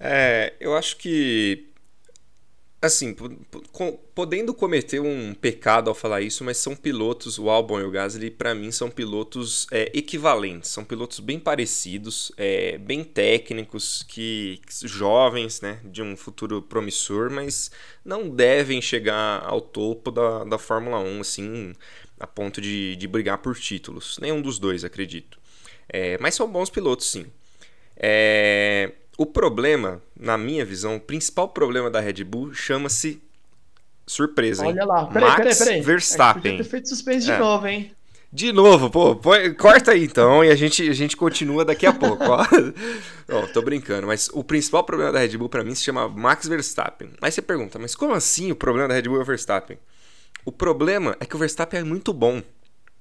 É, 0.00 0.54
eu 0.58 0.74
acho 0.74 0.96
que 0.96 1.70
assim, 2.82 3.14
podendo 4.14 4.54
cometer 4.54 5.00
um 5.00 5.34
pecado 5.34 5.90
ao 5.90 5.94
falar 5.94 6.22
isso, 6.22 6.42
mas 6.42 6.56
são 6.56 6.74
pilotos, 6.74 7.38
o 7.38 7.50
Albon 7.50 7.80
e 7.80 7.84
o 7.84 7.90
Gasly, 7.90 8.30
para 8.30 8.54
mim, 8.54 8.72
são 8.72 8.90
pilotos 8.90 9.66
é, 9.70 9.90
equivalentes, 9.92 10.70
são 10.70 10.82
pilotos 10.82 11.20
bem 11.20 11.38
parecidos, 11.38 12.32
é, 12.38 12.78
bem 12.78 13.04
técnicos, 13.04 14.02
que 14.08 14.60
jovens, 14.82 15.60
né, 15.60 15.78
de 15.84 16.00
um 16.02 16.16
futuro 16.16 16.62
promissor, 16.62 17.30
mas 17.30 17.70
não 18.02 18.30
devem 18.30 18.80
chegar 18.80 19.42
ao 19.44 19.60
topo 19.60 20.10
da, 20.10 20.44
da 20.44 20.56
Fórmula 20.58 21.00
1, 21.00 21.20
assim, 21.20 21.74
a 22.18 22.26
ponto 22.26 22.62
de, 22.62 22.96
de 22.96 23.06
brigar 23.06 23.38
por 23.38 23.58
títulos. 23.58 24.18
Nenhum 24.18 24.40
dos 24.40 24.58
dois, 24.58 24.84
acredito. 24.84 25.38
É, 25.86 26.16
mas 26.18 26.34
são 26.34 26.50
bons 26.50 26.70
pilotos, 26.70 27.10
sim. 27.10 27.26
É, 27.96 28.89
problema, 29.40 30.02
na 30.14 30.36
minha 30.36 30.66
visão, 30.66 30.96
o 30.96 31.00
principal 31.00 31.48
problema 31.48 31.88
da 31.88 31.98
Red 31.98 32.22
Bull 32.24 32.52
chama-se 32.52 33.22
surpresa, 34.06 34.66
hein? 34.66 34.72
Olha 34.72 34.84
lá, 34.84 35.06
peraí, 35.06 35.28
Max 35.30 35.38
peraí, 35.40 35.56
peraí. 35.56 35.80
Verstappen. 35.80 36.54
É 36.54 36.56
ter 36.58 36.64
feito 36.64 36.88
suspense 36.90 37.24
de 37.24 37.32
é. 37.32 37.38
novo, 37.38 37.66
hein? 37.66 37.90
De 38.30 38.52
novo, 38.52 38.90
pô, 38.90 39.16
põe, 39.16 39.54
corta 39.54 39.92
aí 39.92 40.04
então 40.04 40.44
e 40.44 40.50
a 40.50 40.54
gente, 40.54 40.86
a 40.86 40.92
gente 40.92 41.16
continua 41.16 41.64
daqui 41.64 41.86
a 41.86 41.92
pouco, 41.94 42.22
ó. 42.22 42.44
ó. 43.32 43.46
Tô 43.46 43.62
brincando, 43.62 44.06
mas 44.06 44.28
o 44.34 44.44
principal 44.44 44.84
problema 44.84 45.10
da 45.10 45.20
Red 45.20 45.38
Bull 45.38 45.48
para 45.48 45.64
mim 45.64 45.74
se 45.74 45.84
chama 45.84 46.06
Max 46.06 46.46
Verstappen. 46.46 47.08
Aí 47.22 47.32
você 47.32 47.40
pergunta, 47.40 47.78
mas 47.78 47.94
como 47.94 48.12
assim 48.12 48.52
o 48.52 48.56
problema 48.56 48.88
da 48.88 48.94
Red 48.94 49.04
Bull 49.04 49.20
é 49.20 49.22
o 49.22 49.24
Verstappen? 49.24 49.78
O 50.44 50.52
problema 50.52 51.16
é 51.18 51.24
que 51.24 51.34
o 51.34 51.38
Verstappen 51.38 51.80
é 51.80 51.84
muito 51.84 52.12
bom. 52.12 52.42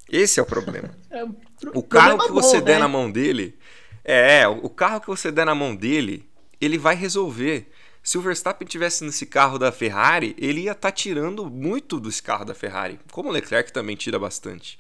Esse 0.10 0.40
é 0.40 0.44
o 0.44 0.46
problema. 0.46 0.90
É, 1.12 1.26
o 1.74 1.84
carro 1.84 2.20
que 2.20 2.32
você 2.32 2.60
bom, 2.60 2.66
der 2.66 2.76
né? 2.76 2.80
na 2.80 2.88
mão 2.88 3.12
dele 3.12 3.60
é, 4.04 4.48
o 4.48 4.70
carro 4.70 5.02
que 5.02 5.08
você 5.08 5.32
der 5.32 5.46
na 5.46 5.54
mão 5.54 5.76
dele, 5.76 6.28
ele 6.60 6.78
vai 6.78 6.96
resolver. 6.96 7.72
Se 8.02 8.18
o 8.18 8.22
Verstappen 8.22 8.68
tivesse 8.68 9.04
nesse 9.04 9.26
carro 9.26 9.58
da 9.58 9.72
Ferrari, 9.72 10.36
ele 10.38 10.62
ia 10.62 10.72
estar 10.72 10.90
tá 10.90 10.92
tirando 10.92 11.50
muito 11.50 12.00
desse 12.00 12.24
carro 12.24 12.46
da 12.46 12.54
Ferrari, 12.54 13.00
como 13.12 13.30
o 13.30 13.32
Leclerc 13.32 13.72
também 13.72 13.96
tira 13.96 14.18
bastante. 14.18 14.80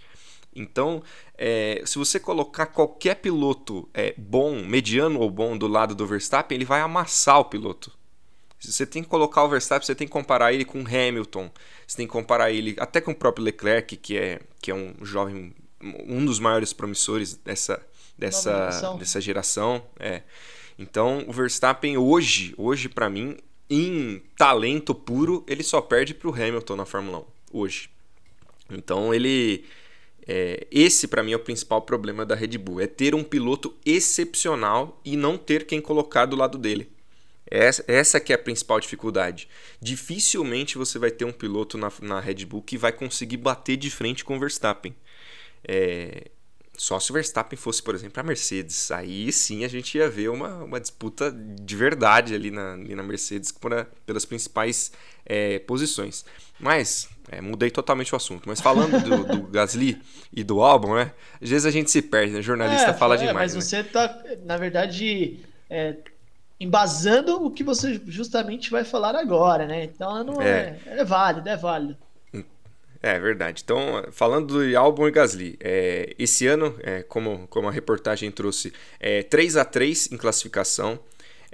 Então, 0.56 1.04
é, 1.38 1.82
se 1.86 1.98
você 1.98 2.20
colocar 2.20 2.66
qualquer 2.68 3.16
piloto 3.16 3.88
é, 3.94 4.14
bom, 4.18 4.64
mediano 4.64 5.20
ou 5.20 5.30
bom 5.30 5.58
do 5.58 5.68
lado 5.68 5.94
do 5.94 6.08
Verstappen, 6.08 6.56
ele 6.56 6.66
vai 6.66 6.82
amassar 6.82 7.40
o 7.40 7.46
piloto. 7.46 7.92
Você 8.60 8.86
tem 8.86 9.02
que 9.02 9.10
colocar 9.10 9.44
o 9.44 9.50
Verstappen, 9.50 9.86
você 9.86 9.96
tem 9.96 10.08
que 10.08 10.12
comparar 10.12 10.52
ele 10.52 10.66
com 10.66 10.82
o 10.82 10.86
Hamilton, 10.86 11.50
você 11.88 11.98
tem 11.98 12.06
que 12.06 12.12
comparar 12.12 12.52
ele 12.52 12.76
até 12.78 13.00
com 13.00 13.12
o 13.12 13.16
próprio 13.16 13.46
Leclerc, 13.46 13.96
que 13.96 14.18
é, 14.18 14.42
que 14.62 14.70
é 14.70 14.76
um 14.76 14.94
jovem, 15.02 15.56
um 15.82 16.26
dos 16.26 16.40
maiores 16.40 16.74
promissores 16.74 17.36
dessa, 17.36 17.82
dessa 18.18 18.52
geração. 18.52 18.98
dessa 18.98 19.22
geração. 19.22 19.84
É. 19.98 20.24
Então, 20.80 21.26
o 21.28 21.34
Verstappen 21.34 21.98
hoje, 21.98 22.54
hoje 22.58 22.88
para 22.88 23.10
mim, 23.10 23.36
em 23.70 24.24
talento 24.38 24.96
puro, 24.96 25.44
ele 25.46 25.62
só 25.62 25.82
perde 25.82 26.14
para 26.14 26.30
o 26.30 26.34
Hamilton 26.34 26.78
na 26.78 26.86
Fórmula 26.86 27.20
1 27.20 27.26
hoje. 27.60 27.90
Então, 28.72 29.14
ele 29.14 29.66
é, 30.26 30.66
esse 30.72 31.06
para 31.06 31.22
mim 31.22 31.34
é 31.34 31.36
o 31.36 31.40
principal 31.40 31.82
problema 31.82 32.26
da 32.26 32.34
Red 32.34 32.58
Bull, 32.58 32.80
é 32.80 32.88
ter 32.88 33.14
um 33.14 33.26
piloto 33.26 33.76
excepcional 33.86 35.02
e 35.04 35.18
não 35.18 35.38
ter 35.38 35.66
quem 35.66 35.82
colocar 35.82 36.26
do 36.26 36.38
lado 36.38 36.58
dele. 36.58 36.90
Essa, 37.46 37.84
essa 37.86 38.20
que 38.20 38.32
é 38.32 38.36
a 38.36 38.40
principal 38.40 38.80
dificuldade. 38.80 39.50
Dificilmente 39.82 40.78
você 40.78 40.98
vai 40.98 41.12
ter 41.12 41.26
um 41.26 41.32
piloto 41.32 41.78
na, 41.78 41.92
na 42.02 42.20
Red 42.22 42.46
Bull 42.46 42.62
que 42.62 42.78
vai 42.78 42.94
conseguir 42.94 43.38
bater 43.38 43.76
de 43.76 43.90
frente 43.90 44.24
com 44.24 44.38
o 44.38 44.40
Verstappen. 44.40 44.96
É, 45.68 46.30
só 46.80 46.98
se 46.98 47.12
o 47.12 47.14
Verstappen 47.14 47.58
fosse, 47.58 47.84
por 47.84 47.94
exemplo, 47.94 48.22
a 48.22 48.24
Mercedes. 48.24 48.90
Aí 48.90 49.34
sim 49.34 49.66
a 49.66 49.68
gente 49.68 49.98
ia 49.98 50.10
ver 50.10 50.30
uma, 50.30 50.64
uma 50.64 50.80
disputa 50.80 51.30
de 51.30 51.76
verdade 51.76 52.34
ali 52.34 52.50
na, 52.50 52.72
ali 52.72 52.96
na 52.96 53.04
Mercedes 53.04 53.52
por, 53.52 53.86
pelas 54.06 54.24
principais 54.24 54.94
é, 55.26 55.60
posições. 55.60 56.24
Mas, 56.58 57.10
é, 57.30 57.42
mudei 57.42 57.70
totalmente 57.70 58.14
o 58.14 58.16
assunto. 58.16 58.48
Mas 58.48 58.62
falando 58.62 58.98
do, 59.04 59.26
do, 59.26 59.44
Gasly 59.52 60.02
e 60.32 60.42
do 60.42 60.62
álbum, 60.62 60.96
né? 60.96 61.12
Às 61.42 61.50
vezes 61.50 61.66
a 61.66 61.72
gente 61.72 61.92
se 61.92 62.02
perde, 62.02 62.32
né? 62.32 62.40
O 62.40 62.44
jornalista 62.44 62.92
é, 62.92 62.94
fala 62.94 63.16
é, 63.16 63.18
demais. 63.18 63.54
Mas 63.54 63.56
né? 63.56 63.62
você 63.62 63.84
tá, 63.84 64.24
na 64.46 64.56
verdade, 64.56 65.38
é, 65.70 65.98
embasando 66.58 67.46
o 67.46 67.52
que 67.52 67.64
você 67.64 68.02
justamente 68.08 68.72
vai 68.72 68.86
falar 68.86 69.16
agora, 69.16 69.68
né? 69.68 69.84
Então 69.84 70.24
não 70.24 70.42
é, 70.42 70.80
é, 70.86 71.00
é 71.00 71.04
válido, 71.04 71.50
é 71.50 71.58
válido. 71.58 71.98
É 73.02 73.18
verdade. 73.18 73.62
Então, 73.64 74.04
falando 74.12 74.66
de 74.66 74.76
Albon 74.76 75.08
e 75.08 75.12
Gasly, 75.12 75.58
é, 75.62 76.14
esse 76.20 76.46
ano, 76.48 76.76
é, 76.82 77.02
como, 77.04 77.48
como 77.48 77.70
a 77.70 77.72
reportagem 77.72 78.30
trouxe, 78.30 78.74
é 79.00 79.24
3 79.24 79.56
a 79.58 79.66
3 79.66 80.12
em 80.12 80.18
classificação. 80.18 81.00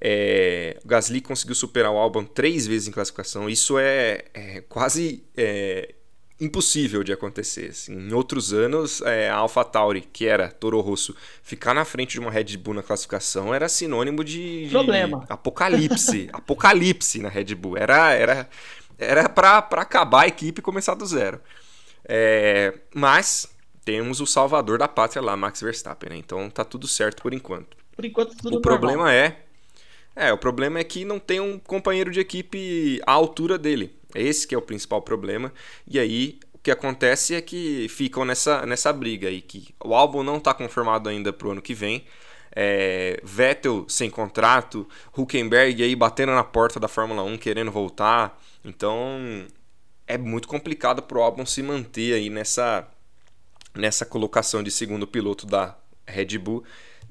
É, 0.02 0.78
o 0.84 0.88
Gasly 0.88 1.22
conseguiu 1.22 1.56
superar 1.56 1.92
o 1.92 1.98
Albon 1.98 2.26
três 2.26 2.66
vezes 2.66 2.88
em 2.88 2.92
classificação. 2.92 3.48
Isso 3.48 3.78
é, 3.78 4.26
é 4.34 4.62
quase 4.68 5.24
é, 5.38 5.94
impossível 6.40 7.04
de 7.04 7.14
acontecer. 7.14 7.70
Assim, 7.70 7.94
em 7.94 8.14
outros 8.14 8.52
anos, 8.52 9.02
é, 9.02 9.30
a 9.30 9.36
AlphaTauri, 9.36 10.02
que 10.02 10.26
era 10.26 10.50
Toro 10.50 10.80
Rosso, 10.82 11.16
ficar 11.44 11.74
na 11.74 11.86
frente 11.86 12.14
de 12.14 12.20
uma 12.20 12.32
Red 12.32 12.58
Bull 12.58 12.74
na 12.74 12.84
classificação 12.84 13.54
era 13.54 13.70
sinônimo 13.70 14.24
de, 14.24 14.68
de 14.68 14.76
apocalipse. 15.30 16.30
apocalipse 16.34 17.20
na 17.20 17.30
Red 17.30 17.56
Bull. 17.56 17.78
Era, 17.78 18.12
era 18.14 18.50
era 18.98 19.28
para 19.30 19.60
acabar 19.82 20.24
a 20.24 20.28
equipe 20.28 20.60
e 20.60 20.64
começar 20.64 20.96
do 20.96 21.06
zero. 21.06 21.40
É, 22.08 22.74
mas 22.94 23.48
temos 23.84 24.20
o 24.20 24.26
salvador 24.26 24.78
da 24.78 24.88
pátria 24.88 25.22
lá, 25.22 25.36
Max 25.36 25.62
Verstappen, 25.62 26.10
né? 26.10 26.18
Então 26.18 26.50
tá 26.50 26.64
tudo 26.64 26.88
certo 26.88 27.22
por 27.22 27.34
enquanto. 27.34 27.78
Por 27.96 28.06
enquanto 28.06 28.36
tudo 28.36 28.58
O 28.58 28.62
problema 28.62 29.14
é 29.14 29.46
é, 30.16 30.32
o 30.32 30.38
problema 30.38 30.80
é 30.80 30.84
que 30.84 31.04
não 31.04 31.20
tem 31.20 31.42
um 31.42 31.60
companheiro 31.60 32.10
de 32.10 32.20
equipe 32.22 33.02
à 33.06 33.12
altura 33.12 33.58
dele. 33.58 33.94
Esse 34.14 34.48
que 34.48 34.56
é 34.56 34.58
o 34.58 34.62
principal 34.62 35.02
problema. 35.02 35.52
E 35.86 36.00
aí 36.00 36.40
o 36.54 36.60
que 36.60 36.72
acontece 36.72 37.36
é 37.36 37.42
que 37.42 37.88
ficam 37.90 38.24
nessa, 38.24 38.66
nessa 38.66 38.94
briga 38.94 39.28
aí, 39.28 39.42
que 39.42 39.76
o 39.84 39.94
álbum 39.94 40.24
não 40.24 40.38
está 40.38 40.54
confirmado 40.54 41.10
ainda 41.10 41.34
para 41.34 41.48
o 41.48 41.52
ano 41.52 41.62
que 41.62 41.74
vem. 41.74 42.06
É, 42.56 43.20
Vettel 43.22 43.86
sem 43.90 44.10
contrato, 44.10 44.88
Huckenberg 45.16 45.84
aí 45.84 45.94
batendo 45.94 46.32
na 46.32 46.44
porta 46.46 46.80
da 46.80 46.88
Fórmula 46.88 47.22
1 47.24 47.38
querendo 47.38 47.70
voltar. 47.70 48.42
Então 48.66 49.48
é 50.08 50.18
muito 50.18 50.48
complicado 50.48 51.02
para 51.02 51.18
o 51.18 51.22
álbum 51.22 51.46
se 51.46 51.64
manter 51.64 52.14
aí 52.16 52.30
nessa, 52.30 52.88
nessa 53.74 54.06
colocação 54.06 54.62
de 54.62 54.72
segundo 54.72 55.08
piloto 55.08 55.46
da 55.46 55.78
Red 56.06 56.38
Bull 56.38 56.66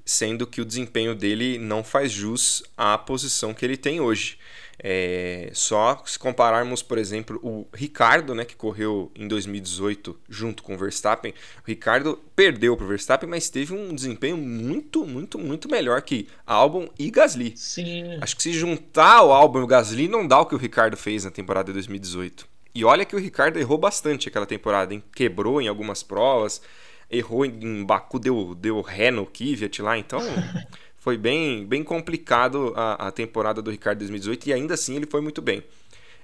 sendo 0.05 0.47
que 0.47 0.61
o 0.61 0.65
desempenho 0.65 1.15
dele 1.15 1.59
não 1.59 1.83
faz 1.83 2.13
jus 2.13 2.63
à 2.77 2.99
posição 2.99 3.55
que 3.55 3.65
ele 3.65 3.77
tem 3.77 4.01
hoje. 4.01 4.39
É, 4.79 5.51
só 5.53 6.03
se 6.05 6.19
compararmos, 6.19 6.83
por 6.83 6.99
exemplo, 6.99 7.39
o 7.43 7.67
Ricardo, 7.73 8.35
né, 8.35 8.45
que 8.45 8.57
correu 8.57 9.11
em 9.15 9.29
2018 9.29 10.19
junto 10.29 10.63
com 10.63 10.75
o 10.75 10.79
Verstappen, 10.79 11.33
o 11.33 11.67
Ricardo 11.67 12.19
perdeu 12.35 12.77
para 12.77 12.85
o 12.85 12.89
Verstappen, 12.89 13.29
mas 13.29 13.49
teve 13.49 13.73
um 13.73 13.95
desempenho 13.95 14.37
muito, 14.37 15.07
muito, 15.07 15.39
muito 15.39 15.69
melhor 15.69 16.03
que 16.03 16.29
Albon 16.47 16.89
e 16.99 17.11
Gasly. 17.11 17.55
Sim. 17.57 18.19
Acho 18.21 18.37
que 18.37 18.43
se 18.43 18.53
juntar 18.53 19.23
o 19.23 19.33
Albon 19.33 19.61
e 19.61 19.63
o 19.63 19.67
Gasly 19.67 20.09
não 20.09 20.27
dá 20.27 20.41
o 20.41 20.47
que 20.47 20.55
o 20.55 20.59
Ricardo 20.59 20.97
fez 20.97 21.25
na 21.25 21.31
temporada 21.31 21.67
de 21.67 21.75
2018. 21.75 22.49
E 22.75 22.85
olha 22.85 23.05
que 23.05 23.15
o 23.15 23.19
Ricardo 23.21 23.59
errou 23.59 23.79
bastante 23.79 24.29
aquela 24.29 24.47
temporada, 24.47 24.93
hein? 24.93 25.03
quebrou 25.15 25.63
em 25.63 25.69
algumas 25.69 26.03
provas, 26.03 26.61
errou 27.09 27.45
em 27.47 27.85
Baku, 27.85 28.19
deu, 28.19 28.55
deu 28.55 28.81
ré 28.81 29.13
no 29.13 29.25
Kvyat 29.27 29.81
lá, 29.81 29.97
então 29.97 30.21
foi 31.05 31.19
bem, 31.19 31.67
bem 31.67 31.85
complicado 31.85 32.73
a, 32.75 33.09
a 33.09 33.13
temporada 33.13 33.61
do 33.61 33.71
Ricardo 33.71 33.99
2018 33.99 34.49
e 34.49 34.53
ainda 34.55 34.73
assim 34.73 34.97
ele 34.97 35.05
foi 35.05 35.21
muito 35.21 35.43
bem. 35.43 35.63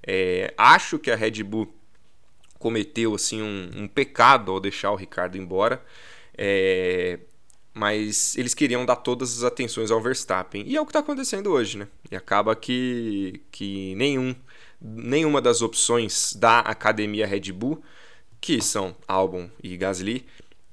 É, 0.03 0.55
acho 0.57 0.99
que 0.99 1.11
a 1.11 1.17
Red 1.17 1.43
Bull 1.43 1.71
cometeu 2.59 3.15
assim 3.15 3.43
um, 3.43 3.71
um 3.77 3.87
pecado 3.87 4.51
ao 4.51 4.59
deixar 4.59 4.91
o 4.91 4.97
Ricardo 4.97 5.37
embora, 5.37 5.85
é, 6.33 7.19
mas 7.75 8.35
eles 8.39 8.55
queriam 8.55 8.87
dar 8.87 8.97
todas 8.97 9.37
as 9.37 9.45
atenções 9.45 9.91
ao 9.91 10.01
Verstappen 10.01 10.65
e 10.67 10.79
é 10.79 10.81
o 10.81 10.87
que 10.87 10.93
está 10.93 11.01
acontecendo 11.01 11.51
hoje, 11.51 11.77
né? 11.77 11.87
E 12.11 12.17
acaba 12.17 12.57
que, 12.57 13.43
que 13.51 13.95
nenhum, 13.97 14.35
nenhuma 14.81 15.43
das 15.43 15.61
opções 15.61 16.33
da 16.33 16.61
academia 16.61 17.27
Red 17.27 17.53
Bull, 17.53 17.83
que 18.41 18.63
são 18.63 18.97
Albon 19.07 19.51
e 19.63 19.77
Gasly, 19.77 20.25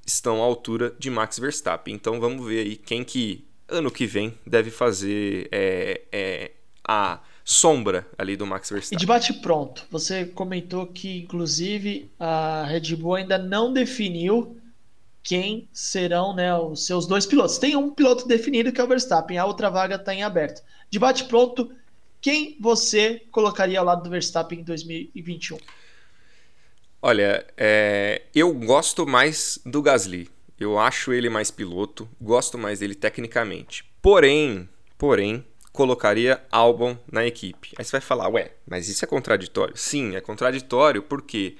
estão 0.05 0.41
à 0.41 0.45
altura 0.45 0.95
de 0.97 1.09
Max 1.09 1.37
Verstappen. 1.37 1.93
Então 1.93 2.21
vamos 2.21 2.47
ver 2.47 2.59
aí 2.59 2.77
quem 2.77 3.03
que 3.03 3.46
ano 3.67 3.91
que 3.91 4.05
vem 4.05 4.37
deve 4.45 4.71
fazer 4.71 5.49
é, 5.51 6.01
é, 6.11 6.51
a 6.87 7.19
sombra 7.43 8.07
ali 8.17 8.35
do 8.35 8.45
Max 8.45 8.69
Verstappen. 8.69 8.97
E 8.97 8.99
debate 8.99 9.33
pronto. 9.33 9.85
Você 9.89 10.25
comentou 10.25 10.87
que 10.87 11.19
inclusive 11.19 12.11
a 12.19 12.65
Red 12.67 12.95
Bull 12.95 13.15
ainda 13.15 13.37
não 13.37 13.71
definiu 13.71 14.57
quem 15.23 15.67
serão 15.73 16.33
né, 16.33 16.55
os 16.57 16.85
seus 16.85 17.05
dois 17.05 17.25
pilotos. 17.25 17.57
Tem 17.57 17.75
um 17.75 17.89
piloto 17.89 18.27
definido 18.27 18.71
que 18.71 18.79
é 18.79 18.83
o 18.83 18.87
Verstappen, 18.87 19.37
a 19.37 19.45
outra 19.45 19.69
vaga 19.69 19.95
está 19.95 20.13
em 20.13 20.23
aberto. 20.23 20.61
Debate 20.91 21.25
pronto. 21.25 21.69
Quem 22.21 22.57
você 22.59 23.21
colocaria 23.31 23.79
ao 23.79 23.85
lado 23.85 24.03
do 24.03 24.09
Verstappen 24.09 24.59
em 24.59 24.63
2021? 24.63 25.57
Olha, 27.01 27.45
é, 27.55 28.23
eu 28.33 28.53
gosto 28.53 29.05
mais 29.05 29.59
do 29.65 29.81
Gasly. 29.81 30.29
Eu 30.59 30.79
acho 30.79 31.13
ele 31.13 31.29
mais 31.29 31.51
piloto, 31.51 32.09
gosto 32.19 32.57
mais 32.57 32.79
dele 32.79 32.95
tecnicamente. 32.95 33.85
Porém, 34.01 34.67
porém, 34.97 35.45
colocaria 35.71 36.41
Albon 36.51 36.97
na 37.11 37.25
equipe. 37.25 37.73
Aí 37.77 37.85
você 37.85 37.91
vai 37.91 38.01
falar, 38.01 38.29
ué, 38.29 38.53
mas 38.65 38.89
isso 38.89 39.05
é 39.05 39.07
contraditório? 39.07 39.77
Sim, 39.77 40.15
é 40.15 40.21
contraditório 40.21 41.03
porque 41.03 41.55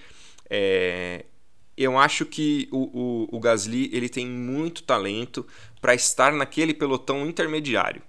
é, 0.50 1.26
eu 1.78 1.98
acho 1.98 2.26
que 2.26 2.68
o, 2.72 3.28
o, 3.32 3.38
o 3.38 3.40
Gasly 3.40 3.90
ele 3.94 4.10
tem 4.10 4.26
muito 4.26 4.82
talento 4.82 5.46
para 5.80 5.94
estar 5.94 6.32
naquele 6.32 6.74
pelotão 6.74 7.28
intermediário 7.28 8.02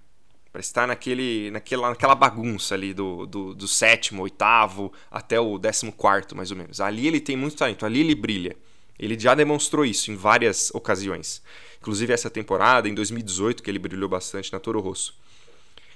para 0.53 0.61
estar 0.61 0.89
naquele, 0.89 1.51
naquela, 1.51 1.91
naquela 1.91 2.15
bagunça 2.15 2.75
ali 2.75 2.95
do, 2.95 3.27
do, 3.27 3.55
do, 3.55 3.69
sétimo, 3.69 4.23
oitavo 4.23 4.93
até 5.11 5.39
o 5.39 5.59
décimo 5.59 5.93
quarto, 5.93 6.35
mais 6.35 6.51
ou 6.51 6.57
menos. 6.57 6.81
Ali 6.81 7.07
ele 7.07 7.21
tem 7.21 7.37
muito 7.37 7.57
talento, 7.57 7.85
ali 7.85 8.01
ele 8.01 8.15
brilha. 8.15 8.57
Ele 8.99 9.19
já 9.19 9.35
demonstrou 9.35 9.85
isso 9.85 10.11
em 10.11 10.17
várias 10.17 10.71
ocasiões. 10.75 11.43
Inclusive 11.81 12.13
essa 12.13 12.29
temporada, 12.29 12.89
em 12.89 12.95
2018, 12.95 13.63
que 13.63 13.71
ele 13.71 13.79
brilhou 13.79 14.09
bastante 14.09 14.53
na 14.53 14.59
Toro 14.59 14.81
Rosso. 14.81 15.15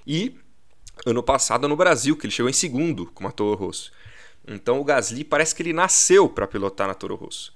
E 0.06 0.36
ano 1.04 1.22
passado 1.22 1.68
no 1.68 1.76
Brasil, 1.76 2.16
que 2.16 2.26
ele 2.26 2.32
chegou 2.32 2.48
em 2.48 2.52
segundo 2.52 3.06
com 3.06 3.26
a 3.26 3.32
Toro 3.32 3.56
Rosso. 3.56 3.92
Então 4.46 4.80
o 4.80 4.84
Gasly 4.84 5.24
parece 5.24 5.54
que 5.54 5.62
ele 5.62 5.72
nasceu 5.72 6.28
para 6.28 6.46
pilotar 6.46 6.86
na 6.86 6.94
Toro 6.94 7.14
Rosso. 7.14 7.52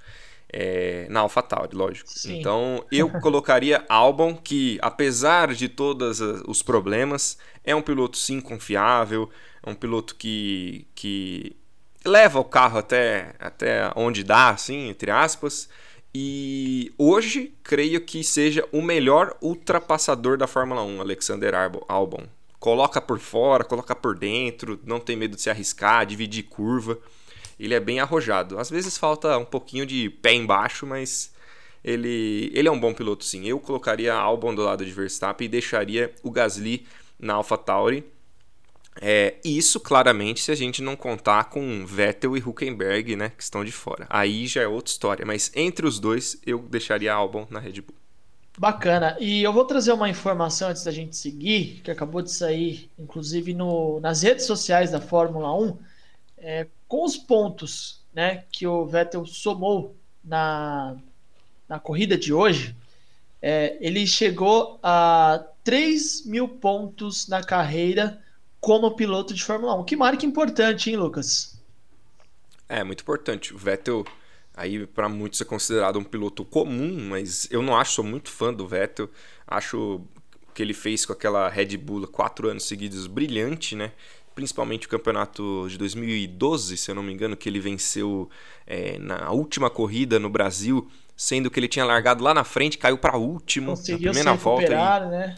É, 0.52 1.08
na 1.10 1.20
AlphaTauri, 1.20 1.74
lógico. 1.74 2.08
Sim. 2.10 2.38
Então 2.38 2.84
eu 2.90 3.10
colocaria 3.20 3.84
Albon, 3.88 4.36
que 4.36 4.78
apesar 4.80 5.52
de 5.52 5.68
todos 5.68 6.20
os 6.20 6.62
problemas, 6.62 7.36
é 7.64 7.74
um 7.74 7.82
piloto 7.82 8.16
sim 8.16 8.40
confiável, 8.40 9.28
é 9.62 9.68
um 9.68 9.74
piloto 9.74 10.14
que, 10.14 10.86
que 10.94 11.56
leva 12.06 12.38
o 12.38 12.44
carro 12.44 12.78
até, 12.78 13.34
até 13.38 13.90
onde 13.96 14.24
dá, 14.24 14.50
assim, 14.50 14.88
entre 14.88 15.10
aspas. 15.10 15.68
E 16.14 16.94
hoje 16.96 17.54
creio 17.62 18.00
que 18.00 18.24
seja 18.24 18.66
o 18.72 18.80
melhor 18.80 19.36
ultrapassador 19.42 20.38
da 20.38 20.46
Fórmula 20.46 20.82
1, 20.82 21.00
Alexander 21.00 21.52
Albon. 21.88 22.24
Coloca 22.58 23.00
por 23.00 23.18
fora, 23.18 23.64
coloca 23.64 23.94
por 23.94 24.18
dentro, 24.18 24.80
não 24.84 24.98
tem 24.98 25.14
medo 25.14 25.36
de 25.36 25.42
se 25.42 25.50
arriscar, 25.50 26.06
dividir 26.06 26.44
curva 26.44 26.98
ele 27.58 27.74
é 27.74 27.80
bem 27.80 28.00
arrojado. 28.00 28.58
Às 28.58 28.70
vezes 28.70 28.96
falta 28.96 29.36
um 29.38 29.44
pouquinho 29.44 29.86
de 29.86 30.10
pé 30.10 30.34
embaixo, 30.34 30.86
mas 30.86 31.32
ele, 31.82 32.50
ele 32.54 32.68
é 32.68 32.70
um 32.70 32.78
bom 32.78 32.92
piloto 32.92 33.24
sim. 33.24 33.46
Eu 33.46 33.58
colocaria 33.58 34.14
Albon 34.14 34.54
do 34.54 34.62
lado 34.62 34.84
de 34.84 34.92
Verstappen 34.92 35.46
e 35.46 35.48
deixaria 35.48 36.14
o 36.22 36.30
Gasly 36.30 36.86
na 37.18 37.34
AlphaTauri. 37.34 38.04
É, 39.00 39.34
isso 39.44 39.78
claramente 39.78 40.40
se 40.40 40.50
a 40.50 40.54
gente 40.54 40.82
não 40.82 40.96
contar 40.96 41.44
com 41.44 41.84
Vettel 41.84 42.36
e 42.36 42.40
Huckenberg, 42.40 43.16
né, 43.16 43.30
que 43.30 43.42
estão 43.42 43.64
de 43.64 43.72
fora. 43.72 44.06
Aí 44.08 44.46
já 44.46 44.62
é 44.62 44.66
outra 44.66 44.90
história, 44.90 45.26
mas 45.26 45.50
entre 45.54 45.86
os 45.86 45.98
dois 45.98 46.40
eu 46.46 46.58
deixaria 46.58 47.12
Albon 47.12 47.46
na 47.50 47.60
Red 47.60 47.80
Bull. 47.82 47.96
Bacana. 48.58 49.16
E 49.20 49.42
eu 49.42 49.52
vou 49.52 49.66
trazer 49.66 49.92
uma 49.92 50.08
informação 50.08 50.70
antes 50.70 50.82
da 50.82 50.90
gente 50.90 51.14
seguir, 51.14 51.82
que 51.84 51.90
acabou 51.90 52.22
de 52.22 52.32
sair, 52.32 52.90
inclusive 52.98 53.52
no, 53.52 54.00
nas 54.00 54.22
redes 54.22 54.46
sociais 54.46 54.90
da 54.90 55.00
Fórmula 55.00 55.54
1 55.54 55.76
é, 56.38 56.66
com 56.88 57.04
os 57.04 57.16
pontos 57.16 58.00
né, 58.14 58.44
que 58.50 58.66
o 58.66 58.86
Vettel 58.86 59.26
somou 59.26 59.94
na, 60.24 60.96
na 61.68 61.78
corrida 61.78 62.16
de 62.16 62.32
hoje, 62.32 62.74
é, 63.42 63.76
ele 63.80 64.06
chegou 64.06 64.78
a 64.82 65.44
3 65.62 66.24
mil 66.26 66.48
pontos 66.48 67.28
na 67.28 67.42
carreira 67.42 68.22
como 68.66 68.96
piloto 68.96 69.32
de 69.32 69.44
Fórmula 69.44 69.76
1. 69.76 69.84
Que 69.84 69.94
marca 69.94 70.26
importante, 70.26 70.90
hein, 70.90 70.96
Lucas? 70.96 71.56
É, 72.68 72.82
muito 72.82 73.02
importante. 73.02 73.54
O 73.54 73.56
Vettel, 73.56 74.04
aí 74.56 74.84
para 74.88 75.08
muitos 75.08 75.40
é 75.40 75.44
considerado 75.44 76.00
um 76.00 76.02
piloto 76.02 76.44
comum, 76.44 77.06
mas 77.08 77.46
eu 77.52 77.62
não 77.62 77.76
acho, 77.76 77.92
sou 77.92 78.04
muito 78.04 78.28
fã 78.28 78.52
do 78.52 78.66
Vettel. 78.66 79.08
Acho 79.46 80.00
que 80.52 80.60
ele 80.60 80.74
fez 80.74 81.06
com 81.06 81.12
aquela 81.12 81.48
Red 81.48 81.76
Bull 81.76 82.08
quatro 82.08 82.48
anos 82.48 82.64
seguidos 82.64 83.06
brilhante, 83.06 83.76
né? 83.76 83.92
principalmente 84.34 84.88
o 84.88 84.90
campeonato 84.90 85.66
de 85.68 85.78
2012, 85.78 86.76
se 86.76 86.90
eu 86.90 86.94
não 86.96 87.04
me 87.04 87.12
engano, 87.12 87.36
que 87.36 87.48
ele 87.48 87.60
venceu 87.60 88.28
é, 88.66 88.98
na 88.98 89.30
última 89.30 89.70
corrida 89.70 90.18
no 90.18 90.28
Brasil, 90.28 90.90
sendo 91.16 91.52
que 91.52 91.60
ele 91.60 91.68
tinha 91.68 91.84
largado 91.84 92.22
lá 92.22 92.34
na 92.34 92.42
frente, 92.42 92.76
caiu 92.76 92.98
para 92.98 93.16
último 93.16 93.70
Conseguiu 93.70 94.08
na 94.08 94.12
primeira 94.12 94.34
volta. 94.34 94.72
E, 94.72 95.08
né? 95.08 95.36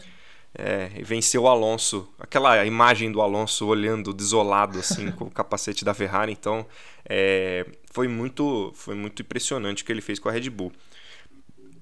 É, 0.53 0.89
e 0.97 1.03
venceu 1.03 1.43
o 1.43 1.47
Alonso. 1.47 2.09
Aquela 2.19 2.65
imagem 2.65 3.11
do 3.11 3.21
Alonso 3.21 3.67
olhando 3.67 4.13
desolado 4.13 4.79
assim 4.79 5.11
com 5.13 5.25
o 5.25 5.31
capacete 5.31 5.85
da 5.85 5.93
Ferrari, 5.93 6.31
então 6.31 6.65
é, 7.07 7.65
foi 7.91 8.07
muito 8.07 8.71
foi 8.75 8.95
muito 8.95 9.21
impressionante 9.21 9.83
o 9.83 9.85
que 9.85 9.91
ele 9.91 10.01
fez 10.01 10.19
com 10.19 10.27
a 10.27 10.31
Red 10.31 10.49
Bull. 10.49 10.71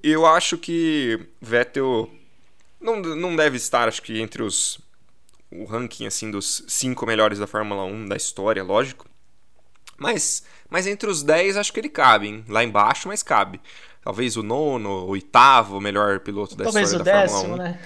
Eu 0.04 0.26
acho 0.26 0.58
que 0.58 1.20
Vettel 1.42 2.10
não, 2.80 2.98
não 2.98 3.36
deve 3.36 3.58
estar, 3.58 3.88
acho 3.88 4.02
que 4.02 4.20
entre 4.20 4.44
os 4.44 4.80
o 5.50 5.66
ranking 5.66 6.06
assim 6.06 6.30
dos 6.30 6.64
cinco 6.68 7.06
melhores 7.06 7.40
da 7.40 7.48
Fórmula 7.48 7.84
1 7.84 8.06
da 8.08 8.16
história, 8.16 8.64
lógico. 8.64 9.08
Mas, 9.98 10.44
mas 10.70 10.86
entre 10.86 11.10
os 11.10 11.24
10 11.24 11.58
acho 11.58 11.74
que 11.74 11.80
ele 11.80 11.90
cabe, 11.90 12.28
hein? 12.28 12.46
Lá 12.48 12.64
embaixo, 12.64 13.08
mas 13.08 13.24
cabe. 13.24 13.60
Talvez 14.02 14.38
o 14.38 14.44
nono, 14.44 14.90
o 14.90 15.10
oitavo 15.10 15.82
melhor 15.82 16.20
piloto 16.20 16.56
da 16.56 16.66
Talvez 16.66 16.92
história 16.92 17.06
da 17.06 17.22
décimo, 17.22 17.40
Fórmula 17.40 17.64
1. 17.64 17.68
Né? 17.68 17.80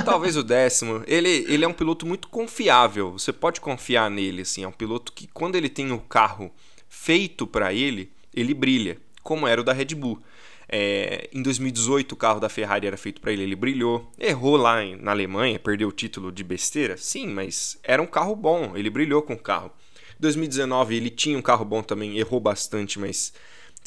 Talvez 0.04 0.36
o 0.36 0.42
décimo. 0.42 1.02
Ele, 1.06 1.46
ele 1.48 1.64
é 1.64 1.68
um 1.68 1.72
piloto 1.72 2.06
muito 2.06 2.28
confiável. 2.28 3.12
Você 3.12 3.32
pode 3.32 3.60
confiar 3.60 4.10
nele, 4.10 4.42
assim. 4.42 4.64
É 4.64 4.68
um 4.68 4.72
piloto 4.72 5.12
que 5.12 5.26
quando 5.26 5.56
ele 5.56 5.68
tem 5.68 5.90
o 5.92 5.98
carro 5.98 6.50
feito 6.88 7.46
para 7.46 7.72
ele, 7.72 8.12
ele 8.32 8.52
brilha, 8.52 8.98
como 9.22 9.46
era 9.46 9.60
o 9.60 9.64
da 9.64 9.72
Red 9.72 9.94
Bull. 9.94 10.22
É, 10.68 11.28
em 11.32 11.42
2018 11.42 12.12
o 12.12 12.16
carro 12.16 12.40
da 12.40 12.48
Ferrari 12.48 12.86
era 12.86 12.96
feito 12.96 13.20
para 13.20 13.32
ele, 13.32 13.42
ele 13.42 13.56
brilhou. 13.56 14.10
Errou 14.18 14.56
lá 14.56 14.82
em, 14.82 14.96
na 14.96 15.10
Alemanha, 15.10 15.58
perdeu 15.58 15.88
o 15.88 15.92
título 15.92 16.32
de 16.32 16.42
besteira? 16.42 16.96
Sim, 16.96 17.28
mas 17.28 17.78
era 17.82 18.02
um 18.02 18.06
carro 18.06 18.34
bom, 18.34 18.76
ele 18.76 18.90
brilhou 18.90 19.22
com 19.22 19.34
o 19.34 19.38
carro. 19.38 19.70
2019 20.18 20.96
ele 20.96 21.10
tinha 21.10 21.36
um 21.36 21.42
carro 21.42 21.64
bom 21.64 21.82
também, 21.82 22.18
errou 22.18 22.40
bastante, 22.40 22.98
mas 22.98 23.32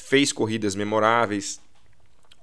fez 0.07 0.31
corridas 0.31 0.75
memoráveis. 0.75 1.59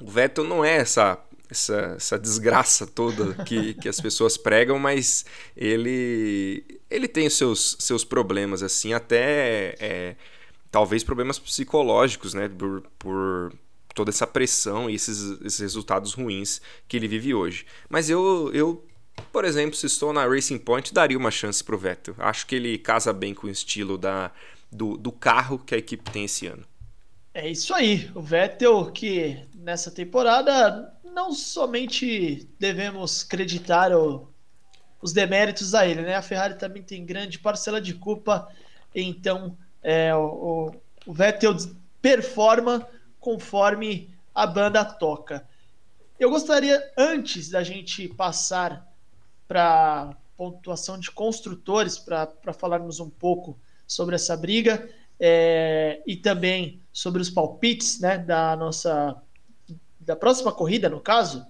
O 0.00 0.10
Vettel 0.10 0.44
não 0.44 0.64
é 0.64 0.76
essa 0.76 1.18
essa, 1.50 1.94
essa 1.96 2.18
desgraça 2.18 2.86
toda 2.86 3.44
que, 3.44 3.74
que 3.74 3.88
as 3.88 4.00
pessoas 4.00 4.36
pregam, 4.36 4.78
mas 4.78 5.24
ele 5.56 6.64
ele 6.90 7.08
tem 7.08 7.26
os 7.26 7.36
seus, 7.36 7.76
seus 7.80 8.04
problemas, 8.04 8.62
assim, 8.62 8.92
até 8.92 9.76
é, 9.78 10.16
talvez 10.70 11.04
problemas 11.04 11.38
psicológicos, 11.38 12.34
né, 12.34 12.48
por, 12.48 12.82
por 12.98 13.52
toda 13.94 14.10
essa 14.10 14.26
pressão 14.26 14.88
e 14.88 14.94
esses, 14.94 15.40
esses 15.42 15.60
resultados 15.60 16.14
ruins 16.14 16.60
que 16.86 16.96
ele 16.96 17.08
vive 17.08 17.34
hoje. 17.34 17.66
Mas 17.88 18.08
eu, 18.10 18.50
eu 18.52 18.84
por 19.32 19.44
exemplo, 19.44 19.76
se 19.76 19.86
estou 19.86 20.12
na 20.12 20.26
Racing 20.26 20.58
Point, 20.58 20.92
daria 20.92 21.16
uma 21.16 21.30
chance 21.30 21.62
para 21.62 21.74
o 21.74 21.78
Vettel. 21.78 22.14
Acho 22.18 22.46
que 22.46 22.56
ele 22.56 22.78
casa 22.78 23.12
bem 23.12 23.32
com 23.32 23.46
o 23.46 23.50
estilo 23.50 23.96
da, 23.96 24.32
do, 24.70 24.96
do 24.96 25.12
carro 25.12 25.58
que 25.58 25.74
a 25.74 25.78
equipe 25.78 26.10
tem 26.10 26.24
esse 26.24 26.46
ano. 26.46 26.64
É 27.36 27.50
isso 27.50 27.74
aí. 27.74 28.08
O 28.14 28.20
Vettel 28.20 28.92
que 28.92 29.44
nessa 29.56 29.90
temporada 29.90 30.94
não 31.02 31.32
somente 31.32 32.48
devemos 32.60 33.24
creditar 33.24 33.92
o, 33.92 34.32
os 35.02 35.12
deméritos 35.12 35.74
a 35.74 35.84
ele, 35.84 36.02
né? 36.02 36.14
A 36.14 36.22
Ferrari 36.22 36.54
também 36.54 36.80
tem 36.80 37.04
grande 37.04 37.40
parcela 37.40 37.80
de 37.80 37.92
culpa, 37.92 38.48
então 38.94 39.58
é, 39.82 40.14
o, 40.14 40.72
o 41.04 41.12
Vettel 41.12 41.56
performa 42.00 42.88
conforme 43.18 44.14
a 44.32 44.46
banda 44.46 44.84
toca. 44.84 45.44
Eu 46.20 46.30
gostaria, 46.30 46.92
antes 46.96 47.48
da 47.48 47.64
gente 47.64 48.06
passar 48.10 48.88
para 49.48 50.16
pontuação 50.36 51.00
de 51.00 51.10
construtores, 51.10 51.98
para 51.98 52.52
falarmos 52.56 53.00
um 53.00 53.10
pouco 53.10 53.58
sobre 53.88 54.14
essa 54.14 54.36
briga 54.36 54.88
é, 55.18 56.02
e 56.06 56.16
também 56.16 56.80
sobre 56.92 57.20
os 57.20 57.30
palpites 57.30 58.00
né, 58.00 58.18
da 58.18 58.56
nossa 58.56 59.20
da 60.00 60.14
próxima 60.14 60.52
corrida, 60.52 60.90
no 60.90 61.00
caso, 61.00 61.46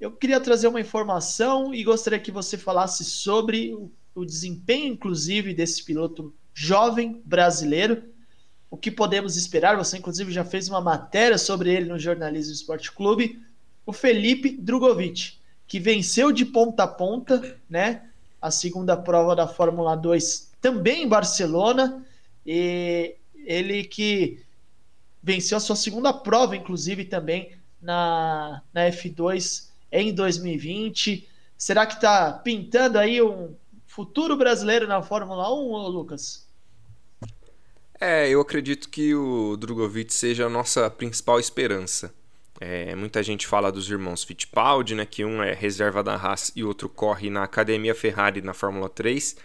eu 0.00 0.10
queria 0.10 0.40
trazer 0.40 0.66
uma 0.66 0.80
informação 0.80 1.72
e 1.72 1.84
gostaria 1.84 2.18
que 2.18 2.32
você 2.32 2.58
falasse 2.58 3.04
sobre 3.04 3.72
o, 3.74 3.92
o 4.14 4.24
desempenho, 4.24 4.94
inclusive, 4.94 5.54
desse 5.54 5.84
piloto 5.84 6.34
jovem 6.52 7.22
brasileiro. 7.24 8.02
O 8.70 8.76
que 8.76 8.90
podemos 8.90 9.36
esperar? 9.36 9.76
Você, 9.76 9.98
inclusive, 9.98 10.32
já 10.32 10.44
fez 10.44 10.68
uma 10.68 10.80
matéria 10.80 11.38
sobre 11.38 11.72
ele 11.72 11.88
no 11.88 11.98
Jornalismo 11.98 12.52
Esporte 12.52 12.90
Clube. 12.90 13.40
O 13.84 13.92
Felipe 13.92 14.56
Drogovic, 14.56 15.34
que 15.66 15.78
venceu 15.78 16.32
de 16.32 16.44
ponta 16.44 16.84
a 16.84 16.88
ponta, 16.88 17.58
né? 17.68 18.08
A 18.40 18.50
segunda 18.50 18.96
prova 18.96 19.36
da 19.36 19.46
Fórmula 19.46 19.94
2 19.96 20.50
também 20.60 21.04
em 21.04 21.08
Barcelona. 21.08 22.04
E 22.44 23.16
ele 23.44 23.84
que 23.84 24.42
venceu 25.22 25.56
a 25.56 25.60
sua 25.60 25.76
segunda 25.76 26.12
prova, 26.12 26.56
inclusive, 26.56 27.04
também 27.04 27.52
na, 27.80 28.62
na 28.72 28.88
F2 28.88 29.68
em 29.92 30.12
2020. 30.12 31.28
Será 31.56 31.86
que 31.86 31.94
está 31.94 32.32
pintando 32.32 32.98
aí 32.98 33.20
um 33.20 33.54
futuro 33.86 34.36
brasileiro 34.36 34.86
na 34.86 35.02
Fórmula 35.02 35.52
1, 35.52 35.88
Lucas? 35.88 36.48
É, 38.00 38.28
eu 38.30 38.40
acredito 38.40 38.88
que 38.88 39.14
o 39.14 39.56
Drogovic 39.58 40.12
seja 40.12 40.46
a 40.46 40.48
nossa 40.48 40.88
principal 40.88 41.38
esperança. 41.38 42.14
É, 42.58 42.94
muita 42.94 43.22
gente 43.22 43.46
fala 43.46 43.70
dos 43.70 43.90
irmãos 43.90 44.24
Fittipaldi, 44.24 44.94
né, 44.94 45.04
que 45.04 45.24
um 45.24 45.42
é 45.42 45.52
reserva 45.52 46.02
da 46.02 46.14
Haas 46.14 46.52
e 46.54 46.62
outro 46.64 46.88
corre 46.88 47.30
na 47.30 47.42
Academia 47.42 47.94
Ferrari 47.94 48.42
na 48.42 48.52
Fórmula 48.52 48.88
3 48.88 49.36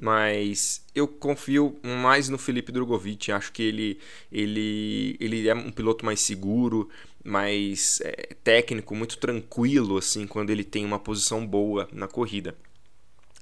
mas 0.00 0.84
eu 0.94 1.06
confio 1.06 1.78
mais 1.82 2.28
no 2.28 2.38
Felipe 2.38 2.72
Drogovic. 2.72 3.30
Acho 3.32 3.52
que 3.52 3.62
ele, 3.62 3.98
ele, 4.30 5.16
ele 5.20 5.48
é 5.48 5.54
um 5.54 5.70
piloto 5.70 6.04
mais 6.04 6.20
seguro, 6.20 6.88
mais 7.24 8.00
é, 8.02 8.34
técnico, 8.42 8.94
muito 8.94 9.18
tranquilo 9.18 9.96
assim 9.96 10.26
quando 10.26 10.50
ele 10.50 10.64
tem 10.64 10.84
uma 10.84 10.98
posição 10.98 11.46
boa 11.46 11.88
na 11.92 12.08
corrida. 12.08 12.56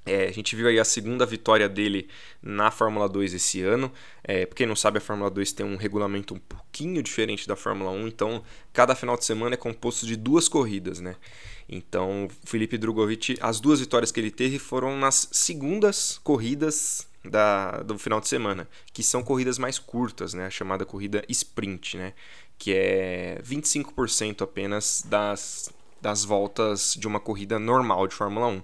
É, 0.04 0.26
a 0.26 0.32
gente 0.32 0.56
viu 0.56 0.66
aí 0.66 0.80
a 0.80 0.84
segunda 0.84 1.24
vitória 1.24 1.68
dele 1.68 2.08
na 2.42 2.72
Fórmula 2.72 3.08
2 3.08 3.34
esse 3.34 3.62
ano. 3.62 3.92
É, 4.24 4.46
quem 4.46 4.66
não 4.66 4.74
sabe, 4.74 4.98
a 4.98 5.00
Fórmula 5.00 5.30
2 5.30 5.52
tem 5.52 5.64
um 5.64 5.76
regulamento 5.76 6.34
um 6.34 6.40
pouquinho 6.72 7.02
diferente 7.02 7.46
da 7.46 7.54
Fórmula 7.54 7.90
1, 7.90 8.08
então 8.08 8.42
cada 8.72 8.94
final 8.94 9.16
de 9.16 9.26
semana 9.26 9.54
é 9.54 9.58
composto 9.58 10.06
de 10.06 10.16
duas 10.16 10.48
corridas, 10.48 11.00
né? 11.00 11.16
Então, 11.68 12.28
Felipe 12.44 12.78
Drogovic, 12.78 13.36
as 13.40 13.60
duas 13.60 13.78
vitórias 13.78 14.10
que 14.10 14.18
ele 14.18 14.30
teve 14.30 14.58
foram 14.58 14.96
nas 14.96 15.28
segundas 15.30 16.18
corridas 16.24 17.06
da, 17.22 17.82
do 17.82 17.98
final 17.98 18.20
de 18.20 18.28
semana, 18.28 18.66
que 18.92 19.02
são 19.02 19.22
corridas 19.22 19.58
mais 19.58 19.78
curtas, 19.78 20.32
né? 20.32 20.46
A 20.46 20.50
chamada 20.50 20.86
corrida 20.86 21.22
sprint, 21.28 21.98
né? 21.98 22.14
Que 22.58 22.72
é 22.72 23.40
25% 23.44 24.42
apenas 24.42 25.04
das, 25.06 25.70
das 26.00 26.24
voltas 26.24 26.94
de 26.98 27.06
uma 27.06 27.20
corrida 27.20 27.58
normal 27.58 28.08
de 28.08 28.14
Fórmula 28.14 28.46
1. 28.46 28.62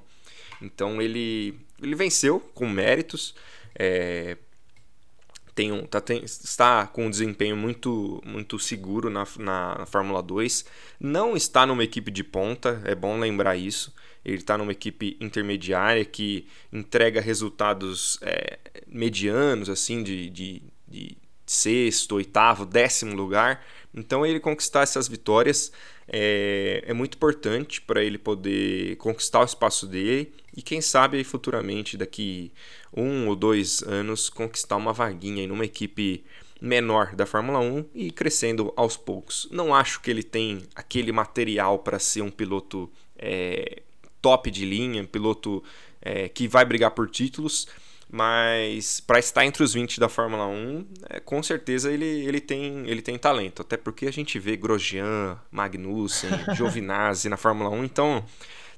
Então 0.62 1.00
ele, 1.00 1.60
ele 1.80 1.94
venceu 1.94 2.40
com 2.54 2.66
méritos. 2.66 3.34
É, 3.78 4.36
tem 5.58 5.72
um, 5.72 5.84
tá, 5.84 6.00
tem, 6.00 6.22
está 6.24 6.86
com 6.86 7.06
um 7.06 7.10
desempenho 7.10 7.56
muito, 7.56 8.22
muito 8.24 8.60
seguro 8.60 9.10
na, 9.10 9.26
na, 9.40 9.84
Fórmula 9.86 10.22
2. 10.22 10.64
Não 11.00 11.36
está 11.36 11.66
numa 11.66 11.82
equipe 11.82 12.12
de 12.12 12.22
ponta, 12.22 12.80
é 12.84 12.94
bom 12.94 13.18
lembrar 13.18 13.56
isso. 13.56 13.92
Ele 14.24 14.36
está 14.36 14.56
numa 14.56 14.70
equipe 14.70 15.16
intermediária 15.20 16.04
que 16.04 16.46
entrega 16.72 17.20
resultados 17.20 18.20
é, 18.22 18.56
medianos, 18.86 19.68
assim, 19.68 20.00
de, 20.04 20.30
de, 20.30 20.62
de 20.86 21.18
sexto, 21.44 22.14
oitavo, 22.14 22.64
décimo 22.64 23.16
lugar. 23.16 23.66
Então 23.92 24.24
ele 24.24 24.38
conquistar 24.38 24.82
essas 24.82 25.08
vitórias 25.08 25.72
é, 26.08 26.82
é 26.86 26.92
muito 26.92 27.16
importante 27.16 27.80
para 27.80 28.02
ele 28.02 28.18
poder 28.18 28.96
conquistar 28.96 29.40
o 29.40 29.44
espaço 29.44 29.86
dele 29.86 30.32
e 30.56 30.62
quem 30.62 30.80
sabe 30.80 31.22
futuramente, 31.22 31.96
daqui 31.96 32.50
um 32.92 33.28
ou 33.28 33.36
dois 33.36 33.82
anos, 33.82 34.28
conquistar 34.28 34.76
uma 34.76 34.92
vaguinha 34.92 35.44
em 35.44 35.46
numa 35.46 35.64
equipe 35.64 36.24
menor 36.60 37.14
da 37.14 37.26
Fórmula 37.26 37.60
1 37.60 37.84
e 37.94 38.10
crescendo 38.10 38.72
aos 38.76 38.96
poucos. 38.96 39.46
Não 39.50 39.74
acho 39.74 40.00
que 40.00 40.10
ele 40.10 40.22
tem 40.22 40.64
aquele 40.74 41.12
material 41.12 41.78
para 41.78 41.98
ser 41.98 42.22
um 42.22 42.30
piloto 42.30 42.90
é, 43.16 43.82
top 44.20 44.50
de 44.50 44.64
linha, 44.64 45.02
um 45.02 45.06
piloto 45.06 45.62
é, 46.02 46.28
que 46.28 46.48
vai 46.48 46.64
brigar 46.64 46.90
por 46.90 47.08
títulos, 47.08 47.68
mas 48.10 49.00
para 49.00 49.18
estar 49.18 49.44
entre 49.44 49.62
os 49.62 49.74
20 49.74 50.00
da 50.00 50.08
Fórmula 50.08 50.46
1, 50.46 50.86
é, 51.10 51.20
com 51.20 51.42
certeza 51.42 51.92
ele, 51.92 52.06
ele, 52.06 52.40
tem, 52.40 52.88
ele 52.88 53.02
tem 53.02 53.18
talento. 53.18 53.62
Até 53.62 53.76
porque 53.76 54.06
a 54.06 54.12
gente 54.12 54.38
vê 54.38 54.56
Grosjean, 54.56 55.38
Magnussen, 55.50 56.30
Giovinazzi 56.56 57.28
na 57.28 57.36
Fórmula 57.36 57.70
1, 57.70 57.84
então 57.84 58.24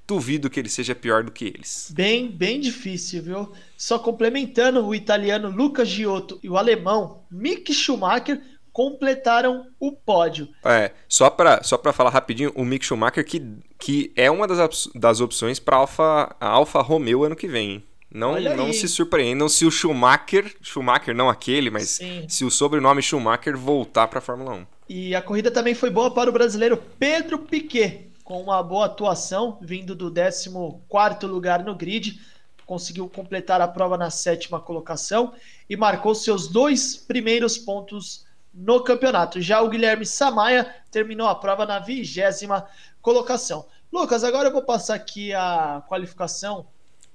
duvido 0.07 0.51
que 0.51 0.59
ele 0.59 0.69
seja 0.69 0.95
pior 0.95 1.23
do 1.23 1.31
que 1.31 1.45
eles. 1.45 1.93
Bem, 1.95 2.29
bem 2.29 2.59
difícil, 2.59 3.23
viu? 3.23 3.53
Só 3.77 3.97
complementando, 3.99 4.85
o 4.85 4.93
italiano 4.93 5.49
Lucas 5.49 5.89
Giotto 5.89 6.41
e 6.43 6.51
o 6.51 6.57
alemão 6.57 7.23
Mick 7.31 7.73
Schumacher 7.73 8.43
completaram 8.73 9.67
o 9.79 9.93
pódio. 9.93 10.49
É, 10.65 10.93
só 11.09 11.31
para 11.31 11.63
só 11.63 11.77
pra 11.77 11.93
falar 11.93 12.11
rapidinho, 12.11 12.53
o 12.57 12.65
Mick 12.65 12.85
Schumacher 12.85 13.25
que, 13.25 13.41
que 13.79 14.13
é 14.17 14.31
uma 14.31 14.49
das, 14.49 14.89
das 14.95 15.21
opções 15.21 15.61
para 15.61 15.77
Alfa, 15.77 16.35
a 16.41 16.49
Alfa 16.49 16.81
Romeo 16.81 17.25
ano 17.25 17.37
que 17.37 17.47
vem, 17.47 17.85
Não, 18.13 18.41
não 18.41 18.73
se 18.73 18.89
surpreendam 18.89 19.49
se 19.49 19.65
o 19.65 19.71
Schumacher, 19.71 20.57
Schumacher 20.61 21.15
não 21.15 21.29
aquele, 21.29 21.71
mas 21.71 21.91
Sim. 21.91 22.27
se 22.29 22.45
o 22.45 22.51
sobrenome 22.51 23.01
Schumacher 23.01 23.57
voltar 23.57 24.09
para 24.09 24.19
a 24.19 24.23
Fórmula 24.23 24.55
1. 24.55 24.67
E 24.89 25.15
a 25.15 25.23
corrida 25.23 25.51
também 25.51 25.75
foi 25.75 25.91
boa 25.91 26.11
para 26.11 26.29
o 26.29 26.33
brasileiro 26.33 26.77
Pedro 26.99 27.39
Piquet, 27.39 28.11
com 28.25 28.43
uma 28.43 28.61
boa 28.63 28.87
atuação, 28.87 29.59
vindo 29.61 29.95
do 29.95 30.13
14 30.13 31.27
lugar 31.27 31.65
no 31.65 31.75
grid, 31.77 32.21
conseguiu 32.67 33.09
completar 33.09 33.61
a 33.61 33.69
prova 33.69 33.97
na 33.97 34.11
sétima 34.11 34.61
colocação 34.61 35.33
e 35.69 35.77
marcou 35.77 36.15
seus 36.15 36.49
dois 36.49 36.97
primeiros 36.97 37.59
pontos 37.59 38.25
no 38.55 38.83
campeonato. 38.83 39.41
Já 39.41 39.61
o 39.61 39.69
Guilherme 39.69 40.07
Samaia 40.07 40.73
terminou 40.91 41.27
a 41.29 41.35
prova 41.35 41.67
na 41.67 41.79
vigésima 41.79 42.67
colocação. 43.03 43.67
Lucas, 43.93 44.23
agora 44.23 44.49
eu 44.49 44.53
vou 44.53 44.63
passar 44.63 44.95
aqui 44.95 45.33
a 45.33 45.83
qualificação 45.89 46.67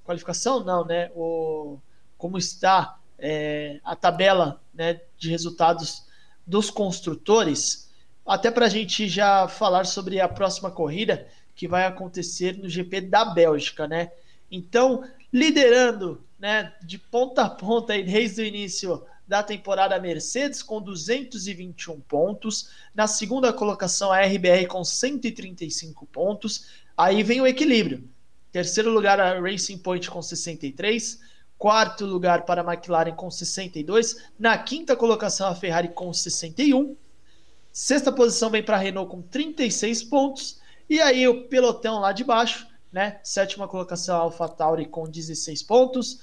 qualificação 0.05 0.63
não, 0.63 0.85
né? 0.85 1.11
O, 1.15 1.77
como 2.17 2.37
está 2.37 2.97
é, 3.17 3.79
a 3.83 3.95
tabela 3.95 4.61
né, 4.73 5.01
de 5.17 5.29
resultados 5.29 6.05
dos 6.45 6.69
construtores, 6.69 7.89
até 8.25 8.51
para 8.51 8.67
a 8.67 8.69
gente 8.69 9.07
já 9.07 9.47
falar 9.47 9.85
sobre 9.85 10.19
a 10.19 10.29
próxima 10.29 10.69
corrida 10.69 11.27
que 11.55 11.67
vai 11.67 11.85
acontecer 11.85 12.57
no 12.57 12.69
GP 12.69 13.01
da 13.01 13.25
Bélgica, 13.25 13.87
né? 13.87 14.11
Então, 14.51 15.03
liderando, 15.33 16.23
né, 16.37 16.73
de 16.83 16.97
ponta 16.97 17.43
a 17.43 17.49
ponta 17.49 17.93
aí 17.93 18.03
desde 18.03 18.41
o 18.41 18.45
início 18.45 19.03
da 19.27 19.41
temporada 19.41 19.99
Mercedes 19.99 20.61
com 20.61 20.81
221 20.81 21.99
pontos. 22.01 22.69
Na 22.93 23.07
segunda 23.07 23.51
colocação 23.51 24.11
a 24.11 24.21
RBR 24.21 24.67
com 24.67 24.83
135 24.83 26.05
pontos. 26.07 26.67
Aí 26.95 27.23
vem 27.23 27.41
o 27.41 27.47
equilíbrio. 27.47 28.07
Terceiro 28.55 28.89
lugar 28.89 29.19
a 29.19 29.37
Racing 29.37 29.79
Point 29.79 30.09
com 30.09 30.21
63. 30.21 31.19
Quarto 31.57 32.05
lugar 32.05 32.45
para 32.45 32.61
a 32.61 32.73
McLaren 32.73 33.13
com 33.13 33.29
62. 33.29 34.29
Na 34.39 34.57
quinta 34.57 34.95
colocação 34.95 35.49
a 35.49 35.53
Ferrari 35.53 35.89
com 35.89 36.13
61. 36.13 36.95
Sexta 37.69 38.13
posição 38.13 38.49
vem 38.49 38.63
para 38.63 38.77
a 38.77 38.79
Renault 38.79 39.11
com 39.11 39.21
36 39.21 40.03
pontos. 40.03 40.61
E 40.89 41.01
aí 41.01 41.27
o 41.27 41.49
pelotão 41.49 41.99
lá 41.99 42.13
de 42.13 42.23
baixo, 42.23 42.65
né? 42.93 43.19
Sétima 43.25 43.67
colocação 43.67 44.15
a 44.15 44.19
AlphaTauri 44.19 44.85
com 44.85 45.03
16 45.03 45.61
pontos. 45.61 46.21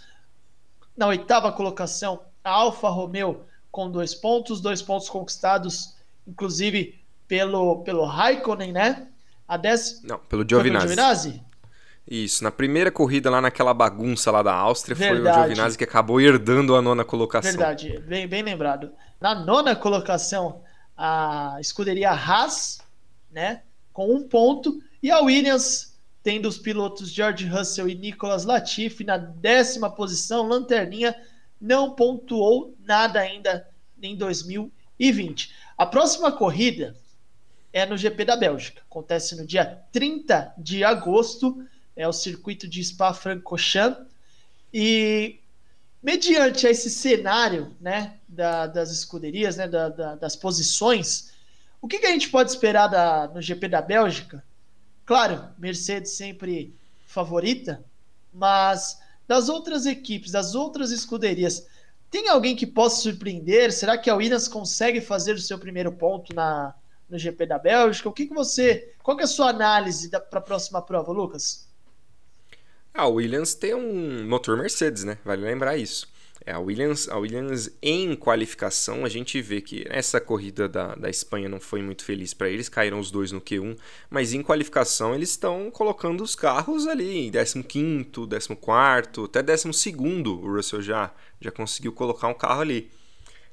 Na 0.96 1.08
oitava 1.08 1.52
colocação 1.52 2.22
a 2.42 2.50
Alfa 2.50 2.88
Romeo 2.88 3.44
com 3.70 3.90
dois 3.90 4.14
pontos, 4.14 4.58
dois 4.58 4.80
pontos 4.80 5.10
conquistados, 5.10 5.96
inclusive 6.26 6.98
pelo, 7.28 7.82
pelo 7.82 8.06
Raikkonen, 8.06 8.72
né? 8.72 9.06
A 9.46 9.58
dez... 9.58 10.00
Não, 10.02 10.18
pelo 10.18 10.48
Giovinazzi. 10.48 10.86
Pelo 10.86 10.96
Giovinazzi? 10.96 11.51
Isso, 12.06 12.42
na 12.42 12.50
primeira 12.50 12.90
corrida 12.90 13.30
lá 13.30 13.40
naquela 13.40 13.72
bagunça 13.72 14.30
lá 14.30 14.42
da 14.42 14.52
Áustria, 14.52 14.94
Verdade. 14.94 15.22
foi 15.22 15.30
o 15.30 15.34
Giovinazzi 15.34 15.78
que 15.78 15.84
acabou 15.84 16.20
herdando 16.20 16.74
a 16.74 16.82
nona 16.82 17.04
colocação. 17.04 17.52
Verdade, 17.52 17.98
bem, 18.00 18.26
bem 18.26 18.42
lembrado. 18.42 18.90
Na 19.20 19.34
nona 19.34 19.76
colocação, 19.76 20.62
a 20.96 21.56
escuderia 21.60 22.10
Haas, 22.10 22.80
né, 23.30 23.62
com 23.92 24.12
um 24.12 24.26
ponto, 24.26 24.82
e 25.02 25.10
a 25.10 25.20
Williams 25.20 25.92
tendo 26.22 26.48
os 26.48 26.58
pilotos 26.58 27.10
George 27.10 27.46
Russell 27.46 27.88
e 27.88 27.94
Nicolas 27.94 28.44
Latifi 28.44 29.04
na 29.04 29.16
décima 29.16 29.90
posição, 29.90 30.46
lanterninha, 30.46 31.14
não 31.60 31.92
pontuou 31.92 32.74
nada 32.84 33.20
ainda 33.20 33.68
em 34.00 34.16
2020. 34.16 35.52
A 35.76 35.84
próxima 35.84 36.30
corrida 36.30 36.96
é 37.72 37.86
no 37.86 37.96
GP 37.96 38.24
da 38.24 38.36
Bélgica. 38.36 38.82
Acontece 38.88 39.36
no 39.36 39.46
dia 39.46 39.80
30 39.90 40.54
de 40.58 40.84
agosto. 40.84 41.64
É 41.96 42.06
o 42.06 42.12
circuito 42.12 42.66
de 42.68 42.82
Spa-Francorchamps. 42.82 44.06
E 44.72 45.40
mediante 46.02 46.66
esse 46.66 46.90
cenário 46.90 47.76
né, 47.80 48.18
da, 48.26 48.66
das 48.66 48.90
escuderias, 48.90 49.56
né, 49.56 49.68
da, 49.68 49.88
da, 49.88 50.14
das 50.16 50.34
posições, 50.34 51.32
o 51.80 51.88
que, 51.88 51.98
que, 51.98 52.06
a 52.06 52.10
gente 52.10 52.28
pode 52.28 52.50
esperar 52.50 52.88
da, 52.88 53.28
no 53.28 53.42
GP 53.42 53.68
da 53.68 53.82
Bélgica? 53.82 54.42
Claro, 55.04 55.48
Mercedes 55.58 56.12
sempre 56.12 56.74
favorita, 57.06 57.84
mas 58.32 58.98
das 59.28 59.48
outras 59.48 59.86
equipes, 59.86 60.32
das 60.32 60.54
outras 60.54 60.90
escuderias, 60.90 61.66
tem 62.10 62.28
alguém 62.28 62.54
que 62.54 62.66
possa 62.66 63.00
surpreender? 63.00 63.72
Será 63.72 63.96
que 63.96 64.10
a 64.10 64.14
Williams 64.14 64.46
consegue 64.46 65.00
fazer 65.00 65.34
o 65.34 65.40
seu 65.40 65.58
primeiro 65.58 65.90
ponto 65.90 66.34
na, 66.34 66.74
no 67.08 67.18
GP 67.18 67.46
da 67.46 67.58
Bélgica? 67.58 68.08
O 68.08 68.12
que, 68.12 68.26
que 68.26 68.34
você. 68.34 68.94
Qual 69.02 69.16
que 69.16 69.22
é 69.22 69.24
a 69.24 69.28
sua 69.28 69.48
análise 69.48 70.10
para 70.10 70.38
a 70.38 70.42
próxima 70.42 70.82
prova, 70.82 71.10
Lucas? 71.10 71.71
A 72.94 73.06
Williams 73.06 73.54
tem 73.54 73.74
um 73.74 74.26
motor 74.26 74.56
Mercedes, 74.56 75.04
né? 75.04 75.18
Vale 75.24 75.42
lembrar 75.42 75.76
isso. 75.76 76.12
É, 76.44 76.52
a, 76.52 76.58
Williams, 76.58 77.08
a 77.08 77.16
Williams 77.16 77.70
em 77.80 78.16
qualificação, 78.16 79.04
a 79.04 79.08
gente 79.08 79.40
vê 79.40 79.60
que 79.60 79.84
essa 79.88 80.20
corrida 80.20 80.68
da, 80.68 80.94
da 80.96 81.08
Espanha 81.08 81.48
não 81.48 81.60
foi 81.60 81.80
muito 81.80 82.04
feliz 82.04 82.34
para 82.34 82.50
eles, 82.50 82.68
caíram 82.68 82.98
os 82.98 83.10
dois 83.10 83.30
no 83.30 83.40
Q1, 83.40 83.78
mas 84.10 84.32
em 84.34 84.42
qualificação 84.42 85.14
eles 85.14 85.30
estão 85.30 85.70
colocando 85.70 86.22
os 86.22 86.34
carros 86.34 86.86
ali 86.86 87.28
em 87.28 87.62
15, 87.62 88.04
14, 88.04 88.48
até 89.24 89.42
12. 89.42 89.68
O 90.26 90.56
Russell 90.56 90.82
já, 90.82 91.12
já 91.40 91.50
conseguiu 91.50 91.92
colocar 91.92 92.26
um 92.28 92.34
carro 92.34 92.60
ali. 92.60 92.90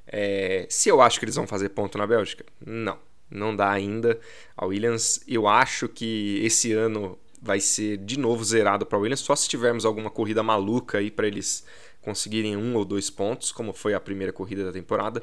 É, 0.06 0.66
se 0.68 0.88
eu 0.88 1.00
acho 1.00 1.20
que 1.20 1.24
eles 1.24 1.36
vão 1.36 1.46
fazer 1.46 1.68
ponto 1.68 1.96
na 1.96 2.06
Bélgica? 2.06 2.44
Não, 2.66 2.98
não 3.30 3.54
dá 3.54 3.70
ainda. 3.70 4.18
A 4.56 4.66
Williams, 4.66 5.22
eu 5.28 5.46
acho 5.46 5.88
que 5.88 6.40
esse 6.42 6.72
ano 6.72 7.16
vai 7.40 7.60
ser 7.60 7.96
de 7.98 8.18
novo 8.18 8.44
zerado 8.44 8.84
para 8.84 8.98
Williams, 8.98 9.20
só 9.20 9.34
se 9.34 9.48
tivermos 9.48 9.84
alguma 9.84 10.10
corrida 10.10 10.42
maluca 10.42 10.98
aí 10.98 11.10
para 11.10 11.26
eles 11.26 11.64
conseguirem 12.02 12.56
um 12.56 12.74
ou 12.76 12.84
dois 12.84 13.10
pontos, 13.10 13.52
como 13.52 13.72
foi 13.72 13.94
a 13.94 14.00
primeira 14.00 14.32
corrida 14.32 14.64
da 14.64 14.72
temporada. 14.72 15.22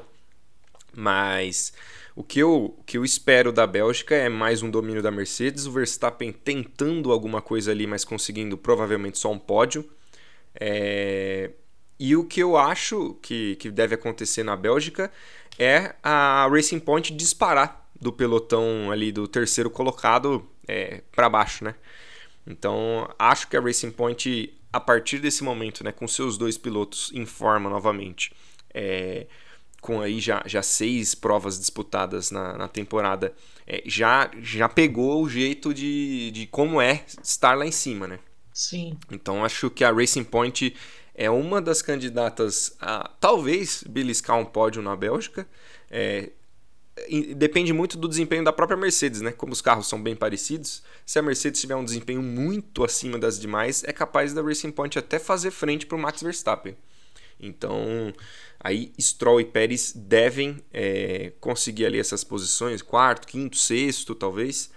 Mas 0.96 1.72
o 2.16 2.24
que 2.24 2.40
eu, 2.40 2.74
o 2.78 2.82
que 2.84 2.98
eu 2.98 3.04
espero 3.04 3.52
da 3.52 3.66
Bélgica 3.66 4.14
é 4.14 4.28
mais 4.28 4.62
um 4.62 4.70
domínio 4.70 5.02
da 5.02 5.10
Mercedes, 5.10 5.66
o 5.66 5.72
Verstappen 5.72 6.32
tentando 6.32 7.12
alguma 7.12 7.40
coisa 7.40 7.70
ali, 7.70 7.86
mas 7.86 8.04
conseguindo 8.04 8.58
provavelmente 8.58 9.18
só 9.18 9.30
um 9.30 9.38
pódio. 9.38 9.88
É... 10.58 11.50
E 12.00 12.16
o 12.16 12.24
que 12.24 12.40
eu 12.40 12.56
acho 12.56 13.14
que, 13.22 13.56
que 13.56 13.70
deve 13.70 13.94
acontecer 13.94 14.44
na 14.44 14.56
Bélgica 14.56 15.12
é 15.58 15.94
a 16.02 16.48
Racing 16.48 16.78
Point 16.78 17.12
disparar 17.12 17.88
do 18.00 18.12
pelotão 18.12 18.90
ali 18.92 19.10
do 19.10 19.26
terceiro 19.26 19.68
colocado 19.68 20.48
é, 20.66 21.02
para 21.10 21.28
baixo, 21.28 21.64
né? 21.64 21.74
Então 22.48 23.08
acho 23.18 23.46
que 23.48 23.56
a 23.56 23.60
Racing 23.60 23.90
Point 23.90 24.58
a 24.72 24.80
partir 24.80 25.18
desse 25.18 25.42
momento, 25.42 25.82
né, 25.82 25.92
com 25.92 26.06
seus 26.06 26.36
dois 26.36 26.58
pilotos 26.58 27.10
em 27.14 27.24
forma 27.24 27.70
novamente, 27.70 28.32
é, 28.72 29.26
com 29.80 30.00
aí 30.00 30.20
já, 30.20 30.42
já 30.46 30.62
seis 30.62 31.14
provas 31.14 31.58
disputadas 31.58 32.30
na, 32.30 32.56
na 32.56 32.68
temporada, 32.68 33.32
é, 33.66 33.82
já, 33.86 34.30
já 34.40 34.68
pegou 34.68 35.22
o 35.22 35.28
jeito 35.28 35.72
de, 35.72 36.30
de 36.32 36.46
como 36.46 36.80
é 36.80 37.04
estar 37.22 37.56
lá 37.56 37.66
em 37.66 37.72
cima, 37.72 38.06
né? 38.06 38.18
Sim. 38.52 38.98
Então 39.10 39.44
acho 39.44 39.70
que 39.70 39.84
a 39.84 39.92
Racing 39.92 40.24
Point 40.24 40.74
é 41.14 41.30
uma 41.30 41.62
das 41.62 41.80
candidatas 41.80 42.76
a 42.80 43.10
talvez 43.20 43.84
beliscar 43.88 44.36
um 44.36 44.44
pódio 44.44 44.82
na 44.82 44.94
Bélgica. 44.96 45.46
É, 45.90 46.30
depende 47.34 47.72
muito 47.72 47.96
do 47.96 48.08
desempenho 48.08 48.44
da 48.44 48.52
própria 48.52 48.76
Mercedes, 48.76 49.20
né? 49.20 49.32
Como 49.32 49.52
os 49.52 49.60
carros 49.60 49.88
são 49.88 50.02
bem 50.02 50.16
parecidos, 50.16 50.82
se 51.04 51.18
a 51.18 51.22
Mercedes 51.22 51.60
tiver 51.60 51.76
um 51.76 51.84
desempenho 51.84 52.22
muito 52.22 52.84
acima 52.84 53.18
das 53.18 53.38
demais, 53.38 53.84
é 53.84 53.92
capaz 53.92 54.32
da 54.32 54.42
Racing 54.42 54.70
Point 54.70 54.98
até 54.98 55.18
fazer 55.18 55.50
frente 55.50 55.86
para 55.86 55.96
o 55.96 56.00
Max 56.00 56.22
Verstappen. 56.22 56.76
Então, 57.40 58.12
aí 58.58 58.92
Stroll 59.00 59.40
e 59.40 59.44
Pérez 59.44 59.92
devem 59.94 60.58
é, 60.72 61.32
conseguir 61.40 61.86
ali 61.86 61.98
essas 61.98 62.24
posições, 62.24 62.82
quarto, 62.82 63.28
quinto, 63.28 63.56
sexto, 63.56 64.14
talvez, 64.14 64.70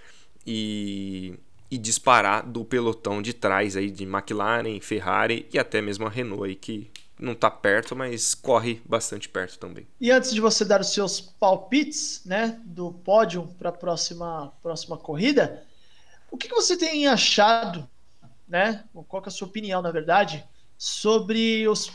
e, 0.46 1.34
e 1.70 1.78
disparar 1.78 2.48
do 2.48 2.64
pelotão 2.64 3.20
de 3.20 3.32
trás 3.32 3.76
aí 3.76 3.90
de 3.90 4.04
McLaren, 4.04 4.80
Ferrari 4.80 5.46
e 5.52 5.58
até 5.58 5.80
mesmo 5.80 6.06
a 6.06 6.10
Renault 6.10 6.44
aí 6.44 6.54
que 6.54 6.90
não 7.22 7.32
está 7.32 7.50
perto, 7.50 7.94
mas 7.94 8.34
corre 8.34 8.82
bastante 8.84 9.28
perto 9.28 9.58
também. 9.58 9.86
E 10.00 10.10
antes 10.10 10.34
de 10.34 10.40
você 10.40 10.64
dar 10.64 10.80
os 10.80 10.92
seus 10.92 11.20
palpites, 11.20 12.22
né, 12.24 12.60
do 12.64 12.92
pódio 12.92 13.46
para 13.58 13.70
a 13.70 13.72
próxima, 13.72 14.52
próxima 14.60 14.98
corrida, 14.98 15.64
o 16.30 16.36
que, 16.36 16.48
que, 16.48 16.54
você 16.54 16.76
tem 16.76 17.06
achado, 17.06 17.88
né, 18.48 18.84
qual 19.08 19.22
é 19.24 19.28
a 19.28 19.30
sua 19.30 19.46
opinião, 19.46 19.80
na 19.80 19.90
verdade, 19.90 20.44
sobre 20.76 21.66
os, 21.68 21.92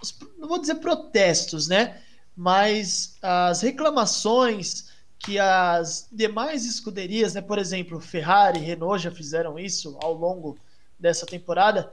os, 0.00 0.16
não 0.38 0.48
vou 0.48 0.60
dizer 0.60 0.76
protestos, 0.76 1.66
né, 1.66 2.00
mas 2.36 3.18
as 3.20 3.62
reclamações 3.62 4.90
que 5.18 5.38
as 5.38 6.08
demais 6.10 6.64
escuderias, 6.64 7.34
né, 7.34 7.40
por 7.40 7.58
exemplo, 7.58 8.00
Ferrari, 8.00 8.58
Renault 8.58 9.02
já 9.02 9.10
fizeram 9.10 9.58
isso 9.58 9.96
ao 10.02 10.12
longo 10.12 10.56
dessa 10.98 11.26
temporada, 11.26 11.92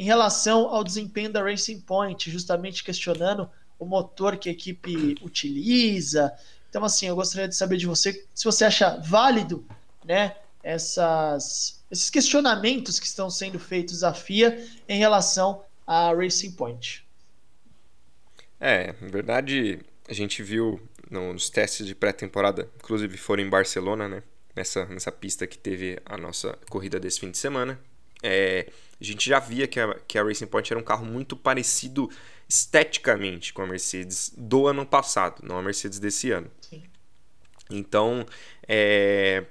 em 0.00 0.04
relação 0.04 0.60
ao 0.60 0.82
desempenho 0.82 1.30
da 1.30 1.42
Racing 1.42 1.82
Point, 1.82 2.30
justamente 2.30 2.82
questionando 2.82 3.50
o 3.78 3.84
motor 3.84 4.38
que 4.38 4.48
a 4.48 4.52
equipe 4.52 5.14
utiliza. 5.20 6.32
Então, 6.70 6.82
assim, 6.82 7.06
eu 7.06 7.14
gostaria 7.14 7.46
de 7.46 7.54
saber 7.54 7.76
de 7.76 7.86
você 7.86 8.26
se 8.34 8.46
você 8.46 8.64
acha 8.64 8.96
válido, 9.04 9.62
né, 10.02 10.36
essas, 10.62 11.84
esses 11.90 12.08
questionamentos 12.08 12.98
que 12.98 13.04
estão 13.04 13.28
sendo 13.28 13.58
feitos 13.58 14.02
à 14.02 14.14
FIA 14.14 14.66
em 14.88 14.98
relação 14.98 15.62
à 15.86 16.14
Racing 16.14 16.52
Point. 16.52 17.06
É, 18.58 18.94
na 19.02 19.08
verdade, 19.08 19.80
a 20.08 20.14
gente 20.14 20.42
viu 20.42 20.80
nos 21.10 21.50
testes 21.50 21.86
de 21.86 21.94
pré-temporada, 21.94 22.70
inclusive 22.76 23.18
foram 23.18 23.42
em 23.42 23.50
Barcelona, 23.50 24.08
né? 24.08 24.22
Nessa, 24.56 24.86
nessa 24.86 25.12
pista 25.12 25.46
que 25.46 25.58
teve 25.58 26.00
a 26.06 26.16
nossa 26.16 26.58
corrida 26.70 26.98
desse 26.98 27.20
fim 27.20 27.30
de 27.30 27.36
semana. 27.36 27.78
É, 28.22 28.70
a 29.00 29.04
gente 29.04 29.28
já 29.28 29.38
via 29.38 29.66
que 29.66 29.80
a, 29.80 29.94
que 30.06 30.18
a 30.18 30.22
Racing 30.22 30.46
Point 30.46 30.72
era 30.72 30.80
um 30.80 30.84
carro 30.84 31.04
muito 31.04 31.36
parecido 31.36 32.10
esteticamente 32.48 33.52
com 33.52 33.62
a 33.62 33.66
Mercedes 33.66 34.32
do 34.36 34.66
ano 34.66 34.84
passado, 34.84 35.42
não 35.42 35.56
a 35.56 35.62
Mercedes 35.62 35.98
desse 35.98 36.30
ano. 36.30 36.50
Sim. 36.60 36.82
Então, 37.70 38.26
é, 38.66 39.44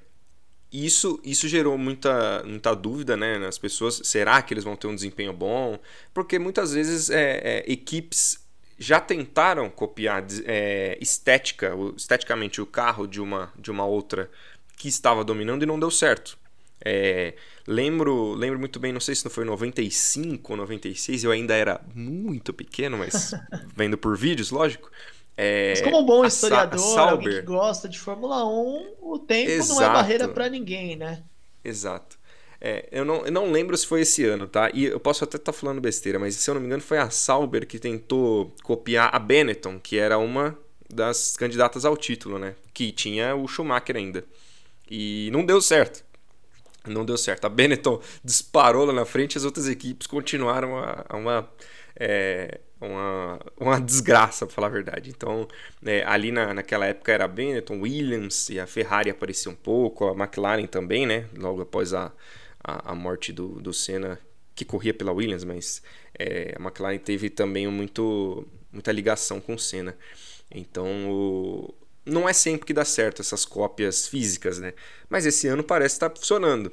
isso, 0.72 1.20
isso 1.24 1.48
gerou 1.48 1.78
muita, 1.78 2.44
muita 2.44 2.76
dúvida 2.76 3.18
né, 3.18 3.38
nas 3.38 3.58
pessoas. 3.58 4.02
Será 4.04 4.42
que 4.42 4.54
eles 4.54 4.64
vão 4.64 4.76
ter 4.76 4.88
um 4.88 4.96
desempenho 4.96 5.34
bom? 5.34 5.80
Porque 6.14 6.38
muitas 6.38 6.74
vezes 6.74 7.10
é, 7.10 7.42
é, 7.44 7.72
equipes 7.72 8.40
já 8.78 9.00
tentaram 9.00 9.70
copiar 9.70 10.26
é, 10.46 10.98
estética, 11.02 11.74
esteticamente 11.98 12.62
o 12.62 12.66
carro 12.66 13.08
de 13.08 13.20
uma, 13.20 13.52
de 13.58 13.72
uma 13.72 13.86
outra 13.86 14.30
que 14.78 14.88
estava 14.88 15.24
dominando 15.24 15.64
e 15.64 15.66
não 15.66 15.80
deu 15.80 15.92
certo. 15.92 16.38
É, 16.84 17.34
lembro, 17.68 18.34
lembro 18.34 18.58
muito 18.58 18.80
bem, 18.80 18.94
não 18.94 19.00
sei 19.00 19.14
se 19.14 19.26
não 19.26 19.32
foi 19.32 19.44
95 19.44 20.54
ou 20.54 20.58
96, 20.58 21.24
eu 21.24 21.32
ainda 21.32 21.54
era 21.54 21.82
muito 21.94 22.54
pequeno, 22.54 22.98
mas 22.98 23.34
vendo 23.76 23.98
por 23.98 24.18
vídeos, 24.18 24.52
lógico. 24.52 24.90
É, 25.36 25.70
mas 25.70 25.82
como 25.82 26.00
um 26.00 26.06
bom 26.06 26.26
historiador, 26.26 26.80
Sauber, 26.80 27.12
alguém 27.12 27.32
que 27.32 27.42
gosta 27.42 27.88
de 27.88 27.98
Fórmula 28.00 28.46
1, 28.46 28.96
o 29.02 29.20
tempo 29.20 29.52
exato, 29.52 29.80
não 29.80 29.86
é 29.86 29.94
barreira 29.94 30.28
para 30.28 30.50
ninguém, 30.50 30.96
né? 30.96 31.24
Exato. 31.64 32.20
É, 32.62 32.90
eu, 32.92 33.06
não, 33.06 33.26
eu 33.26 33.32
não 33.32 33.52
lembro 33.52 33.78
se 33.78 33.88
foi 33.88 34.02
esse 34.02 34.26
ano, 34.26 34.46
tá? 34.48 34.70
E 34.74 34.86
eu 34.86 35.00
posso 35.00 35.24
até 35.24 35.38
estar 35.38 35.54
tá 35.54 35.58
falando 35.58 35.80
besteira, 35.80 36.20
mas 36.20 36.36
se 36.36 36.50
eu 36.50 36.54
não 36.54 36.60
me 36.60 36.68
engano 36.68 36.82
foi 36.82 36.98
a 36.98 37.10
Sauber 37.10 37.66
que 37.66 37.80
tentou 37.80 38.54
copiar 38.64 39.16
a 39.16 39.20
Benetton, 39.20 39.80
que 39.80 39.98
era 39.98 40.18
uma 40.18 40.58
das 40.94 41.38
candidatas 41.38 41.86
ao 41.86 41.96
título, 41.96 42.38
né? 42.38 42.56
Que 42.74 42.92
tinha 42.92 43.34
o 43.34 43.48
Schumacher 43.48 43.96
ainda. 43.96 44.26
E 44.92 45.30
não 45.32 45.46
deu 45.46 45.62
certo. 45.62 46.04
Não 46.88 47.06
deu 47.06 47.18
certo. 47.18 47.46
A 47.46 47.50
Benetton 47.50 48.02
disparou 48.24 48.86
lá 48.86 48.94
na 48.94 49.06
frente, 49.06 49.38
as 49.38 49.44
outras 49.44 49.68
equipes 49.68 50.08
continuaram 50.08 50.78
a, 50.78 51.06
a 51.10 51.18
uma, 51.18 51.50
é, 51.96 52.60
uma, 52.80 53.40
uma 53.58 53.82
desgraça, 53.82 54.46
para 54.46 54.56
falar 54.56 54.68
a 54.68 54.72
verdade. 54.72 55.10
Então, 55.10 55.48
é, 55.86 56.04
ali 56.06 56.32
na, 56.32 56.54
naquela 56.54 56.86
época 56.86 57.12
era 57.12 57.26
a 57.26 57.28
Benetton, 57.28 57.82
Williams 57.82 58.50
e 58.50 58.60
a 58.60 58.66
Ferrari 58.66 59.10
aparecia 59.10 59.52
um 59.52 59.56
pouco, 59.56 60.08
a 60.08 60.14
McLaren 60.14 60.66
também, 60.68 61.06
né? 61.06 61.26
Logo 61.36 61.62
após 61.62 61.94
a, 61.94 62.12
a, 62.64 62.92
a 62.92 62.96
morte 62.96 63.34
do, 63.34 63.62
do 63.62 63.74
Senna, 63.74 64.20
que 64.56 64.64
corria 64.64 64.94
pela 64.94 65.12
Williams, 65.12 65.44
mas 65.44 65.82
é, 66.18 66.54
a 66.58 66.62
McLaren 66.62 66.98
teve 66.98 67.30
também 67.30 67.68
muito, 67.68 68.48
muita 68.72 68.92
ligação 68.92 69.42
com 69.42 69.56
o 69.56 69.60
Senna. 69.60 69.98
Então, 70.50 71.12
o, 71.12 71.74
não 72.10 72.28
é 72.28 72.34
sempre 72.34 72.66
que 72.66 72.74
dá 72.74 72.86
certo 72.86 73.22
essas 73.22 73.46
cópias 73.46 74.08
físicas, 74.08 74.60
né? 74.60 74.74
Mas 75.10 75.26
esse 75.26 75.48
ano 75.48 75.64
parece 75.64 75.96
estar 75.96 76.10
tá 76.10 76.16
funcionando. 76.16 76.72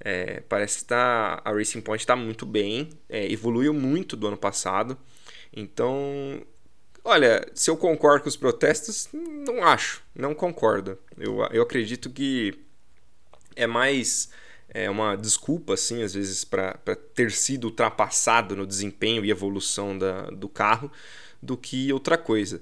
É, 0.00 0.40
parece 0.48 0.78
que 0.78 0.84
tá, 0.84 1.40
a 1.44 1.52
Racing 1.52 1.80
Point 1.80 2.02
está 2.02 2.14
muito 2.14 2.44
bem, 2.44 2.90
é, 3.08 3.30
evoluiu 3.30 3.72
muito 3.72 4.16
do 4.16 4.26
ano 4.26 4.36
passado. 4.36 4.96
Então, 5.52 6.42
olha, 7.02 7.46
se 7.54 7.70
eu 7.70 7.76
concordo 7.76 8.24
com 8.24 8.28
os 8.28 8.36
protestos, 8.36 9.08
não 9.12 9.64
acho, 9.64 10.02
não 10.14 10.34
concordo. 10.34 10.98
Eu, 11.16 11.42
eu 11.50 11.62
acredito 11.62 12.10
que 12.10 12.54
é 13.54 13.66
mais 13.66 14.30
é 14.68 14.90
uma 14.90 15.16
desculpa, 15.16 15.74
assim, 15.74 16.02
às 16.02 16.12
vezes, 16.14 16.44
para 16.44 16.76
ter 17.14 17.30
sido 17.30 17.64
ultrapassado 17.64 18.54
no 18.54 18.66
desempenho 18.66 19.24
e 19.24 19.30
evolução 19.30 19.96
da, 19.96 20.26
do 20.26 20.48
carro 20.48 20.90
do 21.42 21.56
que 21.56 21.90
outra 21.92 22.18
coisa. 22.18 22.60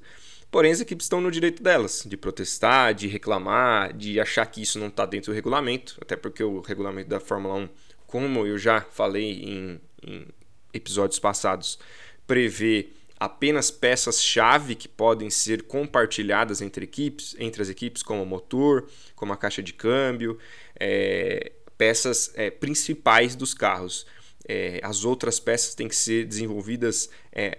Porém, 0.54 0.70
as 0.70 0.80
equipes 0.80 1.06
estão 1.06 1.20
no 1.20 1.32
direito 1.32 1.60
delas, 1.60 2.04
de 2.06 2.16
protestar, 2.16 2.94
de 2.94 3.08
reclamar, 3.08 3.92
de 3.92 4.20
achar 4.20 4.46
que 4.46 4.62
isso 4.62 4.78
não 4.78 4.86
está 4.86 5.04
dentro 5.04 5.32
do 5.32 5.34
regulamento, 5.34 5.98
até 6.00 6.14
porque 6.14 6.44
o 6.44 6.60
regulamento 6.60 7.08
da 7.08 7.18
Fórmula 7.18 7.56
1, 7.56 7.68
como 8.06 8.46
eu 8.46 8.56
já 8.56 8.80
falei 8.80 9.42
em, 9.42 9.80
em 10.00 10.28
episódios 10.72 11.18
passados, 11.18 11.76
prevê 12.24 12.90
apenas 13.18 13.72
peças-chave 13.72 14.76
que 14.76 14.86
podem 14.86 15.28
ser 15.28 15.64
compartilhadas 15.64 16.62
entre 16.62 16.84
equipes, 16.84 17.34
entre 17.40 17.60
as 17.60 17.68
equipes, 17.68 18.00
como 18.00 18.22
o 18.22 18.26
motor, 18.26 18.88
como 19.16 19.32
a 19.32 19.36
caixa 19.36 19.60
de 19.60 19.72
câmbio, 19.72 20.38
é, 20.78 21.50
peças 21.76 22.30
é, 22.36 22.48
principais 22.48 23.34
dos 23.34 23.54
carros. 23.54 24.06
É, 24.46 24.78
as 24.84 25.04
outras 25.04 25.40
peças 25.40 25.74
têm 25.74 25.88
que 25.88 25.96
ser 25.96 26.24
desenvolvidas 26.24 27.10
é, 27.32 27.58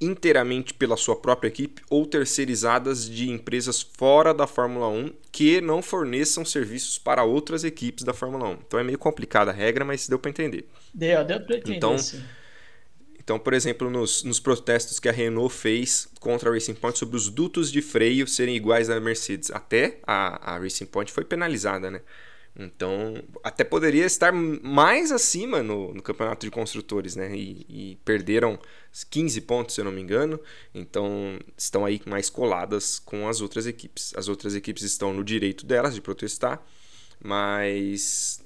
inteiramente 0.00 0.72
pela 0.72 0.96
sua 0.96 1.14
própria 1.14 1.48
equipe 1.48 1.82
ou 1.90 2.06
terceirizadas 2.06 3.08
de 3.08 3.30
empresas 3.30 3.82
fora 3.82 4.32
da 4.32 4.46
Fórmula 4.46 4.88
1 4.88 5.12
que 5.30 5.60
não 5.60 5.82
forneçam 5.82 6.44
serviços 6.44 6.98
para 6.98 7.22
outras 7.22 7.64
equipes 7.64 8.02
da 8.02 8.14
Fórmula 8.14 8.48
1. 8.48 8.52
Então 8.66 8.80
é 8.80 8.82
meio 8.82 8.98
complicada 8.98 9.50
a 9.50 9.54
regra, 9.54 9.84
mas 9.84 10.08
deu 10.08 10.18
para 10.18 10.30
entender. 10.30 10.66
Deu, 10.94 11.24
deu 11.24 11.40
para 11.40 11.56
entender. 11.56 11.76
Então, 11.76 11.96
então, 13.30 13.38
por 13.38 13.52
exemplo, 13.52 13.88
nos, 13.90 14.24
nos 14.24 14.40
protestos 14.40 14.98
que 14.98 15.08
a 15.08 15.12
Renault 15.12 15.54
fez 15.54 16.08
contra 16.18 16.50
a 16.50 16.52
Racing 16.52 16.74
Point 16.74 16.98
sobre 16.98 17.16
os 17.16 17.28
dutos 17.28 17.70
de 17.70 17.80
freio 17.80 18.26
serem 18.26 18.56
iguais 18.56 18.90
à 18.90 18.98
Mercedes, 18.98 19.50
até 19.52 20.00
a, 20.04 20.54
a 20.54 20.58
Racing 20.58 20.86
Point 20.86 21.12
foi 21.12 21.24
penalizada, 21.24 21.90
né? 21.90 22.00
Então, 22.56 23.14
até 23.44 23.62
poderia 23.62 24.04
estar 24.04 24.32
mais 24.32 25.12
acima 25.12 25.62
no, 25.62 25.94
no 25.94 26.02
campeonato 26.02 26.44
de 26.44 26.50
construtores, 26.50 27.14
né? 27.14 27.34
E, 27.34 27.66
e, 27.68 27.98
perderam 28.04 28.58
15 29.10 29.40
pontos, 29.42 29.74
se 29.74 29.80
eu 29.80 29.84
não 29.84 29.92
me 29.92 30.00
engano. 30.00 30.38
Então, 30.74 31.38
estão 31.56 31.84
aí 31.84 32.00
mais 32.06 32.28
coladas 32.28 32.98
com 32.98 33.28
as 33.28 33.40
outras 33.40 33.66
equipes. 33.66 34.12
As 34.16 34.28
outras 34.28 34.54
equipes 34.54 34.82
estão 34.82 35.14
no 35.14 35.24
direito 35.24 35.64
delas 35.64 35.94
de 35.94 36.00
protestar, 36.00 36.62
mas 37.22 38.42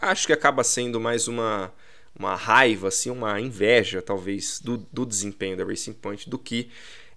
acho 0.00 0.26
que 0.26 0.32
acaba 0.32 0.62
sendo 0.62 1.00
mais 1.00 1.26
uma, 1.26 1.72
uma 2.16 2.36
raiva, 2.36 2.88
assim, 2.88 3.10
uma 3.10 3.40
inveja, 3.40 4.00
talvez, 4.00 4.60
do, 4.60 4.78
do 4.92 5.04
desempenho 5.04 5.56
da 5.56 5.64
Racing 5.64 5.94
Point 5.94 6.30
do 6.30 6.38
que 6.38 6.70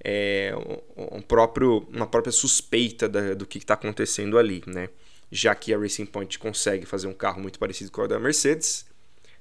é, 0.04 0.54
um 0.98 1.22
próprio, 1.22 1.88
uma 1.94 2.08
própria 2.08 2.32
suspeita 2.32 3.08
da, 3.08 3.36
do 3.36 3.46
que 3.46 3.60
está 3.60 3.76
acontecendo 3.76 4.38
ali, 4.38 4.64
né? 4.66 4.89
Já 5.32 5.55
que 5.55 5.73
a 5.73 5.77
Racing 5.77 6.05
Point 6.05 6.38
consegue 6.38 6.86
fazer 6.86 7.07
um 7.07 7.13
carro 7.13 7.41
muito 7.41 7.57
parecido 7.57 7.91
com 7.91 8.01
o 8.01 8.07
da 8.07 8.19
Mercedes, 8.19 8.86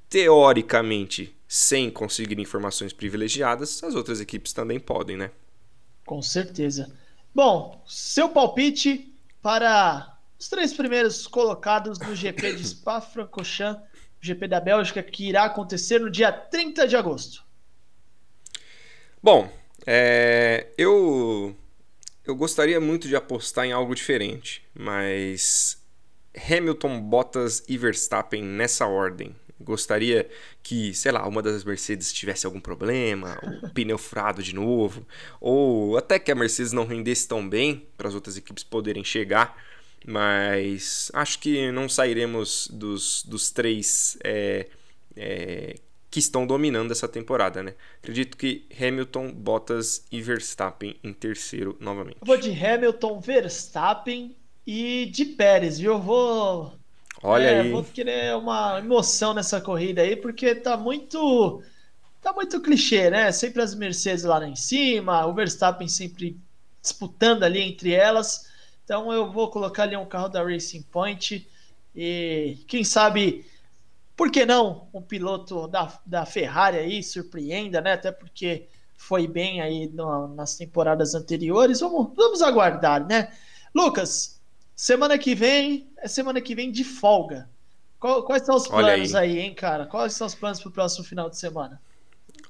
teoricamente, 0.08 1.36
sem 1.48 1.90
conseguir 1.90 2.38
informações 2.38 2.92
privilegiadas, 2.92 3.82
as 3.82 3.94
outras 3.94 4.20
equipes 4.20 4.52
também 4.52 4.78
podem, 4.78 5.16
né? 5.16 5.30
Com 6.06 6.22
certeza. 6.22 6.92
Bom, 7.34 7.82
seu 7.86 8.28
palpite 8.28 9.12
para 9.42 10.16
os 10.38 10.48
três 10.48 10.72
primeiros 10.72 11.26
colocados 11.26 11.98
no 11.98 12.14
GP 12.14 12.54
de 12.54 12.66
Spa-Francorchamps, 12.68 13.82
GP 14.20 14.48
da 14.48 14.60
Bélgica, 14.60 15.02
que 15.02 15.28
irá 15.28 15.44
acontecer 15.44 15.98
no 15.98 16.10
dia 16.10 16.32
30 16.32 16.86
de 16.86 16.96
agosto. 16.96 17.44
Bom, 19.22 19.50
é, 19.86 20.68
eu 20.76 21.56
eu 22.24 22.34
gostaria 22.36 22.80
muito 22.80 23.08
de 23.08 23.16
apostar 23.16 23.64
em 23.64 23.72
algo 23.72 23.94
diferente, 23.94 24.62
mas 24.74 25.79
Hamilton, 26.36 27.00
Bottas 27.00 27.62
e 27.68 27.76
Verstappen 27.76 28.42
nessa 28.42 28.86
ordem. 28.86 29.34
Gostaria 29.60 30.28
que, 30.62 30.94
sei 30.94 31.12
lá, 31.12 31.26
uma 31.28 31.42
das 31.42 31.64
Mercedes 31.64 32.12
tivesse 32.12 32.46
algum 32.46 32.60
problema, 32.60 33.38
o 33.62 33.68
pneu 33.74 33.98
furado 33.98 34.42
de 34.42 34.54
novo, 34.54 35.06
ou 35.38 35.98
até 35.98 36.18
que 36.18 36.32
a 36.32 36.34
Mercedes 36.34 36.72
não 36.72 36.86
rendesse 36.86 37.28
tão 37.28 37.46
bem 37.46 37.86
para 37.96 38.08
as 38.08 38.14
outras 38.14 38.36
equipes 38.36 38.64
poderem 38.64 39.04
chegar. 39.04 39.62
Mas 40.06 41.10
acho 41.12 41.38
que 41.40 41.70
não 41.72 41.86
sairemos 41.86 42.68
dos, 42.72 43.22
dos 43.22 43.50
três 43.50 44.16
é, 44.24 44.66
é, 45.14 45.74
que 46.10 46.18
estão 46.18 46.46
dominando 46.46 46.90
essa 46.90 47.06
temporada, 47.06 47.62
né? 47.62 47.74
Acredito 47.98 48.38
que 48.38 48.64
Hamilton, 48.80 49.30
Bottas 49.30 50.06
e 50.10 50.22
Verstappen 50.22 50.96
em 51.04 51.12
terceiro 51.12 51.76
novamente. 51.78 52.16
Eu 52.22 52.26
vou 52.26 52.38
de 52.38 52.50
Hamilton, 52.50 53.20
Verstappen 53.20 54.34
e 54.72 55.06
de 55.06 55.24
Pérez, 55.24 55.80
viu? 55.80 55.94
Eu 55.94 56.00
vou. 56.00 56.72
Olha 57.24 57.42
é, 57.42 57.60
aí. 57.62 57.72
Vou 57.72 57.82
querer 57.82 58.36
uma 58.36 58.78
emoção 58.78 59.34
nessa 59.34 59.60
corrida 59.60 60.02
aí, 60.02 60.14
porque 60.14 60.54
tá 60.54 60.76
muito. 60.76 61.60
Tá 62.22 62.32
muito 62.32 62.60
clichê, 62.60 63.10
né? 63.10 63.32
Sempre 63.32 63.62
as 63.62 63.74
Mercedes 63.74 64.22
lá 64.22 64.46
em 64.46 64.54
cima, 64.54 65.26
o 65.26 65.34
Verstappen 65.34 65.88
sempre 65.88 66.38
disputando 66.80 67.42
ali 67.42 67.60
entre 67.60 67.92
elas. 67.92 68.48
Então 68.84 69.12
eu 69.12 69.32
vou 69.32 69.50
colocar 69.50 69.82
ali 69.82 69.96
um 69.96 70.06
carro 70.06 70.28
da 70.28 70.40
Racing 70.40 70.82
Point 70.82 71.48
e 71.96 72.58
quem 72.68 72.84
sabe, 72.84 73.44
por 74.16 74.30
que 74.30 74.46
não 74.46 74.86
um 74.94 75.02
piloto 75.02 75.66
da, 75.66 75.98
da 76.06 76.24
Ferrari 76.24 76.76
aí 76.76 77.02
surpreenda, 77.02 77.80
né? 77.80 77.94
Até 77.94 78.12
porque 78.12 78.68
foi 78.96 79.26
bem 79.26 79.60
aí 79.60 79.88
no, 79.88 80.28
nas 80.28 80.56
temporadas 80.56 81.14
anteriores. 81.16 81.80
Vamos, 81.80 82.14
vamos 82.14 82.40
aguardar, 82.40 83.04
né? 83.04 83.32
Lucas, 83.74 84.39
Semana 84.80 85.18
que 85.18 85.34
vem 85.34 85.92
é 85.98 86.08
semana 86.08 86.40
que 86.40 86.54
vem 86.54 86.72
de 86.72 86.84
folga. 86.84 87.46
quais 87.98 88.46
são 88.46 88.56
os 88.56 88.66
planos 88.66 89.14
aí. 89.14 89.32
aí. 89.32 89.38
hein, 89.38 89.52
cara? 89.52 89.84
Quais 89.84 90.14
são 90.14 90.26
os 90.26 90.34
planos 90.34 90.58
para 90.58 90.70
o 90.70 90.72
próximo 90.72 91.04
final 91.04 91.28
de 91.28 91.38
semana? 91.38 91.78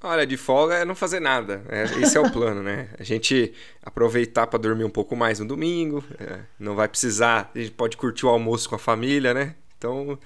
Olha, 0.01 0.25
de 0.25 0.37
folga 0.37 0.77
é 0.77 0.85
não 0.85 0.95
fazer 0.95 1.19
nada. 1.19 1.65
É, 1.69 1.83
esse 2.01 2.17
é 2.17 2.21
o 2.21 2.31
plano, 2.31 2.63
né? 2.63 2.91
A 3.01 3.03
gente 3.03 3.53
aproveitar 3.83 4.47
para 4.47 4.61
dormir 4.61 4.85
um 4.85 4.91
pouco 4.91 5.17
mais 5.17 5.41
no 5.41 5.45
domingo. 5.45 6.05
É, 6.21 6.39
não 6.57 6.77
vai 6.77 6.87
precisar. 6.87 7.51
A 7.53 7.59
gente 7.59 7.73
pode 7.73 7.97
curtir 7.97 8.25
o 8.27 8.29
almoço 8.29 8.69
com 8.69 8.77
a 8.77 8.79
família, 8.79 9.35
né? 9.35 9.57
Então 9.77 10.17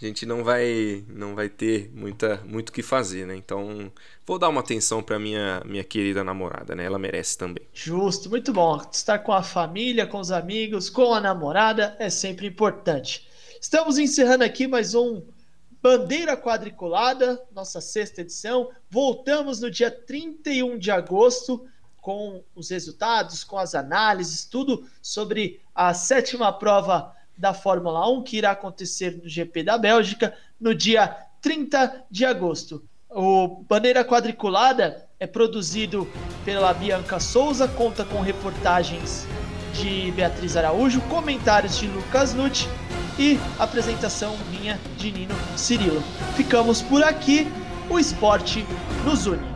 a 0.00 0.04
gente 0.04 0.26
não 0.26 0.42
vai 0.42 1.04
não 1.08 1.34
vai 1.34 1.48
ter 1.48 1.90
muita 1.94 2.42
muito 2.44 2.72
que 2.72 2.82
fazer, 2.82 3.26
né? 3.26 3.36
Então, 3.36 3.92
vou 4.26 4.38
dar 4.38 4.48
uma 4.48 4.60
atenção 4.60 5.02
para 5.02 5.18
minha 5.18 5.62
minha 5.64 5.84
querida 5.84 6.24
namorada, 6.24 6.74
né? 6.74 6.84
Ela 6.84 6.98
merece 6.98 7.38
também. 7.38 7.64
Justo, 7.72 8.28
muito 8.28 8.52
bom. 8.52 8.80
Estar 8.92 9.20
com 9.20 9.32
a 9.32 9.42
família, 9.42 10.06
com 10.06 10.18
os 10.18 10.30
amigos, 10.30 10.90
com 10.90 11.14
a 11.14 11.20
namorada 11.20 11.96
é 11.98 12.10
sempre 12.10 12.46
importante. 12.46 13.28
Estamos 13.60 13.96
encerrando 13.96 14.44
aqui 14.44 14.66
mais 14.66 14.94
um 14.94 15.22
Bandeira 15.80 16.36
Quadriculada, 16.36 17.40
nossa 17.52 17.80
sexta 17.80 18.22
edição. 18.22 18.70
Voltamos 18.90 19.60
no 19.60 19.70
dia 19.70 19.90
31 19.90 20.78
de 20.78 20.90
agosto 20.90 21.66
com 22.00 22.42
os 22.54 22.68
resultados, 22.68 23.44
com 23.44 23.56
as 23.56 23.74
análises, 23.74 24.44
tudo 24.44 24.86
sobre 25.00 25.60
a 25.74 25.94
sétima 25.94 26.52
prova 26.52 27.14
da 27.36 27.52
Fórmula 27.54 28.08
1 28.08 28.22
que 28.22 28.36
irá 28.38 28.52
acontecer 28.52 29.20
no 29.22 29.28
GP 29.28 29.62
da 29.62 29.78
Bélgica 29.78 30.34
no 30.60 30.74
dia 30.74 31.16
30 31.40 32.04
de 32.10 32.24
agosto. 32.24 32.82
O 33.10 33.64
Bandeira 33.68 34.04
Quadriculada 34.04 35.06
é 35.20 35.26
produzido 35.26 36.08
pela 36.44 36.72
Bianca 36.74 37.20
Souza, 37.20 37.68
conta 37.68 38.04
com 38.04 38.20
reportagens 38.20 39.26
de 39.74 40.10
Beatriz 40.12 40.56
Araújo, 40.56 41.00
comentários 41.02 41.78
de 41.78 41.86
Lucas 41.86 42.34
Nutti 42.34 42.68
e 43.18 43.38
apresentação 43.58 44.36
minha 44.50 44.78
de 44.96 45.12
Nino 45.12 45.34
Cirilo. 45.56 46.02
Ficamos 46.36 46.82
por 46.82 47.02
aqui, 47.02 47.46
o 47.88 47.98
esporte 47.98 48.64
nos 49.04 49.26
une. 49.26 49.53